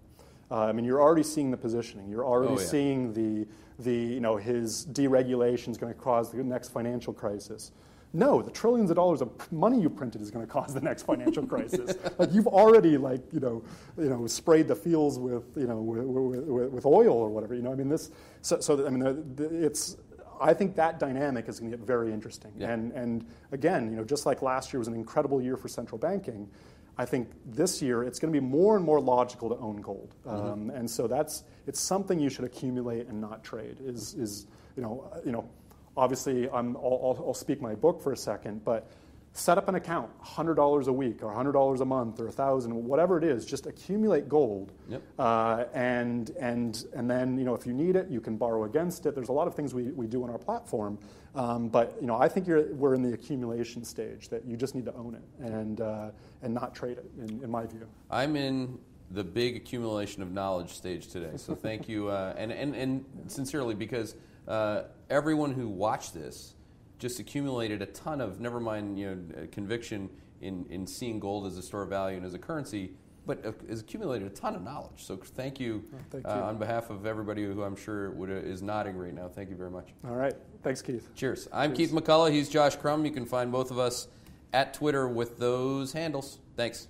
Uh, 0.51 0.65
I 0.65 0.71
mean, 0.71 0.85
you're 0.85 1.01
already 1.01 1.23
seeing 1.23 1.51
the 1.51 1.57
positioning. 1.57 2.09
You're 2.09 2.25
already 2.25 2.53
oh, 2.53 2.59
yeah. 2.59 2.65
seeing 2.65 3.13
the, 3.13 3.47
the, 3.79 3.95
you 3.95 4.19
know, 4.19 4.37
his 4.37 4.85
deregulation 4.91 5.69
is 5.69 5.77
going 5.77 5.93
to 5.93 5.99
cause 5.99 6.31
the 6.31 6.43
next 6.43 6.69
financial 6.69 7.13
crisis. 7.13 7.71
No, 8.15 8.41
the 8.41 8.51
trillions 8.51 8.89
of 8.89 8.95
dollars 8.95 9.21
of 9.21 9.51
money 9.51 9.81
you 9.81 9.89
printed 9.89 10.21
is 10.21 10.31
going 10.31 10.45
to 10.45 10.51
cause 10.51 10.73
the 10.73 10.79
next 10.79 11.03
financial 11.03 11.45
crisis. 11.45 11.95
like 12.17 12.31
you've 12.31 12.47
already, 12.47 12.97
like 12.97 13.21
you 13.33 13.41
know, 13.41 13.63
you 13.97 14.07
know, 14.07 14.25
sprayed 14.25 14.69
the 14.69 14.75
fields 14.75 15.19
with 15.19 15.43
you 15.57 15.67
know 15.67 15.81
with, 15.81 16.05
with, 16.05 16.71
with 16.71 16.85
oil 16.85 17.09
or 17.09 17.27
whatever. 17.27 17.55
You 17.55 17.61
know, 17.61 17.73
I 17.73 17.75
mean 17.75 17.89
this. 17.89 18.11
So, 18.41 18.61
so 18.61 18.87
I 18.87 18.89
mean, 18.89 19.35
it's. 19.37 19.97
I 20.39 20.53
think 20.53 20.75
that 20.75 20.99
dynamic 20.99 21.47
is 21.47 21.59
going 21.61 21.71
to 21.71 21.77
get 21.77 21.85
very 21.85 22.11
interesting. 22.13 22.53
Yeah. 22.57 22.71
And 22.71 22.93
and 22.93 23.25
again, 23.51 23.89
you 23.89 23.97
know, 23.97 24.05
just 24.05 24.25
like 24.25 24.41
last 24.41 24.71
year 24.71 24.79
was 24.79 24.87
an 24.87 24.93
incredible 24.93 25.41
year 25.41 25.57
for 25.57 25.67
central 25.67 25.97
banking. 25.97 26.49
I 26.97 27.05
think 27.05 27.29
this 27.45 27.81
year 27.81 28.03
it's 28.03 28.19
going 28.19 28.33
to 28.33 28.39
be 28.39 28.45
more 28.45 28.75
and 28.75 28.85
more 28.85 29.01
logical 29.01 29.49
to 29.49 29.57
own 29.57 29.81
gold, 29.81 30.15
mm-hmm. 30.25 30.45
um, 30.45 30.69
and 30.69 30.89
so 30.89 31.07
that's 31.07 31.43
it's 31.67 31.79
something 31.79 32.19
you 32.19 32.29
should 32.29 32.45
accumulate 32.45 33.07
and 33.07 33.19
not 33.19 33.43
trade. 33.43 33.77
Is 33.83 34.13
is 34.13 34.47
you 34.75 34.83
know 34.83 35.11
you 35.25 35.31
know 35.31 35.49
obviously 35.97 36.49
I'm 36.49 36.75
I'll, 36.77 37.23
I'll 37.27 37.33
speak 37.33 37.61
my 37.61 37.75
book 37.75 38.01
for 38.01 38.13
a 38.13 38.17
second, 38.17 38.63
but 38.63 38.89
set 39.37 39.57
up 39.57 39.67
an 39.67 39.75
account, 39.75 40.09
$100 40.23 40.87
a 40.87 40.93
week 40.93 41.21
or 41.21 41.29
$100 41.29 41.81
a 41.81 41.85
month 41.85 42.21
or 42.21 42.25
1000 42.25 42.73
whatever 42.73 43.17
it 43.17 43.23
is, 43.25 43.45
just 43.45 43.65
accumulate 43.65 44.29
gold. 44.29 44.71
Yep. 44.87 45.01
Uh, 45.19 45.65
and, 45.73 46.29
and, 46.39 46.85
and 46.93 47.11
then, 47.11 47.37
you 47.37 47.43
know, 47.43 47.53
if 47.53 47.67
you 47.67 47.73
need 47.73 47.97
it, 47.97 48.09
you 48.09 48.21
can 48.21 48.37
borrow 48.37 48.63
against 48.63 49.05
it. 49.05 49.13
There's 49.13 49.27
a 49.27 49.33
lot 49.33 49.45
of 49.45 49.53
things 49.53 49.73
we, 49.73 49.91
we 49.91 50.07
do 50.07 50.23
on 50.23 50.29
our 50.29 50.37
platform. 50.37 50.97
Um, 51.35 51.67
but, 51.67 51.97
you 51.99 52.07
know, 52.07 52.15
I 52.15 52.29
think 52.29 52.47
we're 52.47 52.93
in 52.93 53.01
the 53.01 53.11
accumulation 53.11 53.83
stage 53.83 54.29
that 54.29 54.45
you 54.45 54.55
just 54.55 54.73
need 54.73 54.85
to 54.85 54.93
own 54.95 55.15
it 55.15 55.45
and, 55.45 55.81
uh, 55.81 56.11
and 56.41 56.53
not 56.53 56.73
trade 56.73 56.97
it, 56.97 57.11
in, 57.19 57.43
in 57.43 57.51
my 57.51 57.65
view. 57.65 57.85
I'm 58.09 58.37
in 58.37 58.79
the 59.11 59.25
big 59.25 59.57
accumulation 59.57 60.21
of 60.21 60.31
knowledge 60.31 60.71
stage 60.71 61.07
today. 61.09 61.35
So 61.35 61.55
thank 61.55 61.89
you. 61.89 62.07
Uh, 62.07 62.33
and, 62.37 62.53
and, 62.53 62.73
and 62.73 63.05
sincerely, 63.27 63.75
because 63.75 64.15
uh, 64.47 64.83
everyone 65.09 65.51
who 65.51 65.67
watched 65.67 66.13
this 66.13 66.53
just 66.99 67.19
accumulated 67.19 67.81
a 67.81 67.85
ton 67.87 68.21
of, 68.21 68.39
never 68.39 68.59
mind 68.59 68.97
you 68.97 69.15
know, 69.15 69.47
conviction 69.51 70.09
in, 70.41 70.65
in 70.69 70.85
seeing 70.87 71.19
gold 71.19 71.45
as 71.45 71.57
a 71.57 71.61
store 71.61 71.83
of 71.83 71.89
value 71.89 72.17
and 72.17 72.25
as 72.25 72.33
a 72.33 72.39
currency, 72.39 72.91
but 73.25 73.43
has 73.67 73.81
accumulated 73.81 74.27
a 74.27 74.35
ton 74.35 74.55
of 74.55 74.61
knowledge. 74.61 75.03
So 75.03 75.17
thank 75.17 75.59
you, 75.59 75.83
oh, 75.93 75.97
thank 76.11 76.27
uh, 76.27 76.43
on 76.43 76.57
behalf 76.57 76.89
of 76.89 77.05
everybody 77.05 77.43
who 77.43 77.63
I'm 77.63 77.75
sure 77.75 78.11
would, 78.11 78.29
uh, 78.29 78.33
is 78.33 78.61
nodding 78.61 78.97
right 78.97 79.13
now. 79.13 79.27
Thank 79.27 79.49
you 79.49 79.55
very 79.55 79.71
much. 79.71 79.89
All 80.07 80.15
right. 80.15 80.35
Thanks, 80.63 80.81
Keith. 80.81 81.09
Cheers. 81.15 81.47
I'm 81.51 81.75
Cheers. 81.75 81.91
Keith 81.91 81.99
McCullough. 81.99 82.31
He's 82.31 82.49
Josh 82.49 82.75
Crumb. 82.75 83.05
You 83.05 83.11
can 83.11 83.25
find 83.25 83.51
both 83.51 83.71
of 83.71 83.79
us 83.79 84.07
at 84.53 84.73
Twitter 84.73 85.07
with 85.07 85.37
those 85.37 85.91
handles. 85.91 86.39
Thanks. 86.55 86.87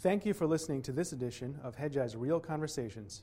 Thank 0.00 0.26
you 0.26 0.34
for 0.34 0.46
listening 0.46 0.82
to 0.82 0.92
this 0.92 1.12
edition 1.12 1.58
of 1.64 1.76
Hedgeye's 1.76 2.14
Real 2.14 2.38
Conversations. 2.38 3.22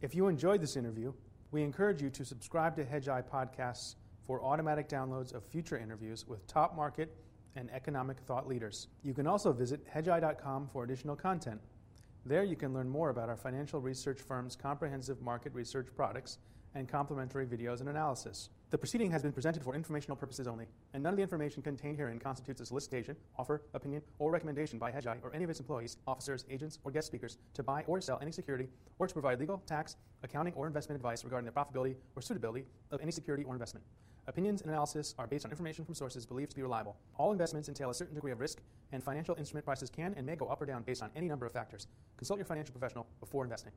If 0.00 0.14
you 0.14 0.28
enjoyed 0.28 0.60
this 0.60 0.76
interview, 0.76 1.12
we 1.50 1.62
encourage 1.62 2.00
you 2.02 2.10
to 2.10 2.24
subscribe 2.24 2.76
to 2.76 2.84
Hedgeye 2.84 3.24
Podcasts 3.24 3.96
for 4.26 4.42
automatic 4.42 4.88
downloads 4.88 5.32
of 5.34 5.44
future 5.44 5.78
interviews 5.78 6.26
with 6.26 6.46
top 6.46 6.76
market 6.76 7.16
and 7.54 7.70
economic 7.70 8.18
thought 8.20 8.48
leaders. 8.48 8.88
You 9.02 9.14
can 9.14 9.26
also 9.26 9.52
visit 9.52 9.86
hedgeye.com 9.88 10.68
for 10.72 10.84
additional 10.84 11.16
content. 11.16 11.60
There 12.24 12.44
you 12.44 12.56
can 12.56 12.74
learn 12.74 12.88
more 12.88 13.10
about 13.10 13.28
our 13.28 13.36
financial 13.36 13.80
research 13.80 14.20
firm's 14.20 14.56
comprehensive 14.56 15.22
market 15.22 15.54
research 15.54 15.86
products 15.94 16.38
and 16.74 16.88
complementary 16.88 17.46
videos 17.46 17.80
and 17.80 17.88
analysis. 17.88 18.50
The 18.70 18.76
proceeding 18.76 19.10
has 19.12 19.22
been 19.22 19.32
presented 19.32 19.62
for 19.62 19.74
informational 19.74 20.16
purposes 20.16 20.48
only, 20.48 20.66
and 20.92 21.02
none 21.02 21.12
of 21.12 21.16
the 21.16 21.22
information 21.22 21.62
contained 21.62 21.96
herein 21.96 22.18
constitutes 22.18 22.60
a 22.60 22.66
solicitation, 22.66 23.16
offer, 23.38 23.62
opinion, 23.74 24.02
or 24.18 24.30
recommendation 24.32 24.78
by 24.78 24.90
Hedgeye 24.90 25.18
or 25.22 25.32
any 25.32 25.44
of 25.44 25.50
its 25.50 25.60
employees, 25.60 25.98
officers, 26.06 26.44
agents, 26.50 26.80
or 26.84 26.90
guest 26.90 27.06
speakers 27.06 27.38
to 27.54 27.62
buy 27.62 27.84
or 27.86 28.00
sell 28.00 28.18
any 28.20 28.32
security 28.32 28.68
or 28.98 29.06
to 29.06 29.12
provide 29.12 29.38
legal, 29.38 29.62
tax, 29.66 29.96
accounting, 30.24 30.52
or 30.54 30.66
investment 30.66 30.98
advice 30.98 31.24
regarding 31.24 31.46
the 31.46 31.52
profitability 31.52 31.94
or 32.16 32.22
suitability 32.22 32.64
of 32.90 33.00
any 33.00 33.12
security 33.12 33.44
or 33.44 33.54
investment. 33.54 33.86
Opinions 34.28 34.60
and 34.60 34.70
analysis 34.70 35.14
are 35.18 35.26
based 35.28 35.44
on 35.44 35.52
information 35.52 35.84
from 35.84 35.94
sources 35.94 36.26
believed 36.26 36.50
to 36.50 36.56
be 36.56 36.62
reliable. 36.62 36.96
All 37.16 37.30
investments 37.30 37.68
entail 37.68 37.90
a 37.90 37.94
certain 37.94 38.14
degree 38.14 38.32
of 38.32 38.40
risk, 38.40 38.60
and 38.90 39.02
financial 39.02 39.36
instrument 39.36 39.64
prices 39.64 39.88
can 39.88 40.14
and 40.16 40.26
may 40.26 40.34
go 40.34 40.46
up 40.46 40.60
or 40.60 40.66
down 40.66 40.82
based 40.82 41.00
on 41.02 41.10
any 41.14 41.28
number 41.28 41.46
of 41.46 41.52
factors. 41.52 41.86
Consult 42.16 42.38
your 42.38 42.46
financial 42.46 42.72
professional 42.72 43.06
before 43.20 43.44
investing. 43.44 43.72